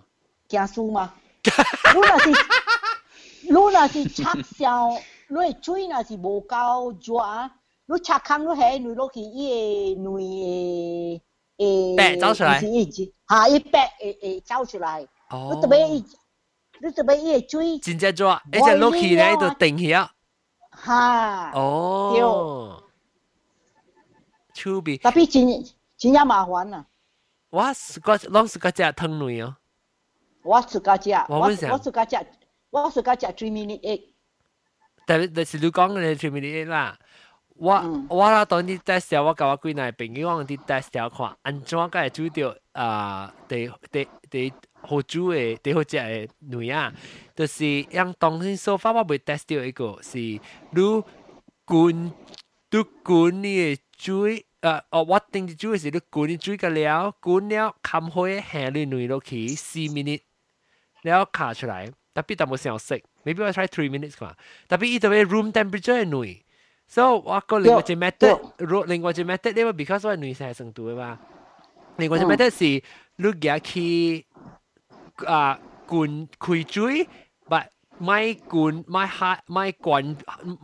[0.48, 1.14] 惊输嘛？
[1.43, 2.31] 你若是
[3.43, 4.90] 你若是拆上，
[5.28, 7.51] 你嘅水若是无够热啊，
[7.86, 11.22] 你拆坑你下你落去伊个内
[11.56, 15.09] 诶白走出来吓伊白会会走出来。
[15.35, 16.05] 哦你特别
[16.82, 20.10] 你特别伊个水真正做，一只落去咧就定起啊，
[20.85, 22.82] 吓，哦，
[24.55, 25.64] 趣味，特别真
[25.97, 26.86] 真正麻烦啊！
[27.51, 29.56] 我是个拢是个只汤女哦。
[30.43, 32.27] 我自家食，我我我本身自家食，
[32.70, 34.14] 我自家食 three minute egg。
[35.06, 36.98] 但系但是你讲嘅全面啲啦，
[37.56, 43.35] 我我啦当啲 test 掉，我教我几耐朋友讲啲 test 掉看，安怎个系煮掉啊？
[43.48, 44.52] 第第第
[44.86, 46.94] 好煮的，最好食的女啊，
[47.36, 51.03] 就是用当时手法我袂 test 到一个，是你
[51.66, 52.14] 滚
[52.70, 60.22] 都滚你的水，呃，哦，我定住的是你滚你水个了，滚了砍开下你软落去四 minute，
[61.03, 64.36] 了卡出来，特别淡薄想食，maybe 我 try three minutes 嘛，
[64.68, 66.36] 特别伊特别 room temperature 的软。
[66.88, 71.20] so 我個另外一 method，另外一 method 呢個 because 我係女生係成都嘅嘛，
[71.98, 72.64] 另外一 method 是
[73.16, 74.26] 你舉起。
[75.27, 77.09] 啊灌开水，
[77.48, 77.66] but
[78.06, 78.20] ไม่
[78.52, 80.02] กุนไม่ฮาไม่กวน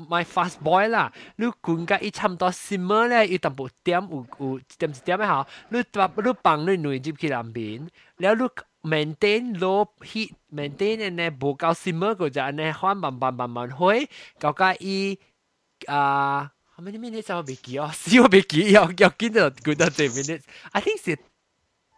[0.08, 7.88] ไม่ fast boil 啦，你กุนก็อี差唔多 simmer 咧，อี淡薄点有有点一点嘅吓，你把你放你内入去两边，
[8.20, 8.42] แล้ว你
[8.90, 14.08] maintain low heat maintain 呢无够 simmer 嗰阵呢，开慢慢慢慢开，
[14.38, 15.18] 搞个伊
[15.86, 16.52] 啊。
[16.74, 21.18] How many minutes 我未记哦，死我未记，要要见到几多 minutes。I think 是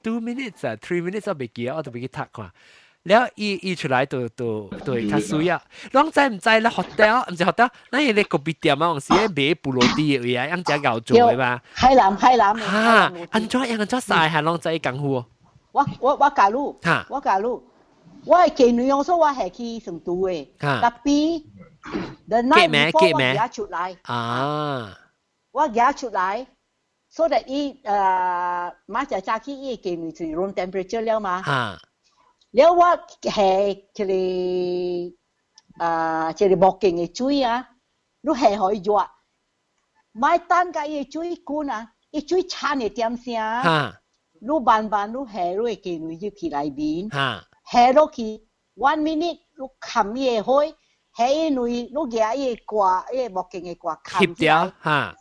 [0.03, 2.51] two minutes 啊，three minutes 我未記啊，我都未去讀看。
[3.05, 5.61] 了伊伊出來就就就會較水啊。
[5.91, 11.61] 攏知毋知咧？hotel 毋是 hotel，咱迄個咖啡店啊，往時咧買布羅地個位啊，樣只搞做誒嘛。
[11.73, 12.55] 海南海南。
[12.55, 15.25] 哈，安怎樣安怎曬下攏知功夫。
[15.73, 17.61] 我我我教汝，哈，我教汝，
[18.25, 20.47] 我係記女用，所以我係去成都誒。
[20.59, 20.79] 哈。
[20.79, 21.43] 特別
[22.29, 23.97] ，the night before 我舉出來。
[24.03, 24.97] 啊。
[25.51, 26.47] 我舉出來。
[27.15, 31.43] so that 伊呃马只早起伊给你是 room temperature 了嘛？
[31.45, 31.77] 啊，
[32.49, 32.83] 了我
[33.21, 35.15] 系这里
[35.77, 37.69] 啊，这里木镜嘅水啊，
[38.21, 39.07] 你系可以做，
[40.11, 43.93] 买单个伊水管啊，伊水差你点声啊？
[44.41, 47.09] 你慢慢你系你会给你入去内面，
[47.69, 50.75] 系落去 one minute 你冚嘢开，
[51.27, 55.15] 系因为你夹嘢挂，伊木镜嘅挂冚掉，哈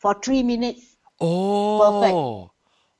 [0.00, 0.89] ，for three minutes。
[1.28, 2.50] perfect.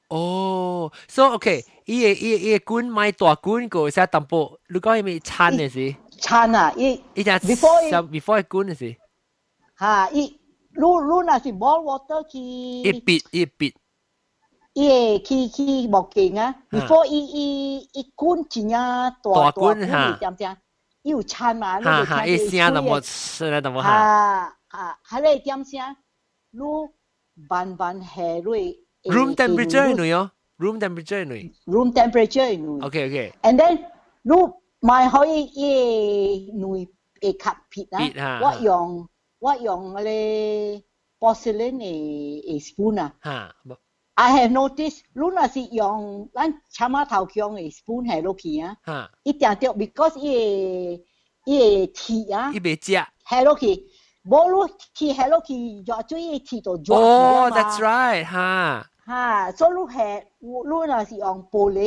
[0.09, 5.95] 哦，so OK，伊个伊伊个棍买大棍个，使淡薄，你讲伊咪餐的是？
[6.21, 8.97] 餐啊，伊伊只 before before 棍的是？
[9.77, 10.37] 哈，伊
[10.73, 12.39] 如如那是 ball water 去。
[12.41, 13.73] 一笔一笔。
[14.73, 20.57] 伊个去去木镜啊，before 伊伊伊棍只呀大大棍哈，点点，
[21.03, 23.89] 伊有餐嘛，哈哈，一声那么吃那怎么哈？
[23.91, 25.97] 啊啊，还来点声，
[26.51, 26.93] 如。
[27.50, 28.56] 慢慢下落
[29.04, 33.80] room temperature 系女哦，room temperature 系女 room temperature 系女，OK OK， and then
[34.24, 34.32] 你
[34.82, 37.38] 买可以伊女会吸
[37.70, 39.10] 撇啊撇哈，我用
[39.40, 40.84] 我用嗰啲
[41.20, 43.16] porcelain 嘅嘅 spoon 啊。
[43.22, 43.56] 哈，
[44.16, 51.04] I have noticed 如果是用咱参马头强嘅 spoon 系落去啊，哈，一定要 because 伊个
[51.52, 52.94] 伊个铁啊伊未食，
[53.28, 53.84] 系落去，
[54.24, 55.54] 无落铁系落去，
[55.86, 57.58] 热水嘅铁就热哦咗嘛。
[57.62, 61.80] ，that's right，哈，吓， 哈，所以你系你若是用玻璃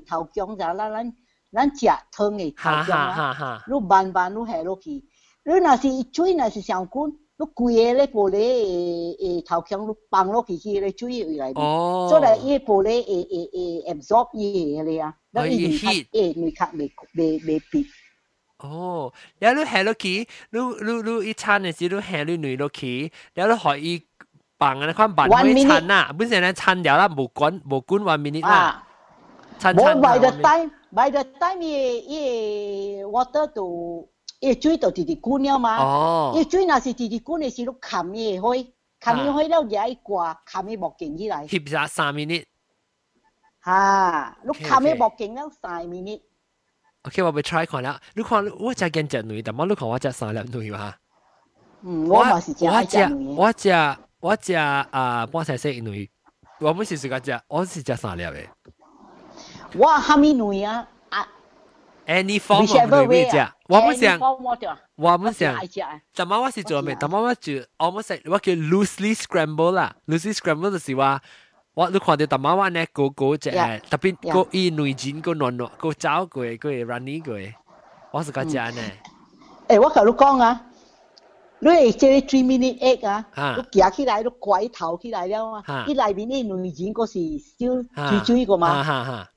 [0.00, 1.12] 嘅头姜就咱咱
[1.52, 5.04] 咱食汤嘅头哈姜哈啊，哈哈，你慢慢你下落去。
[5.44, 17.84] 你若是水若是上滚，你规个咧玻璃嘅嘅头姜你放落去去咧水嘅位内面，哦，所以伊玻璃会会会 absorb 伊嘅咧啊，哦伊咱伊 heat 诶内壳未未未变。
[18.61, 24.05] 哦，然後你行落去，你你你一餐嘅時，你行你女落去，然後可以
[24.57, 26.13] 辦啊，你看辦咩餐啊？
[26.17, 28.87] 本身咧餐了啦，冇管冇管 one minute 啦。
[29.57, 29.97] 餐餐。
[29.97, 31.97] 我 by the time by the time 伊
[32.99, 34.07] 伊 water to
[34.39, 35.77] 伊水就直直滾了嘛。
[35.77, 36.33] 哦。
[36.35, 38.67] 伊水若是直直滾嘅時，你冚伊開，
[39.01, 41.47] 冚伊開了就愛掛，冚伊木勁起來。
[41.47, 42.45] 翕下三 minute。
[43.63, 44.37] 嚇！
[44.43, 46.21] 你冚伊木勁了三 minute。
[47.03, 47.99] OK，我咪 try 看啦。
[48.13, 50.93] 你看我只見隻女，但係你看我只生粒女嘛。
[51.81, 56.07] 嗯，我我只我只我只啊，半細細女，
[56.59, 58.45] 我唔是自家只，我是只生粒嘅。
[59.73, 60.87] 我蝦米女啊？
[61.09, 61.27] 啊
[62.05, 63.37] ，any form of 女只，
[63.67, 64.19] 我唔想，
[64.95, 65.57] 我唔想。
[66.13, 66.95] 但係我是做咩？
[66.99, 71.19] 但係我就 almost 我叫 loosely scramble 啦，loosely scramble 就是話。
[71.73, 73.49] 我你看到大妈湾呢，高高只，
[73.89, 77.37] 特别个伊内钱个暖暖个走过个 running 过，
[78.11, 78.81] 我是个只呢。
[79.67, 80.65] 诶，我甲你讲啊，
[81.59, 89.27] 你会即个 three minute egg 啊，你夹起来，你拐头起来了嘛，伊内面伊内钱个是少水水个嘛。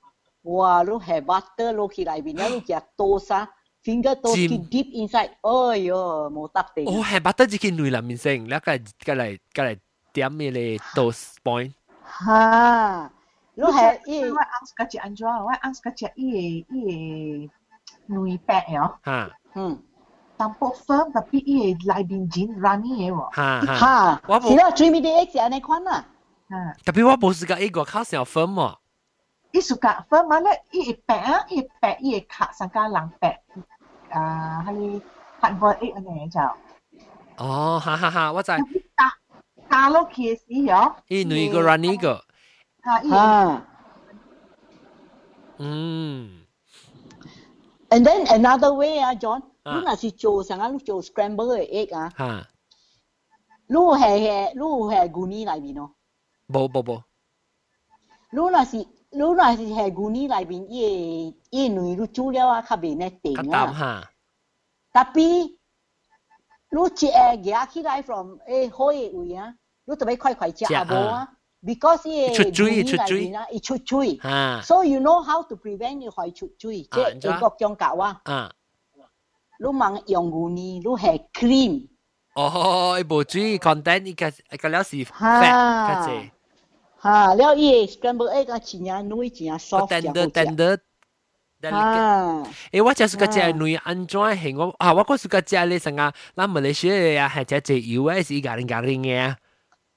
[0.43, 3.49] 哇，你下 butter 落去内面，你夹多沙。
[3.85, 5.37] finger to keep deep inside.
[5.45, 6.89] Oh yo, mo tak te.
[6.89, 8.49] Oh, hai butter jikin nui la min seng.
[8.49, 9.77] La ka ka lai ka lai
[10.17, 11.71] tiam mi le toast point.
[12.14, 13.12] 哈，
[13.56, 15.28] 你系伊我啱嗰只安怎？
[15.28, 17.50] 我啱嗰只伊个伊
[18.08, 19.82] 个女白哦，哈嗯，
[20.38, 23.30] 淡薄 firm，特别伊个内边剪 runny 嘅喎。
[23.32, 23.76] 哈哈。
[23.76, 26.06] 哈，我冇是啦，three minute egg 是安尼款啊。
[26.50, 28.76] 啊，特别我冇试过一个靠小分喎。
[29.52, 33.42] 伊 suka firm 嘛咧，伊会白啊，伊会白，伊会卡上加人白。
[34.12, 35.02] 啊，系你
[35.42, 36.40] hard boiled egg 安尼就。
[37.38, 38.52] 哦，哈哈哈，我知。
[39.70, 42.24] 打打落去嘅时候，伊女个 runny 个，
[42.82, 43.66] 啊，伊会哈
[45.58, 46.46] 嗯，
[47.90, 52.48] ，and then another way 啊，John，啊你若是做成啊，你做 scramble 嘅 egg 啊，哈，
[53.68, 55.96] 你系系你系古尼内面咯。
[56.48, 57.04] 冇冇冇，
[58.32, 63.74] 你若是你若是系古尼内面，伊伊女你煮了啊，较袂呢定较淡啊。
[63.74, 64.12] 哈，
[65.04, 65.12] 特
[66.74, 67.06] 别你食
[67.44, 69.54] 夹起来 from 诶开嘅位啊，
[69.86, 71.28] 你特别快快食食啊无啊，
[71.64, 74.18] because 伊出水出水内面啊，伊出水。
[74.18, 78.22] 哈， So you know how to prevent 你会出水，即啊知系各种教啊。
[78.24, 78.52] 啊，
[79.60, 81.88] 你问用牛呢，你系 cream，
[82.36, 86.30] 哦，伊无水 content 伊个伊个了是哈 fat 较济，
[87.02, 90.82] 吓，了伊 scramble egg 啊，真正女真正个 soft，真 tender 好食。
[91.64, 99.36] tender。delicate 吓，诶，我只是个只啊女安怎系我啊，我个是个只咧成啊，咱马来西亚啊，系只只油诶，是咖喱咖喱嘅。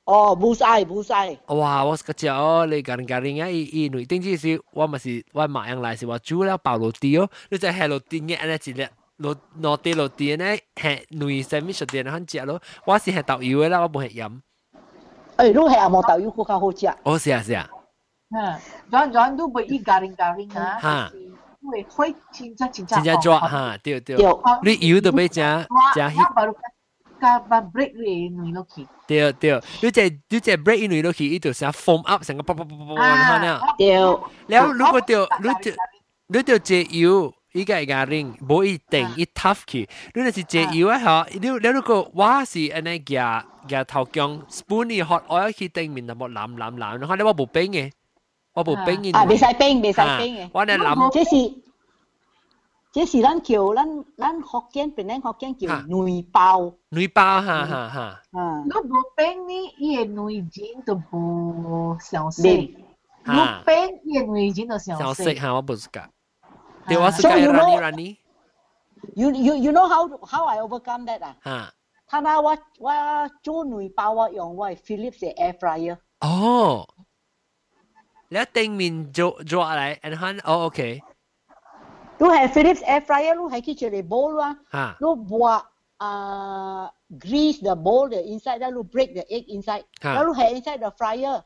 [0.05, 1.85] 哦，冇晒冇晒，哇！
[1.85, 8.87] 我个只哦，你咖喱咖喱嘅，伊伊女顶之是，我咪是我马样来是话煮了爆落地哦，你就系落地嘅，安尼一粒
[9.19, 10.45] 落落地落地呢，
[10.75, 12.61] 系女生咪食啲人食咯。
[12.85, 14.41] 我是系豆油嘅啦，我冇系饮。
[15.37, 16.87] 诶，你系阿毛豆油更加好食。
[17.05, 17.71] 哦，是啊是啊，
[18.37, 18.59] 啊，
[18.91, 21.13] 转转都会伊 garing garing 啊，哈，
[21.68, 24.16] 会会真正真正真正抓哈，对对，
[24.64, 26.18] 你油都要加加去。
[27.20, 28.88] 甲把 break 你内落去。
[29.08, 33.62] 对对，你这你这 break 伊内落去，伊就是 form up 成个啵啵啵啵啵啵那样。
[33.78, 33.94] 对。
[34.48, 35.76] 然后如果着你着
[36.28, 37.34] 你着这油。
[37.54, 43.16] 伊个个人无一定伊 tough 去，你若是坐油啊吼，你你如果我是安尼举
[43.68, 47.92] 举头姜 spoon 伊 hot oil 去顶面那么淋淋淋，然后你我无冰诶。
[48.57, 49.17] 我冇冰嘅。
[49.17, 50.51] 啊，未使冰，未使冰嘅。
[50.53, 51.63] 我哋谂这是
[52.93, 58.01] 这是咱叫咱咱福建本嚟福建叫哈女包女包哈哈哈，
[58.39, 62.43] 啊，你无冰呢，伊嘅女钱都无小细。
[62.43, 62.77] 你
[63.25, 63.75] 你哈，冰
[64.05, 64.99] 伊嘅女钱都小细。
[64.99, 66.05] 小食吓我不是㗎，
[66.87, 68.17] 对我是 So 㗎 you know- runny runny
[69.15, 71.37] you you you know how how I overcome that 啊？
[71.45, 71.73] 吓。
[72.07, 72.91] 他那我我
[73.43, 76.87] 做女包我用我 Philips 嘅 air fryer，哦，
[78.30, 81.02] 你一定面做做下嚟，and 哈，oh OK。
[82.18, 84.38] 都系 Philips air fryer，都系 kitchen 嘅 bowl
[84.72, 85.64] 啊，都 boil
[85.98, 91.44] 啊，grease the bowl the inside，inside，然后 break the egg inside，inside，然后系 inside the fryer。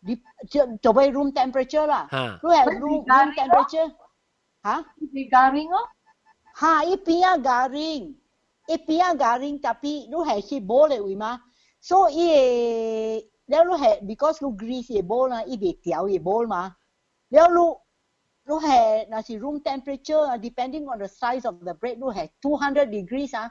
[0.00, 0.16] 你
[0.48, 2.08] 就就为 room temperature lah.
[2.10, 3.34] 啦，都系 room room oh.
[3.34, 3.92] temperature.
[4.62, 4.82] Ha?
[4.82, 4.84] temperature，吓？
[4.96, 5.78] 一边 garing 咯，
[6.54, 8.14] 吓一边啊 garing，
[8.66, 11.40] 一边啊 garing，但系都系 keep bowl 嚟嘛，
[11.80, 13.30] 所以。
[13.49, 16.63] แล้วรู้เหตุ because รู้ grease 嘅 ball นะอีเบียเตียว嘅 ball มา
[17.33, 17.71] แล้วรู้
[18.47, 18.69] รู้เห
[18.99, 23.45] ตุนะสิ room temperature อ่ะ depending on the size of the bread รู้เหตุ200 degrees อ่ะ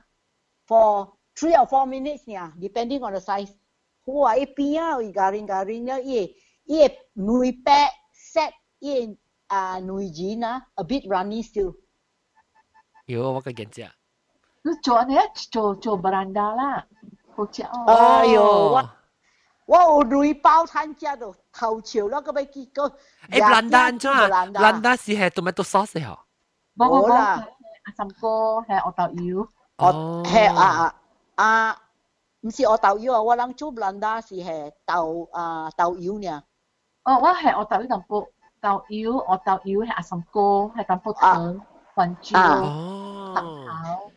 [0.68, 0.88] for
[1.38, 3.52] three or four minutes เนี่ย depending on the size
[4.06, 6.20] หัวไอ้ปีอ่ะอีการิงการิงแล้วอี
[6.70, 6.82] อี
[7.24, 7.88] หนุ่ยแปะ
[8.32, 8.52] set
[8.84, 8.94] อี
[9.52, 11.70] อ่าหนุ่ยจีนะ a bit runny still
[13.12, 13.78] 有我个见只。
[14.64, 15.14] 你做呢？
[15.50, 16.86] 做做 beranda 啦，
[17.34, 17.76] 好食哦。
[17.88, 18.36] 哎呦，
[18.74, 18.78] 我
[19.66, 22.90] 我有雷包餐食到头潮咯，个要结果。
[23.30, 24.46] 诶，blanda 安怎啊？
[24.46, 26.18] blanda 是系 tomato sauce 嗬？
[26.76, 27.46] 冇冇冇，啦，
[27.84, 28.28] 阿岑哥
[28.68, 29.48] 系学豆油。
[29.78, 30.94] 我系啊啊
[31.36, 31.76] 啊，
[32.40, 36.42] 唔是我豆油啊，我谂做 blanda 是系豆啊豆油呢。
[37.04, 38.28] 哦，我系学豆油淡薄
[38.60, 40.40] 豆油，我豆油系阿岑哥
[40.76, 41.60] 系淡薄糖、
[41.94, 44.12] 番椒、哦，糖头。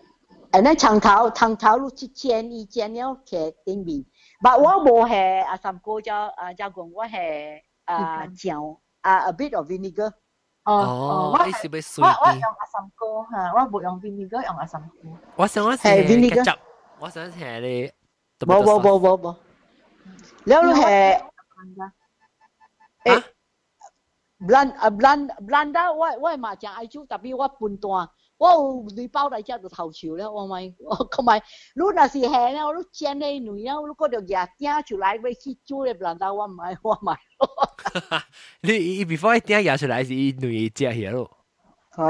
[0.52, 4.06] 诶，呢长头长头碌切煎伊煎了嘅顶面，
[4.42, 10.12] 但我冇系阿三哥就啊就讲我系啊酱啊 a bit of vinegar。
[10.66, 12.26] 哦哦，我你是要我水啲？
[12.26, 15.10] 我用阿岑哥吓，我冇用 vinegar，用阿岑哥。
[15.36, 16.58] 我想我是系 vinegar ketchup，
[17.00, 17.92] 我想系你。
[18.40, 19.36] 冇冇冇冇冇，
[20.46, 21.22] แล้ว你系
[23.06, 23.24] 诶
[24.40, 27.92] bland 啊 bland blanda 我我系麻酱爱煮，特别我半段。
[27.94, 31.42] 我 有女包嚟只就头潮咧，我咪我同埋，
[31.74, 38.22] 如若是系咧，我都煎你女咧，我都嗰条嘢掟出来要去煮咧，blanda 我唔系我唔系。
[38.62, 41.30] 你伊 before 一点牙出来是伊女只嘢咯。
[41.92, 42.10] 好。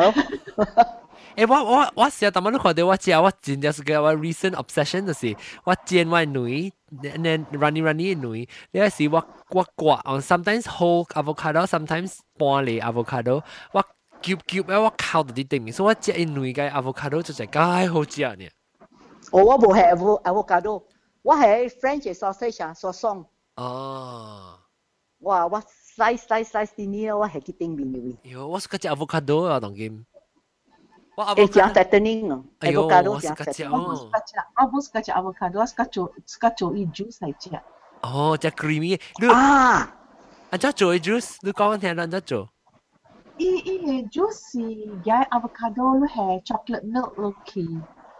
[1.36, 5.36] 诶，我我我成日当晚都看到我食，我真正是个我 recent obsession 就是
[5.66, 6.72] 我煎我女，
[7.04, 13.44] and then runny runny 女，你系是我我刮，on sometimes whole avocado，sometimes 半粒 avocado，
[13.74, 13.84] 我
[14.22, 18.50] 夹夹咧我靠到啲顶面，所以我食一女嘅 avocado 就系介好食呢。
[19.32, 19.92] 哦，我冇系
[20.24, 20.84] avocado，
[21.22, 23.26] 我系 French sausage 啊，所送。
[23.56, 24.60] 哦。
[25.20, 25.48] 哇！
[25.48, 28.36] 我 slice slice slice 啲呢，我系去顶面嘅。
[28.36, 30.06] 哟，我是个食 avocado 啊，当今。
[31.16, 33.72] 我诶，食 fattening 啊，avocado 食 fattening。
[33.72, 37.50] 我唔是食，我唔是食 avocado，我是做是做伊 juice 嚟食。
[38.02, 39.00] 哦，只 creamy。
[39.34, 39.96] 啊！
[40.52, 41.38] 安怎做 juice？
[41.42, 42.50] 你讲我听啦，安怎做？
[43.41, 47.67] 一一年就是也 avocado 你係 chocolate milk 落去，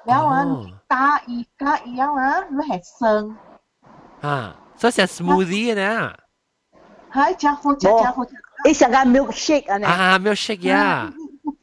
[0.05, 0.47] 然後啊
[0.89, 3.37] 打一加一樣啊，你係生
[4.23, 6.13] 啊，所以係 smoothie 呢？
[7.13, 8.31] 係，真好食，真好食。
[8.65, 9.89] 你食個 milkshake 啊？
[9.91, 11.13] 啊，milkshake 呀，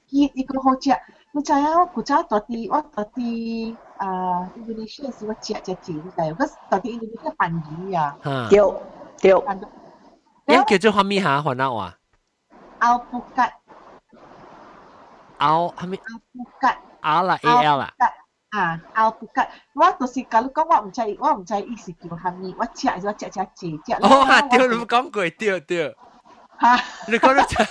[0.09, 0.91] 一一個好食。
[1.33, 1.79] 你知啊？
[1.79, 8.15] 我古早到底我到底啊，Indonesia 是我食食少，但係我到底 Indonesia 便宜呀。
[8.49, 8.59] 對
[9.21, 9.33] 對。
[10.45, 11.39] 你叫做乜嘢嚇？
[11.41, 11.96] 雲南話？
[12.79, 13.53] ao bu cạnh
[15.37, 17.89] ao hay mi ao bu cạnh ao là a l à?
[18.49, 21.93] À ao bu cạnh wa to si kalu kong wa mchai wa mchai i gì?
[22.01, 25.11] kyo ham ni wa chia wa chia chia chi chia ô ha tiêu lu kong
[25.11, 25.89] quỷ tiêu tiêu
[26.57, 26.77] ha
[27.07, 27.65] lu kong lu chia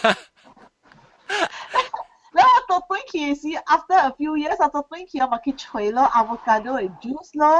[2.36, 6.66] แล้วตัวตุ้ยคีสิ after a few years ตัวตุ้ยคีมาคิดช่วยล้อะโวคาโด
[7.02, 7.54] juice ล้อ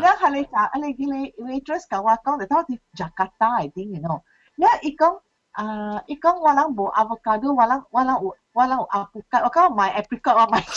[0.00, 4.18] แล้วฮะเลยจ้าอะไรกิเลย waitress กับว่าก้องแต่เท่าที่จาการ์ตา I think you know.
[4.58, 5.14] แล้วอีกก้อง
[5.58, 8.18] uh, ikan walang bo avocado walang walang
[8.54, 10.62] walang apukat okay oh, my apricot or my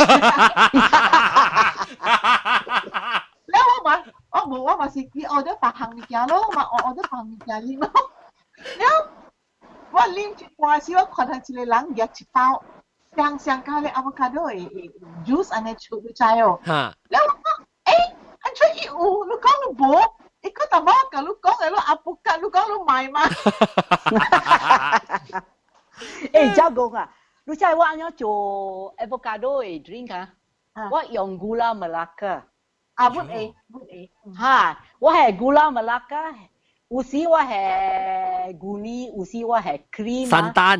[3.53, 3.95] Lah oh, ma,
[4.33, 7.89] oh bo wa masih ki order pahang ni kalo ma order pahang ni kali ma.
[8.81, 8.97] Lah
[9.93, 12.63] wa lim ki wa si wa kon hanci le lang ya ci pao.
[13.13, 14.83] Siang siang kali avocado e e
[15.27, 16.57] juice ane chu chayo.
[16.65, 16.95] Ha.
[17.13, 17.53] Lah ma,
[17.85, 18.05] eh,
[18.47, 20.01] ancho i u lu kalo bo
[20.43, 21.23] eh, kau tak bawa kan?
[21.23, 21.71] lukong, kan?
[21.71, 23.29] kau, lu apukat lukong, lu mai mah.
[26.37, 27.07] eh, jago ah.
[27.43, 28.31] Lu cai wak nyo cu
[28.99, 30.27] avocado eh, drink ah.
[30.73, 30.89] Ha.
[30.89, 32.43] Wak yang gula melaka.
[32.97, 34.09] Ah, bu eh, bu eh.
[34.25, 34.35] Hmm.
[34.37, 36.33] Ha, wak hai gula melaka,
[36.89, 40.27] usi wak hai guni, usi wak hai krim.
[40.27, 40.33] Ah.
[40.33, 40.79] Santan.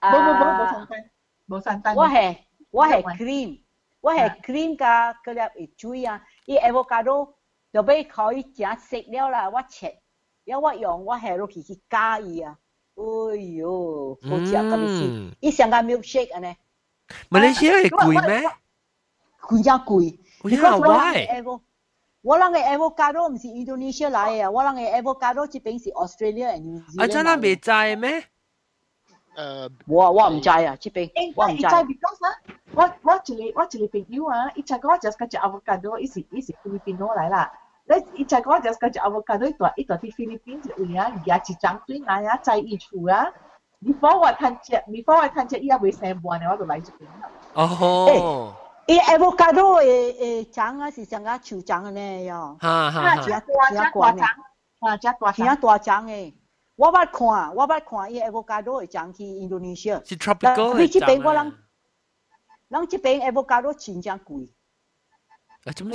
[0.00, 0.12] Ah.
[0.12, 1.02] Bo, bo, bo, bo, santan.
[1.48, 1.92] Bo, santan.
[1.96, 2.30] Wak hai,
[2.72, 3.50] wak hai krim.
[3.56, 3.68] Eh.
[3.98, 4.34] Wah, ha.
[4.46, 6.22] krim ka kelihatan eh, cuy ya.
[6.46, 6.62] Ini ah.
[6.62, 7.37] eh, avocado
[7.77, 9.99] 就俾佢整食了啦，我切，
[10.45, 12.57] 然后我用我系落去去加伊啊，
[12.95, 14.87] 哎哟，好食咁意
[15.31, 16.55] 思，伊成个 milkshake 啊呢。
[17.29, 18.49] 马来西亚系贵咩？
[19.41, 21.59] 贵呀贵，because why？
[22.21, 27.03] 我谂嘅 avocado 唔是 Indonesia 来嘅，我谂嘅 avocado 这边是 Australia and New Zealand。
[27.03, 28.23] 啊，真系未知咩？
[29.35, 31.61] 诶，我我唔知啊，这边我唔知。
[31.63, 32.39] 知 because 啊，
[32.75, 37.51] 我我一个我一个朋友啊，伊就讲我就系食 avocado，伊是伊是菲律宾佬嚟啦。
[37.88, 41.54] 那以前我就是讲，我看到一段一段在菲律宾就有呀，也是，
[42.42, 43.26] 在一处啊。
[43.80, 43.92] 我
[44.32, 44.82] 看我，
[45.58, 45.90] 伊未，
[46.50, 47.10] 我就来这边。
[47.54, 48.52] 哦。
[48.86, 51.06] ，avocado 诶，长啊是，
[51.62, 52.58] 长的呢哟。
[52.60, 53.22] 长，啊，大，大
[55.78, 56.04] 长。
[56.76, 59.24] 我捌看，我捌看伊 avocado 长去。
[60.04, 60.78] 是 tropical 长。
[60.78, 61.54] 你这边我人，
[62.68, 63.72] 人这边 avocado
[64.18, 64.52] 贵。
[65.64, 65.94] 啊，么？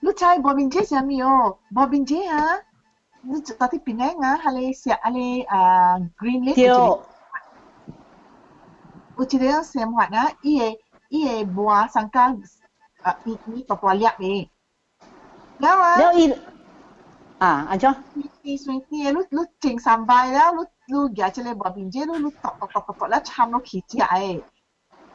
[0.00, 1.58] lúc chơi bỏ bình chế gì miêu.
[1.70, 2.62] Bỏ bình chế hả
[3.22, 4.38] lúc tao thích bình anh á.
[4.84, 7.02] Sia là hay là à, green list tiêu
[9.16, 10.30] u chỉ để xem hoạt á.
[10.40, 12.30] Ý ấy ý ấy bỏ sang cái
[13.02, 14.46] à ý ý tao bỏ liệp đi
[15.58, 15.96] đâu á?
[16.00, 16.32] Đâu ý
[17.38, 17.92] à anh cho.
[18.42, 21.90] Đi xuống đi lúc lúc chỉnh sắm vai đó lúc lúc giờ chơi bỏ bình
[21.92, 24.40] chế lúc lúc tọc tọc tọc tọc lúc chăm lúc khí chả ấy.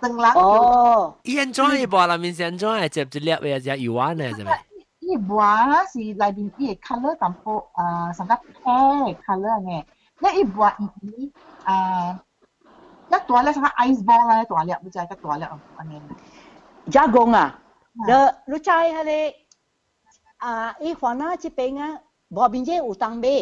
[0.04, 0.52] ตึงลักอยู่
[1.28, 4.52] อีเอ็นจอยบอกเรามีเสียงจอยเจ็บจะเรียบเวลาจะอยู่ว่าเนี่ยใช่ไหม
[5.02, 9.80] ni buat si lain ni color tampo ah sangat pale color ni.
[10.22, 11.34] Ni ni buat ni
[11.66, 12.10] uh, ah.
[13.10, 15.98] Ni tua leh sangat ice ball lah tua leh bujai kat tua leh apa ni?
[16.88, 17.58] Jagung ah.
[17.92, 18.04] Ha.
[18.08, 19.22] Le lu cai ha le.
[20.42, 22.02] Ah, ini fana si buah
[22.32, 23.38] bawa binjai utang be.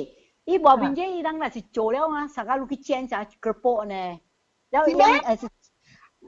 [0.50, 0.82] I eh, buah ha.
[0.82, 2.26] binjai i dah lah jual leh ngah.
[2.32, 4.18] Sangat lu kician cak kerpo ni.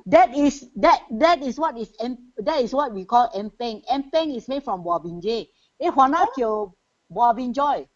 [0.07, 3.83] That is that that is what is em that is what we call empeng.
[3.89, 5.49] Empeng is made from 和边啫，
[5.79, 6.73] 伊番仔叫
[7.09, 7.87] 和边 joy。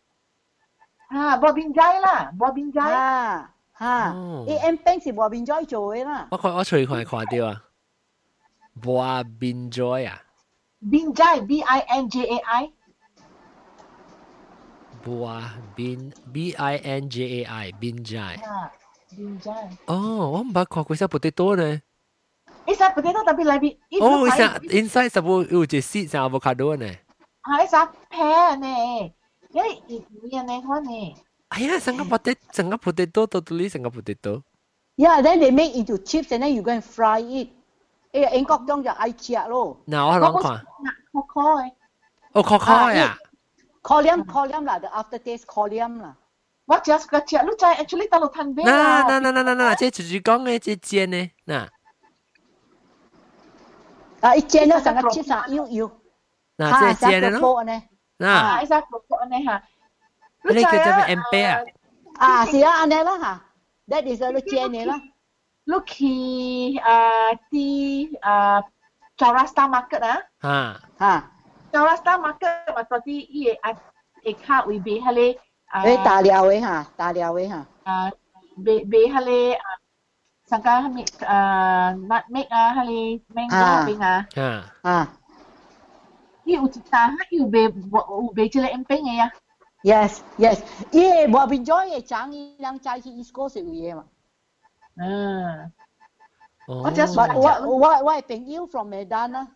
[1.09, 2.81] 啊，和边斋啦，和边斋。
[2.81, 4.15] 啊哈，
[4.47, 6.29] 伊 empeng 是和边 joy 做嘅啦。
[6.31, 7.65] 我看我随看看到啊，
[8.85, 10.23] 华边 joy 啊，
[10.83, 12.73] Binjai, B I N J A I。
[15.05, 18.43] 华边 B I N J A I 边 jai。
[18.45, 18.73] 啊，
[19.11, 19.77] Binjai。
[19.87, 21.83] 哦，我唔捌看过只 potato 呢。
[22.67, 26.87] Isa potato tapi lebih Oh, isa inside 什么有只 seed 像 avocado 呢？
[27.43, 29.13] Ah, isa pear ne.
[29.53, 31.15] Jadi ini ne kau ne.
[31.49, 34.43] 哎呀，成个 potato 成个 potato 到到呢成个 potato。
[34.97, 37.49] Yeah, then they make into chips and then you go and fry it.
[38.13, 39.79] 诶，英国中就爱食咯。
[39.87, 40.65] 嗱，我谂看。
[41.13, 41.73] Coco 诶。
[42.33, 43.19] 哦，coco 呀。
[43.83, 46.17] Colium colium 啦，the aftertaste colium 啦。
[46.67, 51.69] 我 just 个食，你知 actually 到路摊边嗱嗱嗱嗱嗱嗱，即系就是讲嘅，即系煎呢，嗱。
[54.25, 55.91] 啊，一煎咗成个 chips 啊，要要。
[56.57, 57.65] 嗱，即系煎嘅咯。
[57.65, 57.83] 呢。
[58.19, 58.27] 嗱。
[58.29, 59.63] 啊，isa Coco 呢吓。
[60.43, 61.61] 你叫做咩 MP 啊？
[62.19, 63.45] 啊，是啊，安尼啦吓。
[63.89, 65.01] That is 你煎嘅啦。
[65.67, 68.63] Lu ki uh, di uh,
[69.17, 70.23] Chaurasta Market ah.
[70.43, 71.31] 吓吓。
[71.73, 73.77] Chaurasta Market 嘛，到底伊个啊
[74.25, 75.85] 会卡会卖迄个啊。
[75.85, 77.67] 诶大料嘅吓，大料嘅吓。
[77.85, 78.11] 啊，
[78.59, 79.65] 卖卖迄个啊，
[80.46, 83.86] sangka hamik uh, nutmeg ah hali mango ah.
[83.86, 84.22] bing ah.
[84.38, 84.50] Ha.
[84.86, 85.06] Ah.
[86.46, 89.30] Ye uti taha yu u be chile empeng ya.
[89.82, 90.62] Yes, yes.
[90.94, 94.06] Ye bo bin joy ye chang yi lang chai chi East Coast yu ye ma.
[95.02, 95.70] Ah.
[96.68, 96.84] Oh.
[96.84, 99.50] But just but what what what bing you from Medana?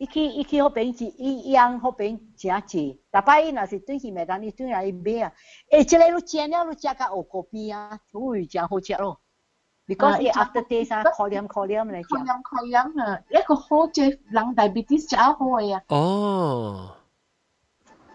[0.00, 2.98] Iki iki ho bing chi i yang ho bing chia chi.
[3.12, 5.22] Ta pai na si tu hi Medana tu ya i be.
[5.22, 5.84] E à.
[5.86, 7.98] chile lu chen ya lu chia ka o copia.
[8.10, 9.18] Tu yu chia ho chia ro
[9.89, 12.07] Because 伊 after taste 啊，colium colium 嚟食。
[12.07, 15.81] Colium colium 啊，一个好即人 diabetes 食好嘅呀。
[15.87, 16.95] 哦。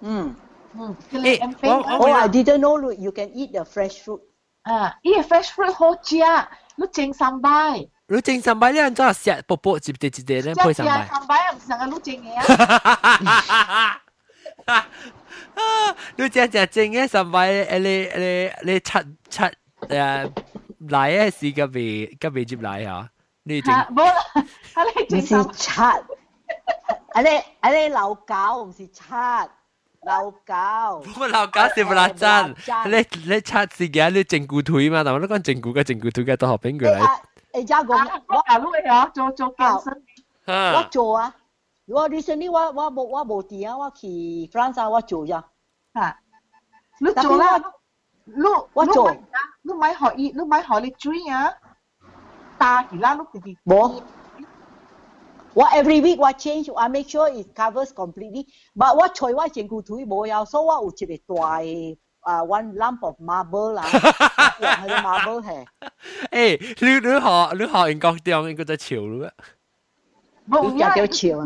[0.00, 0.34] 嗯。
[0.72, 1.98] 嗯，即系 empeng。
[1.98, 4.20] Oh, I didn't know you can eat the fresh fruit.
[4.62, 6.16] 啊，伊个 fresh fruit 好食，
[6.76, 7.88] 你整三摆。
[8.06, 11.06] 你整三摆，你安怎食薄薄一啲一啲咧配三摆？
[11.06, 12.34] 三摆啊，唔是成个你整嘅
[14.66, 14.88] 啊。
[16.16, 18.98] 你只只整嘅三摆，你你你七
[19.28, 20.32] 七诶
[20.88, 23.08] 来嘅时个未个未接来啊？
[23.44, 24.14] 你整冇啦，
[25.08, 27.28] 你整唔是七，啊你
[27.60, 29.02] 啊你老狗唔是七。
[30.02, 32.48] 老狗，我老狗是不啦真，
[32.86, 32.96] 你
[33.26, 35.04] 你测试嘅你整骨腿嘛？
[35.04, 37.20] 但系我讲整骨嘅整骨腿嘅都学边个嚟？
[37.52, 40.02] 诶，家讲我大陆嘅啊，做做健身。
[40.46, 41.34] 我做啊，
[41.86, 44.06] 我 recently 我我冇我冇电啊，我去
[44.50, 45.44] France 啊，我做咋。
[45.92, 46.18] 吓，
[47.00, 47.58] 你做啦，
[48.25, 49.17] lúc lúc máy
[49.63, 51.51] lúc máy hỏi y lúc máy hỏi lịch truy nhá
[52.57, 54.01] ta thì la lúc thì thì bố
[55.55, 58.43] What every week what change I make sure it covers completely
[58.75, 61.95] but what choi what cheng ku thui bo yao so what u chi be twai
[62.25, 63.81] uh, one lump of marble là
[64.59, 65.65] hay là marble hè
[66.31, 69.31] ê lưu lưu họ lưu họ anh có tiếng anh có thể chịu luôn á
[70.51, 71.41] không nhá tiêu chịu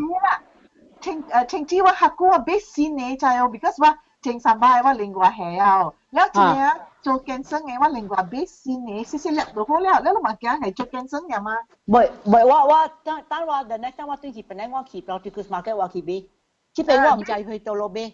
[1.00, 3.92] chỉnh chỉnh chi ว่าหักกูว่า base scene เนี่ยจ้า because ว่า
[4.24, 5.40] chỉnh สบายว่าลิงว่าแห
[5.80, 6.77] ว 了解啊。
[7.01, 9.99] 做健身嘅，我另外俾先嘅，少少粒就好了。
[9.99, 11.51] 你都嘛惊系做健身嘅嘛？
[11.85, 16.25] 唔系唔系，我我等等我 the next time 我对住本嚟我去 Nauticus Market 我去买，
[16.73, 18.11] 即系我唔制去到路买。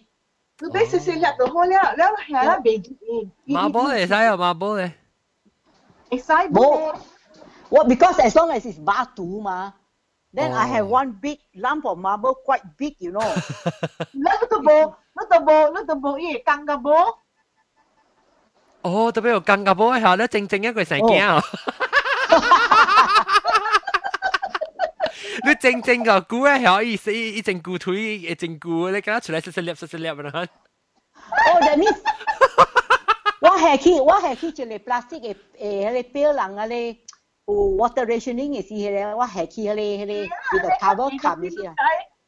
[0.60, 2.80] 你俾少少粒就好了，你系啦，未
[3.48, 4.92] 马波嚟使啊，马波嚟。
[6.10, 6.94] 会使冇，
[7.70, 9.74] 我 because as long as it's batu 嘛。
[10.34, 13.24] Then I have one big lump of marble, quite big, you know.
[14.12, 17.16] 你都冇，你都冇，你都冇嘢更嘅冇。
[18.86, 21.44] 哦，特别有更加波下咧，正正一个成惊啊！
[25.44, 30.14] 你正正个估咧系可以死一正固腿一正固，你咁出来细细粒细细粒啊！
[31.48, 31.98] 哦，that means
[33.42, 36.98] 我系去我系去一个 plastic 嘅诶，迄个表人啊咧。
[37.48, 41.74] 有 water rationing 嘅时咧，我系去迄个迄个叫做 cover cup 嘅时啊。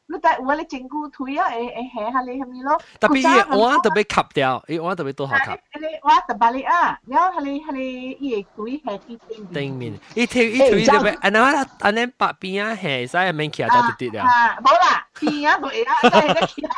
[0.08, 2.78] 你但有咧整固腿啊，会会下下你系咪咯？
[3.00, 5.42] 特别伊碗特别吸掉，伊碗特别多好吸。
[5.42, 14.24] 迄个碗特别你啊，然后迄个迄个伊个腿系去顶顶面，伊腿伊腿特别，安那安尼白边啊，系使免起来就直直了。
[14.24, 16.70] 啊，冇啦，边啊冇啊，真系起来。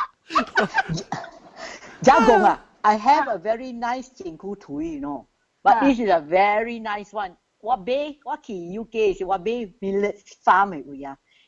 [2.03, 7.35] 真讲啊，I have a very nice 整固腿，you know，but this is a very nice one。
[7.61, 7.93] 我买
[8.25, 9.45] 我去 UK 时，我买
[9.81, 11.03] millet farm 嘅位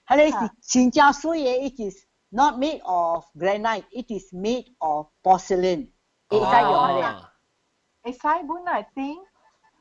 [0.04, 0.14] 啊。
[0.14, 1.96] 系咧是真正水嘅，it is
[2.30, 5.88] not made of granite, it is made of porcelain。
[6.28, 7.04] 会使用系咧？
[8.02, 9.16] 会使本来顶。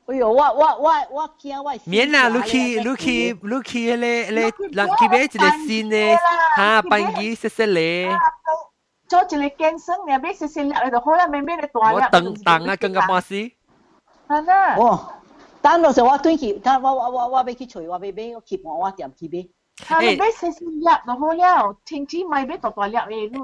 [0.06, 1.74] 哎呦，我我我我惊我。
[1.84, 4.06] 免啦，你去你去你去迄个
[4.40, 6.16] 迄个，人佢买一个新嘅，
[6.56, 8.18] 吓班机细细咧。
[9.06, 11.96] 做一个健身，你买细细粒就好啦，免买你大粒。
[11.96, 13.34] 我等等啊，更加巴士。
[14.26, 14.76] 系啦。
[14.76, 15.12] 哦。
[15.60, 19.12] 等到时我对去，等我我我我要去找，我要买，我去换我店
[19.76, 19.96] 去买。
[19.96, 23.38] 啊，你买细细粒就好了，千千买买大大粒嘅，你你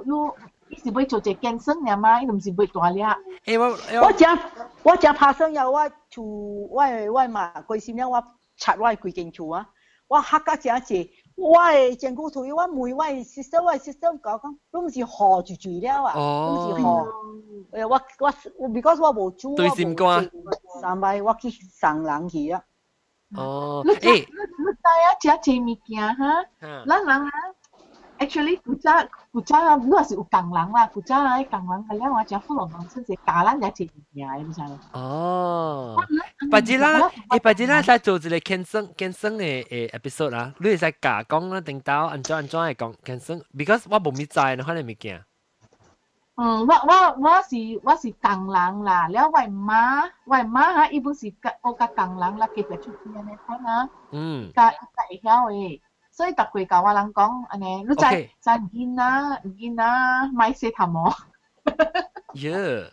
[0.68, 2.18] 你是要做一健身嘅嘛？
[2.20, 3.02] 你唔是买大粒。
[3.44, 4.38] 诶我我正
[4.82, 6.22] 我正爬上有我厝
[6.70, 8.22] 我我嘛关心了我
[8.56, 9.68] 拆我规间厝啊，
[10.08, 11.10] 我吓到正济。
[11.36, 17.12] 我诶整骨腿，我妹我 sister 我 sister 讲讲，都唔是河住住了啊，都唔是河。
[17.72, 20.30] 诶我我我 because 我无煮，对心肝，
[20.80, 22.62] 三摆我去送人去啊。
[23.36, 26.44] 哦，你知你知啊，食这物件哈，
[26.86, 27.30] 咱人啊，
[28.18, 28.90] actually 古早
[29.32, 34.78] 古早如果是有工人啦，古早喺工人系咧，我食富龙人甚至教咱食这物件，你知冇？
[34.92, 35.96] 哦，
[36.50, 37.00] 白子啦，
[37.30, 45.24] 诶白子啦，使做一个健身健身嘅诶 episode 啦，你会使教讲啦，定到安怎安怎嚟讲健身，because 我无咪知呢可能物件。
[46.41, 59.75] 嗯，我我我是我是港人啦，了外妈外妈哈，伊不是个我个港人啦，佮别出去安尼看，嗯，佮佮会晓诶，所以逐过甲我人讲安尼，你再知唔见啊唔见，
[60.33, 61.19] 买些头毛，哈
[61.65, 61.75] 哈，
[62.35, 62.89] 耶。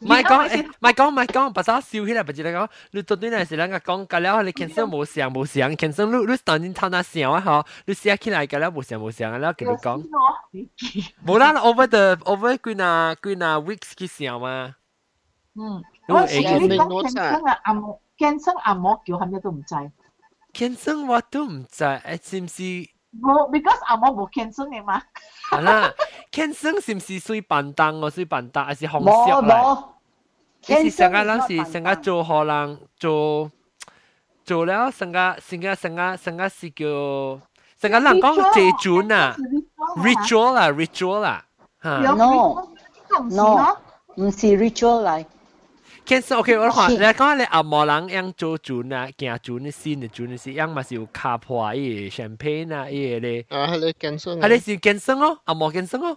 [0.00, 10.04] 咪讲诶，咪讲咪讲，把啥笑起来，不知你讲，你到底系是两个讲，隔了你健身冇上冇上，健身你你当然头那上啊嗬，你写起来隔了冇上冇上，然后跟你讲，
[11.24, 14.74] 冇啦，over the over 几那几那 weeks 去上嘛。
[15.56, 16.44] 嗯，我是你
[16.76, 19.74] 讲健身啊，按摩健身按摩叫系咪都唔知？
[20.52, 22.62] 健身我都唔知，诶，是唔是？
[23.20, 25.00] 冇，because 按摩冇健身嘅嘛。
[25.50, 25.92] 系啦，
[26.32, 28.10] 健身是唔是水板凳哦？
[28.10, 29.84] 水板凳还是红冇色冇。
[30.66, 33.50] 你是成个人是成个做可能做
[34.44, 36.84] 做了成个成个成个成个是叫
[37.78, 39.36] 成个人讲借转啊，
[39.98, 41.44] ritual 啦 ritual 啦，
[41.82, 41.98] 吓。
[41.98, 42.66] no
[43.30, 43.76] no
[44.16, 45.26] 唔是 ritual 嚟。
[46.08, 53.46] 其实 OK，我话你讲你阿摩人样做转啊，行转嘅先嘅转嘅先，样咪是有卡破伊 champagne 啊，伊个咧。
[53.48, 54.40] 啊，系你健身。
[54.40, 56.16] 系你是健身哦，阿摩健身哦。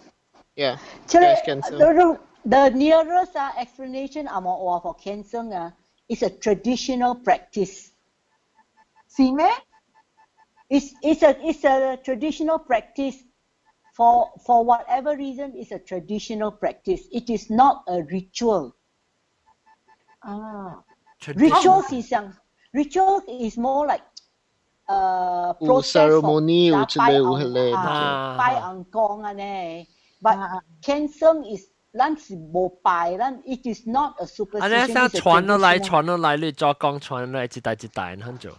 [0.54, 1.78] Yeah，即系健身。
[2.44, 5.72] The nearest uh, explanation I'm or for cancer uh,
[6.08, 7.88] is a traditional practice.
[9.14, 9.44] 是咩？
[10.70, 13.16] It's it's a it's a traditional practice.
[13.94, 17.08] For for whatever reason, it's a traditional practice.
[17.10, 18.74] It is not a ritual.
[20.22, 20.82] 啊
[21.20, 22.32] Ritual 是像
[22.72, 24.04] ritual is more like
[24.86, 29.42] 呃有 process ceremony，有之类有迄类啊拜昂公啊呢。
[30.20, 34.86] But cancer is 咱是无拜，咱 it is not a 啊， superstition.
[34.86, 38.52] 你想传落来传落来，你再讲传落来一代一代咁做。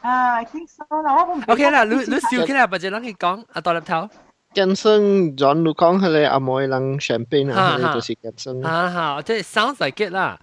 [0.00, 4.08] 啊，I think so 啦，我唔 OK 啦，你你笑起来，或者人去讲啊，大粒头。
[4.54, 8.64] 健身，John 你讲系你阿妹人 champagne 啊，系就是健身。
[8.66, 10.38] 啊哈，即系 sounds like it 啦。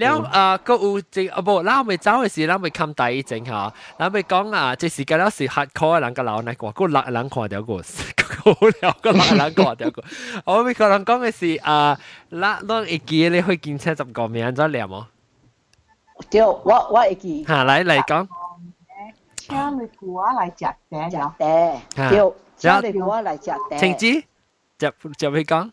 [0.00, 3.50] แล้วอ่าก็อูจิอ่ะบ่เราไม่เจ้า嘅事เราไม่คำ第一整吓，
[3.98, 7.82] เราไม่讲啊，即时间了是 hardcore 人个老奶个，个人人看到个个
[8.42, 10.02] 好了，个人人讲掉个。
[10.46, 11.98] 我咪个人讲嘅是啊，
[12.30, 15.06] 嗱，当会记你去见车十个名再念哦。
[16.30, 17.44] 对，我我会记。
[17.44, 18.26] 吓，嚟嚟讲。
[19.36, 21.80] 请你估我嚟食嗲食嗲，
[22.10, 23.78] 对， 请你估我嚟食嗲。
[23.78, 24.24] 晴子，
[24.78, 25.70] 就就会讲。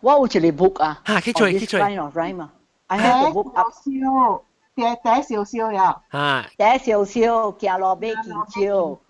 [0.00, 1.02] 我有一个 book 啊。
[1.06, 1.80] 吓，去吹去吹。
[1.80, 2.52] Kind of rhyme 啊。
[2.88, 3.70] I have the book up。
[3.70, 4.44] 少
[4.74, 6.02] 嗲嗲少少呀。
[6.10, 6.50] 吓。
[6.58, 9.00] 嗲少少，行路买见招。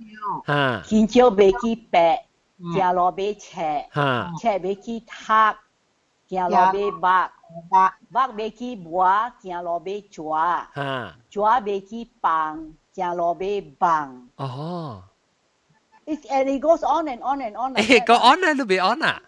[0.46, 0.82] 吓。
[0.88, 2.26] 见招买见白，
[2.74, 3.60] 行路买赤。
[3.94, 4.32] 吓。
[4.40, 5.56] 赤买见黑，
[6.28, 7.30] 行路买白。
[7.70, 10.68] 白白买见磨，行路买抓。
[10.74, 11.14] 吓。
[11.30, 14.28] 抓买见棒，行路买棒。
[14.36, 15.02] 哦。
[16.06, 17.74] It and it goes on and on and on.
[17.74, 19.22] 诶，个 on 啊，都未 on 啊。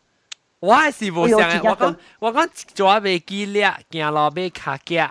[0.60, 5.10] 我系是无想嘅，我讲我讲抓未记叻，行路买卡夹。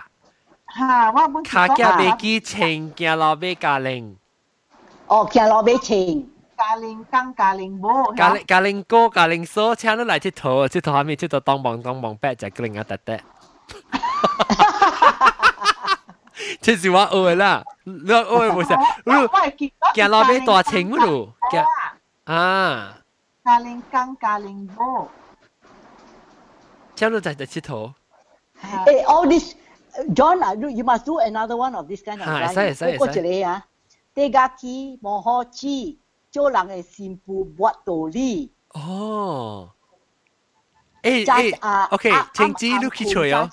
[0.76, 4.14] 吓，我本卡夹未记情，行路买咖喱。
[5.06, 6.30] 哦，行路买情。
[6.56, 8.12] 咖喱羹、咖喱煲。
[8.12, 13.20] 咖喱咖喱哥、咖喱嫂，请你嚟佚佗，佚佗下面佚佗当棒当棒白，就咖喱啊得得。
[16.60, 18.76] 这是我学嘅啦，你学嘅冇错。
[19.04, 19.12] 你
[19.94, 21.32] 行路买大情嗰度，
[22.24, 22.98] 啊。
[23.44, 25.08] 咖喱羹、咖喱煲。
[26.96, 27.92] 将你就就佚佗。
[28.62, 29.54] 诶，all this
[30.14, 32.98] John 啊，you must do another one of this kind of 系，使使使。
[32.98, 33.64] 嗰一个啊，
[34.14, 35.96] 地家机无好知，
[36.32, 38.52] 做人嘅善步没道理。
[38.70, 39.70] 哦。
[41.02, 43.48] 诶诶，OK，晴子你去吹哦。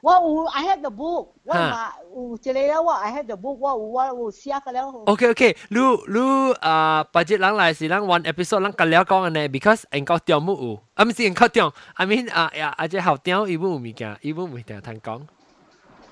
[0.00, 4.86] 我有，I have the book，我嘛有一个了，我 I have the book，我有我有写个了。
[5.06, 15.22] OK OK，你你啊，把只人来是人 one episode 人隔了讲嘅呢，because 人讲中冇有，啊唔是人讲中，I mean 啊呀，啊只后中伊冇有物件，伊冇物件通讲。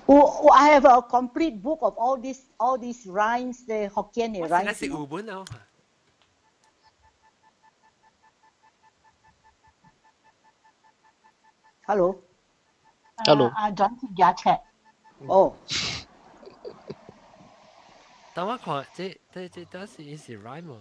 [0.07, 4.63] 我 I have a complete book of all these all these rhymes 嘅福建嘅 rhymes。
[4.65, 5.45] 那是有本啊。
[11.85, 12.15] Hello。
[13.25, 13.47] Hello。
[13.49, 14.49] 啊，John 是牙赤。
[15.27, 15.55] 哦。
[18.33, 20.73] 等我看，这这这这是是 rhyme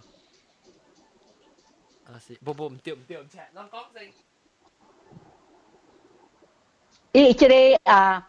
[2.07, 2.19] 啊？
[2.19, 4.13] 是，不不唔对唔对唔赤，我讲先。
[7.13, 8.29] 诶，即个啊，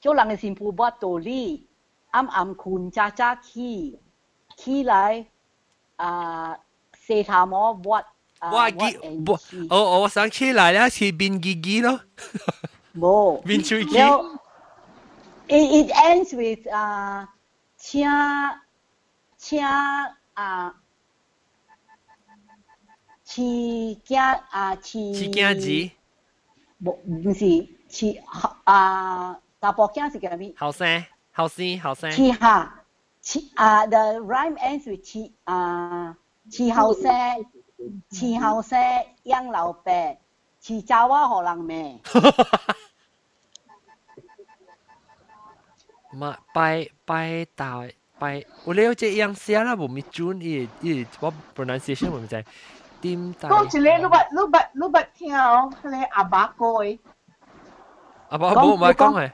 [0.00, 1.68] 做人嘅善负不道理，
[2.10, 4.00] 暗暗困渣渣起，
[4.56, 5.26] 起来
[5.96, 6.58] 啊，
[6.96, 7.88] 四头毛屈。
[8.40, 8.70] 哇！
[8.70, 9.36] 记不，
[9.70, 12.00] 我我想起来了，是变吉吉咯。
[12.95, 13.41] 冇。
[13.45, 13.97] 面朝起。
[15.47, 17.27] It it ends with 啊、uh,，
[17.75, 18.07] 请
[19.37, 19.61] 请
[20.33, 20.75] 啊，
[23.25, 25.67] 饲家啊，饲饲家子，
[26.81, 28.21] 冇唔是饲
[28.63, 30.53] 啊，大伯家是叫咩？
[30.57, 32.09] 后生，后生，后生。
[32.11, 32.83] 饲下，
[33.21, 36.15] 饲啊，the rhyme ends with 饲啊，
[36.49, 37.11] 饲后生，
[38.09, 38.79] 饲后生
[39.23, 40.17] 养老伯，
[40.63, 41.99] 饲查某好人咩？
[46.12, 47.82] 嘛，拜拜大
[48.18, 52.44] 拜，我了解样写啦，无咪准伊伊我 pronunciation 无咪知
[53.02, 53.48] 点大。
[53.48, 56.98] 讲一个，你捌你捌你捌听哦，迄个阿爸歌诶。
[58.30, 59.32] 阿爸冇唔系讲诶。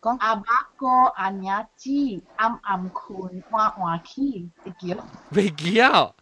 [0.00, 0.42] 讲阿爸
[0.76, 0.86] 歌
[1.16, 1.90] 阿娘子
[2.36, 5.04] 暗暗困换换起，会记咯？
[5.30, 6.12] 未记啊！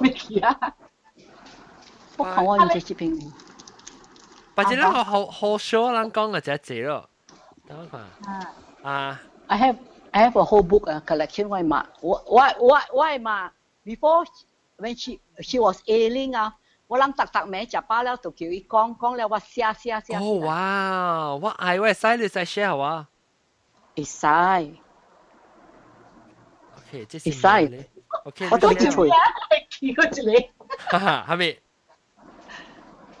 [0.00, 0.56] 未记啊！
[2.18, 3.32] 我看我用这视频。
[4.56, 7.08] 或者咧，我好好少人讲嘅就系字咯。
[7.66, 8.00] 等我看。
[8.34, 8.46] 啊。
[8.86, 9.76] I have
[10.10, 13.50] I have a whole book a collection 我嘛，我我我我嘛，
[13.84, 14.26] before
[14.78, 16.54] when she she was ailing 啊，
[16.88, 20.16] 我谂特特名食饱了就叫伊讲讲了我写写写。
[20.16, 21.34] 哦哇！
[21.40, 23.08] 我爱我使你使 share 啊。
[23.96, 24.26] 会使。
[26.76, 27.30] OK，这是。
[27.30, 27.90] 会使。
[28.24, 29.08] OK，我都记错。
[29.70, 30.66] 记嗰一个。
[30.90, 31.58] 哈哈，系咪？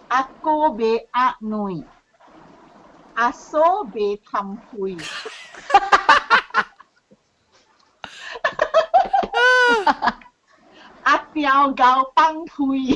[0.08, 1.82] 阿哥俾 阿女，
[3.14, 4.96] 阿嫂俾氹配。
[11.03, 12.65] 阿彪高放腿，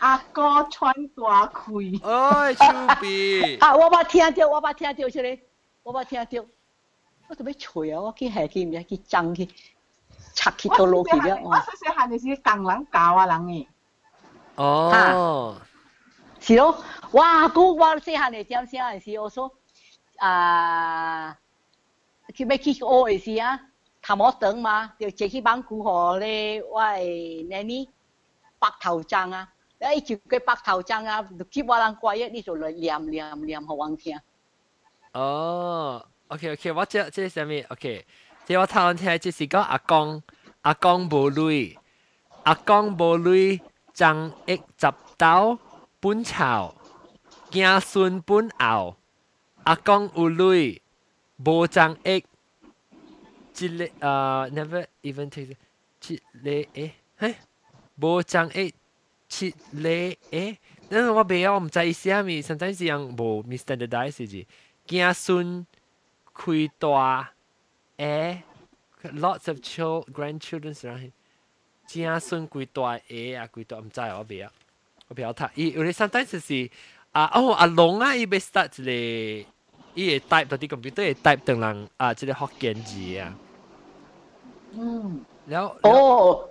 [0.00, 1.78] 阿哥穿大裤。
[2.02, 2.64] 哎，丘
[3.00, 3.56] 比！
[3.60, 5.42] 啊，我把听着，我把听着，是嘞，
[5.82, 6.46] 我把听着。
[7.28, 9.48] 我准备吹啊，我去下去，唔要去争去，
[10.34, 11.36] 插去都落去了。
[11.42, 13.68] 我说说喊是工人教啊，人呢？
[14.56, 15.56] 哦，
[16.40, 19.52] 是咯，哇，古我细汉的讲啥的是，我说。
[20.18, 21.36] 啊，
[22.34, 23.60] 去要去学的时啊，
[24.00, 27.88] 他冇等嘛，就坐去曼谷河咧，我诶，那呢，
[28.58, 34.18] 白头章啊，那一就个白头章啊，就去我人怪一，你就来念念念给我听。
[35.12, 38.04] 哦、oh,，OK OK，我这这是什么？OK，
[38.44, 40.22] 这我听起来就是讲阿公，
[40.62, 41.78] 阿公无泪，
[42.42, 43.60] 阿公无泪，
[43.92, 45.58] 长一十刀，
[46.00, 46.74] 本朝，
[47.50, 48.96] 惊孙本后。
[49.64, 50.82] 阿公有累，
[51.38, 52.22] 无张诶，
[54.00, 55.56] 啊！Never even take
[56.74, 57.34] 诶，嘿，
[57.96, 58.74] 无张诶，
[60.30, 60.58] 诶。
[60.90, 64.46] 那我不要，我们在是无 m i s t e r d i e 是是，
[64.86, 65.66] 子孙
[66.78, 67.32] 大
[67.96, 68.42] 诶
[69.02, 69.60] ，Lots of
[70.12, 71.10] grandchildren 是，
[71.86, 73.88] 子孙大诶啊，大唔
[74.18, 74.52] 我不要，
[75.08, 75.48] 我不要他。
[75.56, 76.70] Sometimes 是
[77.12, 79.46] 啊，哦阿龙啊，伊被 start 咧。
[79.94, 83.34] 伊会 type 到底 computer，会 type 等人啊，即个福建字啊。
[84.72, 85.24] 嗯。
[85.46, 85.76] 然后。
[85.82, 86.48] 哦。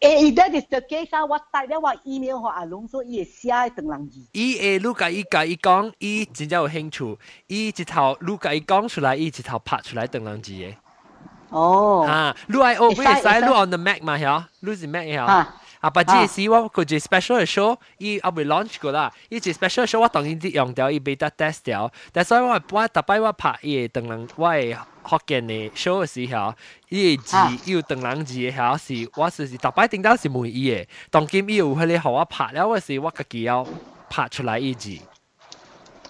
[0.00, 1.24] 诶，that is the case 啊！
[1.24, 4.18] 我 type 了话 email 和阿龙说，伊会写等人字。
[4.32, 7.16] 伊会录个伊个伊讲，伊真正有兴趣，
[7.46, 10.76] 伊一头录个伊讲出来，伊一头拍出来等人字诶。
[11.50, 12.04] 哦。
[12.04, 14.18] 啊，录 I O 不会使录 on the Mac 嘛？
[14.18, 15.54] 吓，录是 Mac 哈。
[15.82, 15.88] 啊。
[15.88, 26.54] 啊，不只是我佢只 special 嘅 show，伊後尾 launch 過啦，伊只 special 嘅 show 我當然啲用掉，伊 beta test 掉，但所以我我特擺我拍伊等人我係福建嘅 show 嘅時候，
[26.88, 27.36] 伊字
[27.66, 33.66] 要等人字嘅時候是我是是特擺頂到是問伊嘅，當今伊有佢哋學我拍了，我是我自己要
[34.08, 34.96] 拍出來伊字。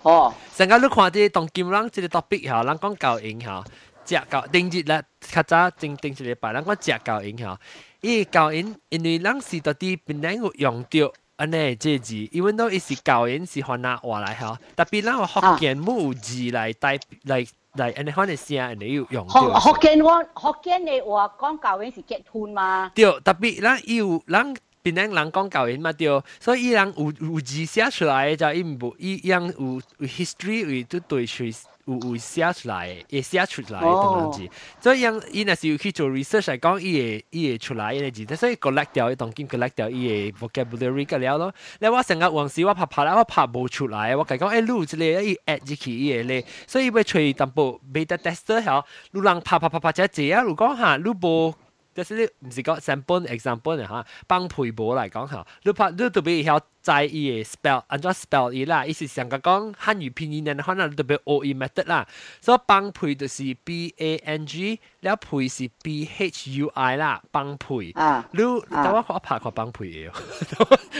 [0.02, 3.64] 哦，成個你看啲當今人即個 topic 嚇，人講教英嚇，
[4.04, 7.58] 食教定日咧，較早定定一禮拜，人講食教英嚇。
[8.02, 19.60] 伊教因因为咱是到底本來有用着安尼这字，因为都伊是教因是換拿話來吼，特别咱有福建母字来代来来安尼可能寫安尼有用着。
[19.60, 22.90] 福建话福建的话讲教因是结婚嘛？
[22.94, 24.54] 对，特别咱有咱。
[24.84, 26.08] 邊人人讲教因嘛对，
[26.40, 31.44] 所以伊人有有字写出来就伊唔無伊樣有有 history 有都對出
[31.86, 34.48] 有有写出来，也写出来等樣字。
[34.80, 41.54] 所以樣伊若是有去做 research 来讲，伊会伊会出來嘅字，所以 collect 掉，伊當今 collect 掉伊嘅 vocabulary 個了咯。
[41.80, 51.54] 那我上个往时我拍拍啦，我拍无出来，我講講誒錄一個伊 add 入去伊個咧，所以要吹淡薄 beta tester 嚇，你人拍拍拍拍只字啊，如果哈你无。
[51.94, 62.06] 就是你唔是讲 sample example 嚟吓，帮配播来讲吓，你怕你特别要在意 spell，安怎 spell 伊啦，意思想个讲汉语拼音嘅话，那特别 O E method 啦，
[62.40, 67.92] 所以帮配就是 B A N G，了配是 B H U I 啦，帮配。
[68.00, 70.10] 啊，你等我我拍个帮配嘅，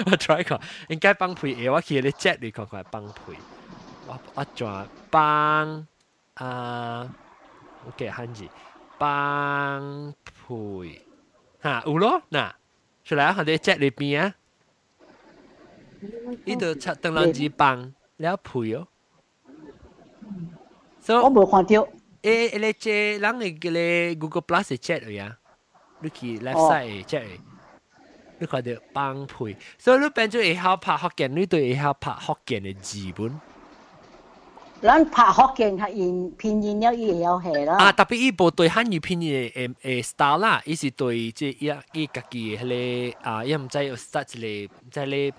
[0.06, 3.34] 我 try 个，应该帮配嘅，我叫你 check 你看看帮配，
[4.06, 5.86] 我我转帮
[6.34, 7.08] 啊
[7.88, 8.46] ，OK 汉字
[8.98, 10.14] 帮。
[10.56, 10.98] hui.
[11.60, 12.56] Ha, ulo na.
[13.04, 14.30] Shala han de chat le pi a.
[16.44, 18.84] Ít được chặt tầng lần gì bằng, léo phui yo.
[21.02, 21.86] So, ông bố khoan tiêu.
[22.22, 25.36] Ê, ê, lê chê, lắng cái Google Plus để chat rồi à.
[26.00, 26.70] Lúc left ờ.
[26.70, 27.38] side để chat rồi.
[28.40, 28.82] Lúc khoan được.
[29.78, 32.42] So, lúc bên chú ấy hào phá học kiện, lúc tôi ấy hào phá học
[32.46, 33.30] kiện là gì bốn.
[34.81, 37.77] 咱拍福建系用拼音了，伊会晓写啦。
[37.77, 45.33] 啊，特别伊无对汉语拼音诶诶 style 啦，伊是对即伊伊家己迄个啊，伊毋知有 start 一个在咧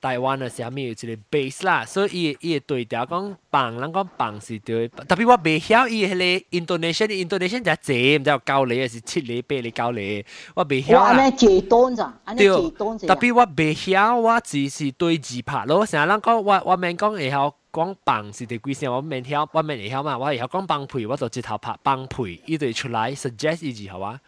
[0.00, 11.00] 台湾啊，啥物有一个 base 啦，所以伊伊对调讲棒，人讲棒是对，特别我袂晓伊迄个 intonation，intonation 就济，毋知有九厘还是七厘八厘九厘，我袂晓啦。
[11.02, 13.06] 我安尼字短咋，安尼字短咋。
[13.06, 17.52] 特别我袂晓，我只是对字拍咯，成日人讲我我免讲会晓。
[17.77, 18.91] 講棒是第幾聲？
[18.91, 20.17] 我免曉，我免會曉嘛。
[20.17, 24.19] 我會曉講幫配，我就直頭拍幫配，伊就出来 suggest 伊字好啊。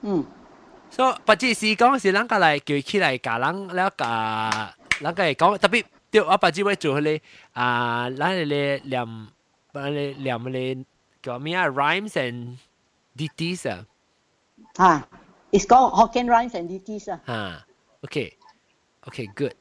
[0.00, 0.24] 嗯。
[0.88, 4.06] 所以不只是講是人家來叫起來教人了教，
[5.04, 7.24] 人家會講特別對我不只會做迄個
[7.60, 9.28] 啊，咱迄個念，
[9.74, 10.84] 咱咧念迄
[11.22, 12.56] 個叫咩啊？rhymes and
[13.16, 13.84] ditties 啊。
[14.76, 15.08] 啊
[15.50, 17.20] ，it's called Hokkien rhymes and ditties 啊。
[17.26, 17.66] 啊
[18.00, 19.52] ，OK，OK，good。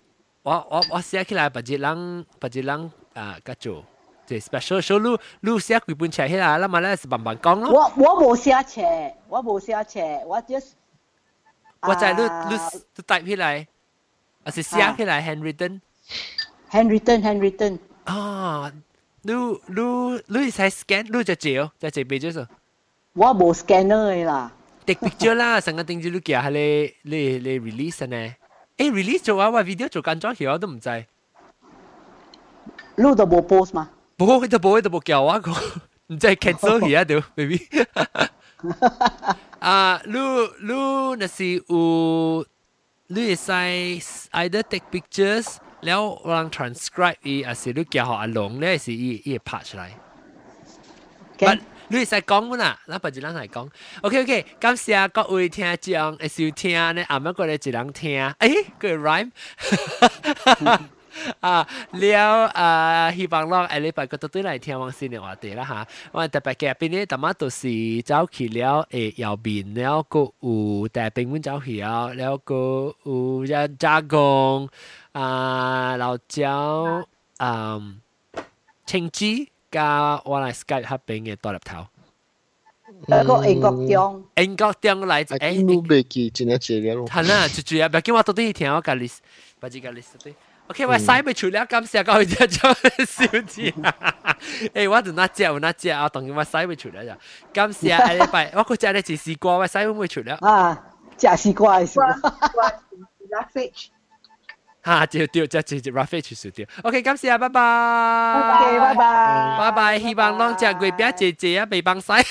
[0.43, 3.84] 我我我寫起來，不只人不只人啊，个做
[4.26, 5.16] 即 special show，你
[5.52, 7.70] 你写几本册起来，那么咧是慢慢讲咯。
[7.72, 10.72] 我我冇写册，我冇写册，我 just
[11.82, 12.58] 我在你你
[12.96, 13.66] 你 type 起来，
[14.44, 17.78] 还是写起来 handwritten？handwritten handwritten。
[18.04, 18.72] 啊，
[19.22, 22.46] 你你你使 scan，你就借哦，就借 page 咗。
[23.12, 24.52] 我冇 scanner 嘅啦。
[24.84, 28.34] take picture 啦，成个定住你寄下你你你 release 呢？
[28.76, 30.88] 诶 release 做啊，我 video 做紧咗，其实我都唔知。
[32.97, 33.89] 錄得冇 post 嘛？
[34.17, 35.51] 不過佢都冇，佢都冇叫我個，
[36.07, 37.67] 唔再 cancel 佢 啊，都 baby。
[39.59, 42.45] 啊，錄錄嗱是會，
[43.09, 49.87] 錄係曬，either take pictures，然後我哋 transcribe 佢，啊，係錄叫好阿龍咧，係一一 part 出嚟。
[51.39, 51.57] 但
[51.89, 53.67] 錄係講啦，嗱，不如兩台講。
[54.01, 59.31] OK OK，感謝各位聽將，收聽咧，阿媽過嚟只能聽，誒，佢 rhyme。
[61.40, 65.86] 啊，了啊，希望咯，下礼拜个都对嚟听王先嘅话题啦吓。
[66.12, 74.68] 我特别嘅边呢，特乜都是走去了诶，右边了个有大兵们走去了，了个有一加工
[75.12, 77.06] 啊，老椒
[77.38, 77.80] 啊，
[78.84, 79.24] 青子
[79.70, 81.86] 加我嚟 Skype 合并嘅大粒头。
[83.08, 87.06] 嗰个英国中，英国中嚟诶，我未记真系资料咯。
[87.08, 89.18] 系啦，就主要，唔系叫我到底听我个 list，
[89.58, 90.34] 不知个 list 对。
[90.70, 92.74] OK，我使咪除了感谢各位听众
[93.06, 93.72] 小姐，
[94.74, 97.12] 诶，我就那只，我那只啊，当然我使咪除了就
[97.52, 100.34] 感谢下礼拜，我个只咧只试过，我使会唔会除了？
[100.42, 100.76] 啊，
[101.16, 102.06] 只试过系哇
[102.56, 102.72] 哇，
[103.30, 103.86] Rafish，
[104.84, 106.66] 吓，就掉，就就就 Rafish 少掉。
[106.82, 107.60] OK，感谢啊，拜拜。
[108.58, 109.56] OK，拜拜。
[109.58, 112.24] 拜拜，希望啷只贵边姐姐啊，被帮晒。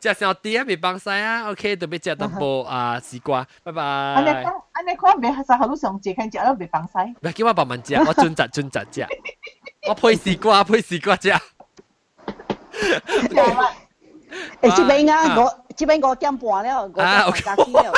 [0.00, 4.44] 只小弟啊，被帮晒啊，OK，特别食到波啊丝瓜，拜拜。
[4.80, 6.92] 安尼讲，安尼讲，袂使好多上节，看食都袂放使。
[7.20, 9.06] 唔系叫我慢慢食，我尽责尽责食，
[9.88, 11.30] 我配丝瓜配丝瓜食。
[14.60, 17.92] 诶，这边啊，我这边我点半了，我点半加了。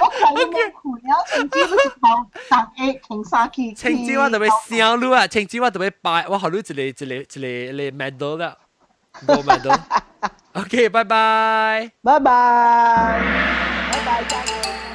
[0.00, 2.02] 我睇你冇攰了，青椒都是头
[2.34, 3.72] 十eight 停三期。
[3.74, 7.46] 青椒我特别烧噜啊，青椒我特别摆，我学噜一个一个一个
[7.82, 8.56] 一个 medal 啦，
[9.26, 13.20] 冇 medal。OK，拜拜，拜拜，
[13.92, 14.93] 拜拜，加油。